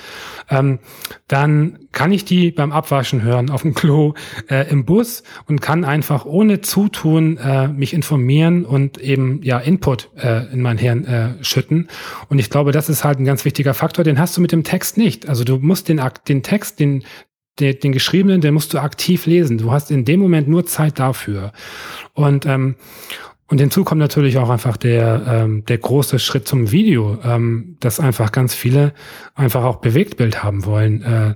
[0.51, 0.78] ähm,
[1.27, 4.14] dann kann ich die beim Abwaschen hören, auf dem Klo,
[4.48, 10.10] äh, im Bus und kann einfach ohne Zutun äh, mich informieren und eben ja Input
[10.16, 11.89] äh, in mein Hirn äh, schütten.
[12.28, 14.64] Und ich glaube, das ist halt ein ganz wichtiger Faktor, den hast du mit dem
[14.64, 15.28] Text nicht.
[15.28, 17.05] Also du musst den, den Text, den,
[17.59, 19.59] den, den geschriebenen, den musst du aktiv lesen.
[19.59, 21.52] Du hast in dem Moment nur Zeit dafür.
[22.14, 22.77] Und ähm,
[23.51, 27.98] und hinzu kommt natürlich auch einfach der, ähm, der große Schritt zum Video, ähm, dass
[27.98, 28.94] einfach ganz viele
[29.35, 31.35] einfach auch Bewegtbild haben wollen äh,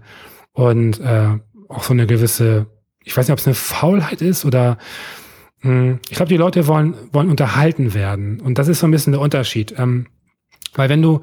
[0.53, 2.67] und äh, auch so eine gewisse,
[3.03, 4.79] ich weiß nicht, ob es eine Faulheit ist oder
[5.63, 8.41] mh, hm, ich glaube, die Leute wollen, wollen unterhalten werden.
[8.41, 9.75] Und das ist so ein bisschen der Unterschied.
[9.77, 10.07] Ähm,
[10.75, 11.21] weil wenn du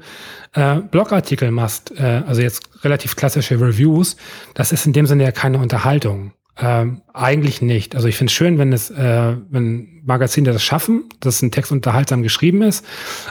[0.54, 4.16] äh, Blogartikel machst, äh, also jetzt relativ klassische Reviews,
[4.54, 6.32] das ist in dem Sinne ja keine Unterhaltung.
[6.58, 7.96] Ähm, eigentlich nicht.
[7.96, 11.72] Also ich finde es schön, wenn es, äh, wenn Magazine das schaffen, dass ein Text
[11.72, 12.84] unterhaltsam geschrieben ist.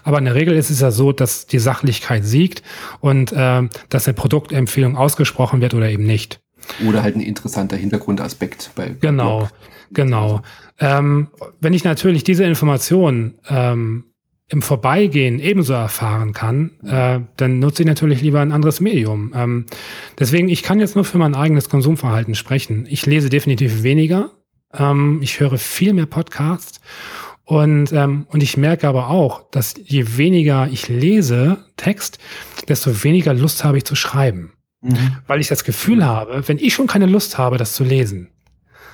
[0.03, 2.63] Aber in der Regel ist es ja so, dass die Sachlichkeit siegt
[2.99, 6.41] und äh, dass eine Produktempfehlung ausgesprochen wird oder eben nicht.
[6.87, 8.95] Oder halt ein interessanter Hintergrundaspekt bei.
[8.99, 9.51] Genau, Blog.
[9.91, 10.41] genau.
[10.79, 11.27] Ähm,
[11.59, 14.05] wenn ich natürlich diese Informationen ähm,
[14.51, 19.31] im Vorbeigehen ebenso erfahren kann, äh, dann nutze ich natürlich lieber ein anderes Medium.
[19.33, 19.65] Ähm,
[20.19, 22.85] deswegen, ich kann jetzt nur für mein eigenes Konsumverhalten sprechen.
[22.89, 24.31] Ich lese definitiv weniger.
[24.73, 26.81] Ähm, ich höre viel mehr Podcasts.
[27.45, 32.19] Und, ähm, und ich merke aber auch, dass je weniger ich lese, Text,
[32.67, 34.51] desto weniger Lust habe ich zu schreiben.
[34.81, 35.15] Mhm.
[35.27, 38.27] Weil ich das Gefühl habe, wenn ich schon keine Lust habe, das zu lesen,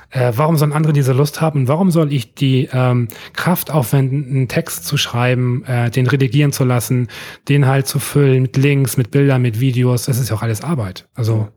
[0.10, 1.68] äh, warum sollen andere diese Lust haben?
[1.68, 6.64] Warum soll ich die ähm, Kraft aufwenden, einen Text zu schreiben, äh, den redigieren zu
[6.64, 7.08] lassen,
[7.50, 10.06] den halt zu füllen mit Links, mit Bildern, mit Videos?
[10.06, 11.08] Das ist ja auch alles Arbeit.
[11.14, 11.50] Also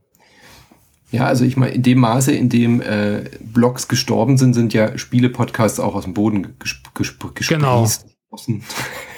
[1.12, 4.96] ja, also ich meine, in dem Maße, in dem äh, Blogs gestorben sind, sind ja
[4.96, 7.48] Spiele-Podcasts auch aus dem Boden gesp gesp gesprießt.
[7.48, 7.88] Genau.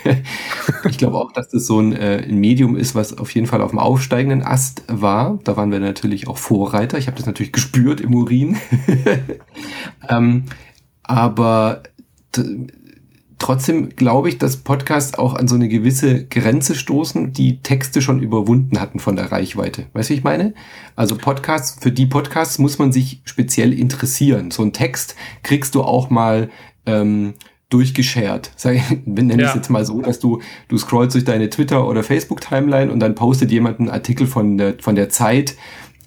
[0.88, 3.60] ich glaube auch, dass das so ein, äh, ein, Medium ist, was auf jeden Fall
[3.60, 5.38] auf dem aufsteigenden Ast war.
[5.44, 6.96] Da waren wir natürlich auch Vorreiter.
[6.96, 8.56] Ich habe das natürlich gespürt im Urin.
[10.08, 10.44] ähm,
[11.02, 11.82] aber
[13.38, 18.20] trotzdem glaube ich, dass Podcasts auch an so eine gewisse Grenze stoßen, die Texte schon
[18.20, 19.88] überwunden hatten von der Reichweite.
[19.92, 20.54] Weißt du, wie ich meine?
[20.96, 24.50] Also Podcasts, für die Podcasts muss man sich speziell interessieren.
[24.50, 26.50] So ein Text kriegst du auch mal
[26.86, 27.34] ähm,
[28.56, 29.48] Sag ich, nenne ja.
[29.48, 33.14] es jetzt mal so, dass du, du scrollst durch deine Twitter- oder Facebook-Timeline und dann
[33.14, 35.56] postet jemand einen Artikel von der, von der Zeit,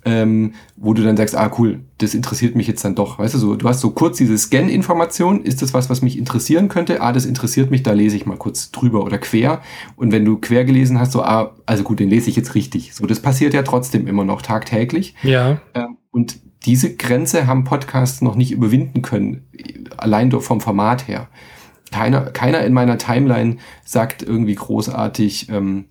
[0.05, 3.17] ähm, wo du dann sagst, ah cool, das interessiert mich jetzt dann doch.
[3.17, 6.69] Weißt du, so, du hast so kurz diese Scan-Information, ist das was, was mich interessieren
[6.69, 7.01] könnte?
[7.01, 9.61] Ah, das interessiert mich, da lese ich mal kurz drüber oder quer.
[9.95, 12.93] Und wenn du quer gelesen hast, so, ah, also gut, den lese ich jetzt richtig.
[12.93, 15.15] So, das passiert ja trotzdem immer noch tagtäglich.
[15.23, 15.59] Ja.
[15.73, 19.47] Ähm, und diese Grenze haben Podcasts noch nicht überwinden können,
[19.97, 21.27] allein vom Format her
[21.91, 25.85] keiner, keiner in meiner Timeline sagt irgendwie großartig, ähm,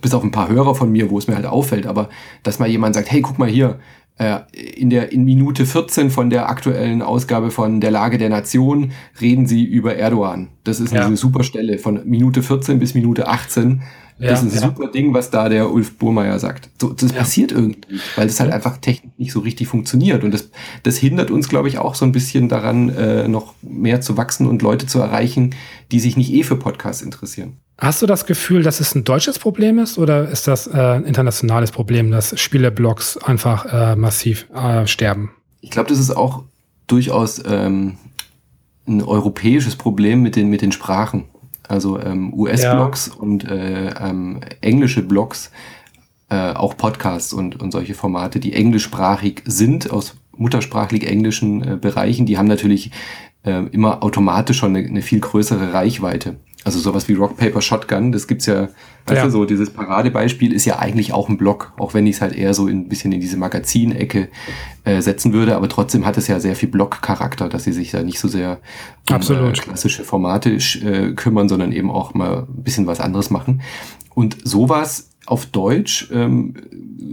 [0.00, 2.08] bis auf ein paar Hörer von mir, wo es mir halt auffällt, aber
[2.42, 3.78] dass mal jemand sagt, hey, guck mal hier,
[4.18, 4.40] äh,
[4.76, 9.46] in der in Minute 14 von der aktuellen Ausgabe von der Lage der Nation reden
[9.46, 10.48] sie über Erdogan.
[10.64, 11.16] Das ist eine ja.
[11.16, 13.82] super Stelle von Minute 14 bis Minute 18
[14.30, 14.68] das ist ein ja.
[14.68, 16.70] super Ding, was da der Ulf Burmeier sagt.
[16.80, 17.18] So, das ja.
[17.18, 20.22] passiert irgendwie, weil das halt einfach technisch nicht so richtig funktioniert.
[20.24, 20.50] Und das,
[20.82, 24.46] das hindert uns, glaube ich, auch so ein bisschen daran, äh, noch mehr zu wachsen
[24.46, 25.54] und Leute zu erreichen,
[25.90, 27.56] die sich nicht eh für Podcasts interessieren.
[27.78, 31.04] Hast du das Gefühl, dass es ein deutsches Problem ist oder ist das äh, ein
[31.04, 35.32] internationales Problem, dass Spieleblogs einfach äh, massiv äh, sterben?
[35.60, 36.44] Ich glaube, das ist auch
[36.86, 37.96] durchaus ähm,
[38.86, 41.24] ein europäisches Problem mit den, mit den Sprachen
[41.68, 43.20] also ähm, US-Blogs ja.
[43.20, 45.50] und äh, ähm, englische Blogs,
[46.28, 52.26] äh, auch Podcasts und, und solche Formate, die englischsprachig sind, aus muttersprachlich englischen äh, Bereichen,
[52.26, 52.90] die haben natürlich
[53.44, 56.36] äh, immer automatisch schon eine, eine viel größere Reichweite.
[56.64, 58.68] Also sowas wie Rock Paper Shotgun, das gibt's ja,
[59.06, 59.24] weißt ja.
[59.24, 62.34] du, so dieses Paradebeispiel ist ja eigentlich auch ein Blog, auch wenn ich es halt
[62.34, 64.28] eher so ein bisschen in diese Magazinecke
[64.84, 68.02] äh, setzen würde, aber trotzdem hat es ja sehr viel Blog-Charakter, dass sie sich da
[68.02, 68.60] nicht so sehr
[69.08, 69.58] um Absolut.
[69.58, 73.62] Äh, klassische Formate äh, kümmern, sondern eben auch mal ein bisschen was anderes machen.
[74.14, 76.54] Und sowas auf Deutsch, ähm,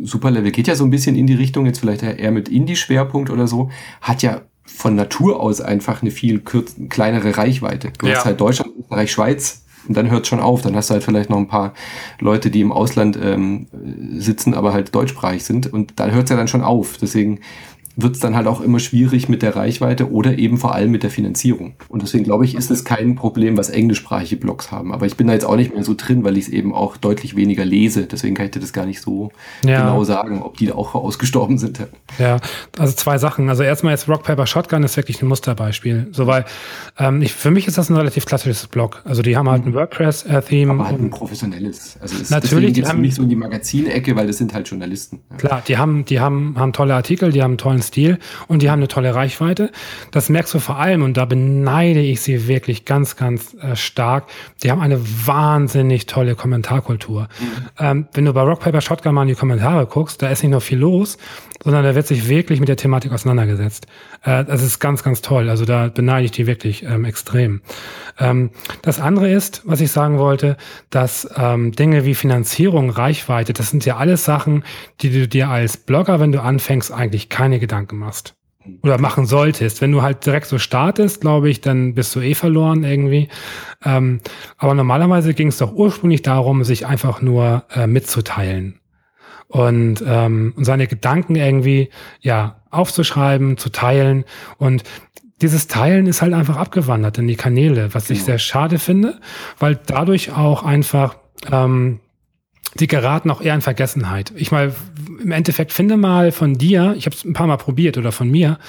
[0.04, 3.48] Superlevel geht ja so ein bisschen in die Richtung, jetzt vielleicht eher mit Indie-Schwerpunkt oder
[3.48, 3.70] so,
[4.02, 4.42] hat ja
[4.76, 7.92] von Natur aus einfach eine viel kürz kleinere Reichweite.
[7.98, 8.16] Du ja.
[8.16, 10.62] hast halt Deutschland, Österreich, Schweiz, Und dann hört schon auf.
[10.62, 11.74] Dann hast du halt vielleicht noch ein paar
[12.20, 13.68] Leute, die im Ausland ähm,
[14.18, 15.72] sitzen, aber halt deutschsprachig sind.
[15.72, 16.98] Und da hört es ja dann schon auf.
[16.98, 17.40] Deswegen
[18.02, 21.04] wird es dann halt auch immer schwierig mit der Reichweite oder eben vor allem mit
[21.04, 21.74] der Finanzierung.
[21.88, 24.94] Und deswegen glaube ich, ist es kein Problem, was englischsprachige Blogs haben.
[24.94, 26.98] Aber ich bin da jetzt auch nicht mehr so drin, weil ich es eben auch
[26.98, 28.06] deutlich weniger lese.
[28.06, 29.32] Deswegen kann ich dir das gar nicht so
[29.66, 29.82] ja.
[29.82, 31.80] genau sagen, ob die da auch ausgestorben sind.
[32.18, 32.40] Ja,
[32.78, 33.50] also zwei Sachen.
[33.50, 36.08] Also erstmal jetzt Rock Paper Shotgun ist wirklich ein Musterbeispiel.
[36.12, 36.46] So, weil
[36.98, 39.02] ähm, ich, für mich ist das ein relativ klassisches Blog.
[39.06, 40.74] Also die haben halt ein WordPress-Theme.
[40.74, 41.98] Aber halt ein professionelles.
[42.02, 42.74] Also es, natürlich.
[42.74, 45.22] Die haben nicht so in die Magazinecke, weil das sind halt Journalisten.
[45.32, 45.38] Ja.
[45.38, 48.18] Klar, die haben, die haben, haben tolle Artikel, die haben einen tollen Stil
[48.48, 49.72] und die haben eine tolle Reichweite.
[50.12, 54.26] Das merkst du vor allem und da beneide ich sie wirklich ganz, ganz äh, stark.
[54.64, 57.24] Die haben eine wahnsinnig tolle Kommentarkultur.
[57.40, 57.48] Mhm.
[57.78, 60.52] Ähm, wenn du bei Rock Paper Shotgun mal in die Kommentare guckst, da ist nicht
[60.52, 61.18] nur viel los,
[61.64, 63.88] sondern da wird sich wirklich mit der Thematik auseinandergesetzt.
[64.24, 65.50] Äh, das ist ganz, ganz toll.
[65.50, 67.62] Also da beneide ich die wirklich ähm, extrem.
[68.18, 68.52] Ähm,
[68.82, 70.58] das andere ist, was ich sagen wollte,
[70.90, 74.64] dass ähm, Dinge wie Finanzierung, Reichweite, das sind ja alles Sachen,
[75.02, 78.36] die du dir als Blogger, wenn du anfängst, eigentlich keine Gedanken machst
[78.84, 79.82] oder machen solltest.
[79.82, 83.30] Wenn du halt direkt so startest, glaube ich, dann bist du eh verloren irgendwie.
[83.86, 84.20] Ähm,
[84.58, 88.80] aber normalerweise ging es doch ursprünglich darum, sich einfach nur äh, mitzuteilen
[89.48, 91.90] und, ähm, und seine Gedanken irgendwie
[92.20, 94.26] ja aufzuschreiben, zu teilen
[94.58, 94.84] und
[95.42, 99.22] dieses Teilen ist halt einfach abgewandert in die Kanäle, was ich sehr schade finde,
[99.58, 101.16] weil dadurch auch einfach
[101.50, 102.02] ähm,
[102.76, 104.32] die geraten auch eher in Vergessenheit.
[104.36, 104.74] Ich mal,
[105.22, 108.30] im Endeffekt finde mal von dir, ich habe es ein paar Mal probiert oder von
[108.30, 108.60] mir,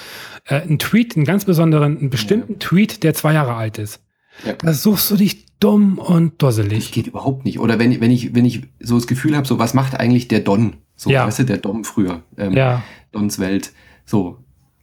[0.45, 2.59] äh, einen Tweet, einen ganz besonderen, einen bestimmten ja.
[2.59, 4.01] Tweet, der zwei Jahre alt ist.
[4.45, 4.53] Ja.
[4.53, 6.85] Da suchst du dich dumm und dusselig.
[6.85, 7.59] Das geht überhaupt nicht.
[7.59, 10.39] Oder wenn, wenn ich, wenn ich so das Gefühl habe, so was macht eigentlich der
[10.39, 10.77] Don?
[10.95, 11.25] So, ja.
[11.25, 12.23] weißt du, der Dom früher.
[12.37, 12.83] Ähm, ja.
[13.11, 13.71] Dons Welt.
[14.05, 14.39] So,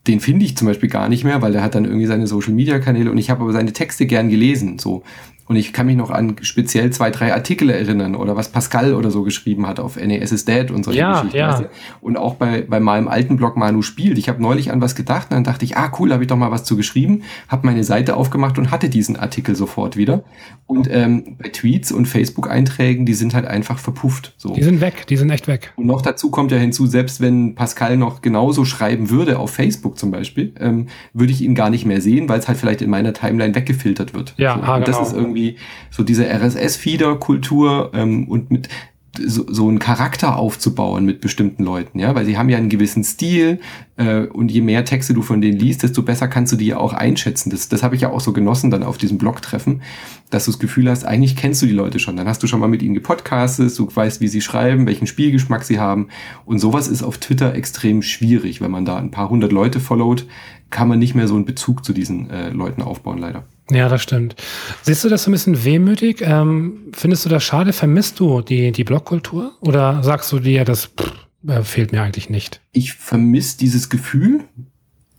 [0.07, 2.53] den finde ich zum Beispiel gar nicht mehr, weil der hat dann irgendwie seine Social
[2.53, 4.79] Media Kanäle und ich habe aber seine Texte gern gelesen.
[4.79, 5.03] So.
[5.49, 9.09] Und ich kann mich noch an speziell zwei, drei Artikel erinnern oder was Pascal oder
[9.09, 11.37] so geschrieben hat auf NES is Dead und solche ja, Geschichten.
[11.37, 11.49] Ja.
[11.49, 11.69] Weißt du?
[12.01, 14.19] Und auch bei, bei meinem alten Blog Manu spielt.
[14.19, 16.37] Ich habe neulich an was gedacht und dann dachte ich, ah cool, habe ich doch
[16.37, 20.23] mal was zu geschrieben, habe meine Seite aufgemacht und hatte diesen Artikel sofort wieder.
[20.67, 24.35] Und ähm, bei Tweets und Facebook-Einträgen, die sind halt einfach verpufft.
[24.37, 24.53] So.
[24.53, 25.73] Die sind weg, die sind echt weg.
[25.77, 29.97] Und noch dazu kommt ja hinzu, selbst wenn Pascal noch genauso schreiben würde auf Facebook
[29.97, 32.91] zum Beispiel, ähm, würde ich ihn gar nicht mehr sehen, weil es halt vielleicht in
[32.91, 34.35] meiner Timeline weggefiltert wird.
[34.37, 34.85] Ja, so.
[34.85, 35.01] das genau.
[35.01, 35.57] ist irgendwie irgendwie
[35.89, 38.69] so diese RSS-Feeder-Kultur ähm, und mit
[39.17, 43.03] so, so einen Charakter aufzubauen mit bestimmten Leuten, ja, weil sie haben ja einen gewissen
[43.03, 43.59] Stil
[43.97, 46.77] äh, und je mehr Texte du von denen liest, desto besser kannst du die ja
[46.77, 47.49] auch einschätzen.
[47.49, 49.81] Das, das habe ich ja auch so genossen dann auf diesem Blog-Treffen,
[50.29, 52.15] dass du das Gefühl hast, eigentlich kennst du die Leute schon.
[52.15, 55.63] Dann hast du schon mal mit ihnen gepodcastet, du weißt, wie sie schreiben, welchen Spielgeschmack
[55.63, 56.09] sie haben
[56.45, 60.27] und sowas ist auf Twitter extrem schwierig, wenn man da ein paar hundert Leute followt,
[60.69, 63.45] kann man nicht mehr so einen Bezug zu diesen äh, Leuten aufbauen, leider.
[63.71, 64.35] Ja, das stimmt.
[64.81, 66.21] Siehst du das so ein bisschen wehmütig?
[66.21, 67.73] Ähm, findest du das schade?
[67.73, 69.53] Vermisst du die, die Blogkultur?
[69.61, 71.11] Oder sagst du dir, das pff,
[71.47, 72.61] äh, fehlt mir eigentlich nicht?
[72.71, 74.45] Ich vermisse dieses Gefühl,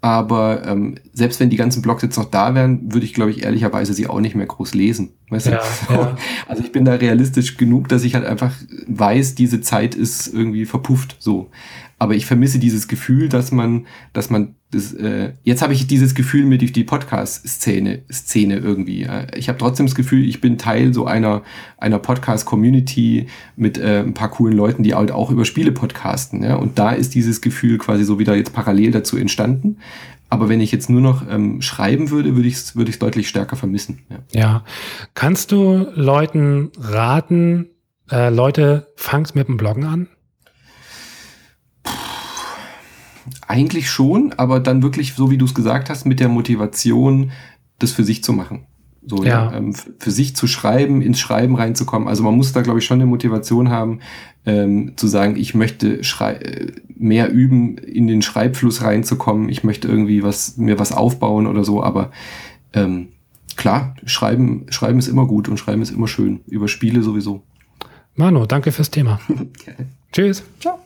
[0.00, 3.44] aber ähm, selbst wenn die ganzen Blogs jetzt noch da wären, würde ich, glaube ich,
[3.44, 5.12] ehrlicherweise sie auch nicht mehr groß lesen.
[5.28, 5.94] Weißt ja, du?
[5.94, 6.16] Ja.
[6.48, 8.54] Also ich bin da realistisch genug, dass ich halt einfach
[8.88, 11.16] weiß, diese Zeit ist irgendwie verpufft.
[11.20, 11.50] So
[12.00, 16.14] aber ich vermisse dieses Gefühl, dass man, dass man das, äh, jetzt habe ich dieses
[16.14, 19.02] Gefühl mit die Podcast-Szene Szene irgendwie.
[19.02, 21.42] Äh, ich habe trotzdem das Gefühl, ich bin Teil so einer
[21.76, 23.26] einer Podcast-Community
[23.56, 26.44] mit äh, ein paar coolen Leuten, die halt auch über Spiele podcasten.
[26.44, 26.54] Ja?
[26.54, 29.78] Und da ist dieses Gefühl quasi so wieder jetzt parallel dazu entstanden.
[30.28, 33.28] Aber wenn ich jetzt nur noch ähm, schreiben würde, würde ich es würde ich deutlich
[33.28, 34.02] stärker vermissen.
[34.08, 34.18] Ja.
[34.40, 34.64] ja.
[35.14, 37.66] Kannst du Leuten raten,
[38.08, 40.08] äh, Leute, fangt mit dem Bloggen an?
[43.46, 47.32] Eigentlich schon, aber dann wirklich, so wie du es gesagt hast, mit der Motivation,
[47.78, 48.66] das für sich zu machen.
[49.06, 49.50] So, ja.
[49.50, 52.08] ja ähm, für sich zu schreiben, ins Schreiben reinzukommen.
[52.08, 54.00] Also man muss da, glaube ich, schon eine Motivation haben,
[54.46, 59.48] ähm, zu sagen, ich möchte äh, mehr üben, in den Schreibfluss reinzukommen.
[59.48, 61.82] Ich möchte irgendwie was, mir was aufbauen oder so.
[61.82, 62.10] Aber
[62.72, 63.08] ähm,
[63.56, 66.40] klar, schreiben, schreiben ist immer gut und schreiben ist immer schön.
[66.46, 67.42] Über Spiele sowieso.
[68.16, 69.20] Manu, danke fürs Thema.
[69.28, 69.86] okay.
[70.12, 70.42] Tschüss.
[70.60, 70.80] Ciao.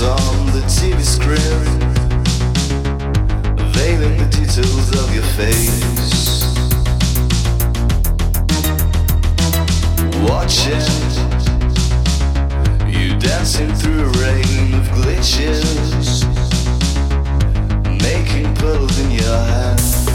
[0.00, 1.38] on the TV screen,
[3.72, 6.44] veiling the details of your face.
[10.22, 10.84] Watching
[12.88, 16.22] you dancing through a rain of glitches,
[18.00, 20.07] making pearls in your hands.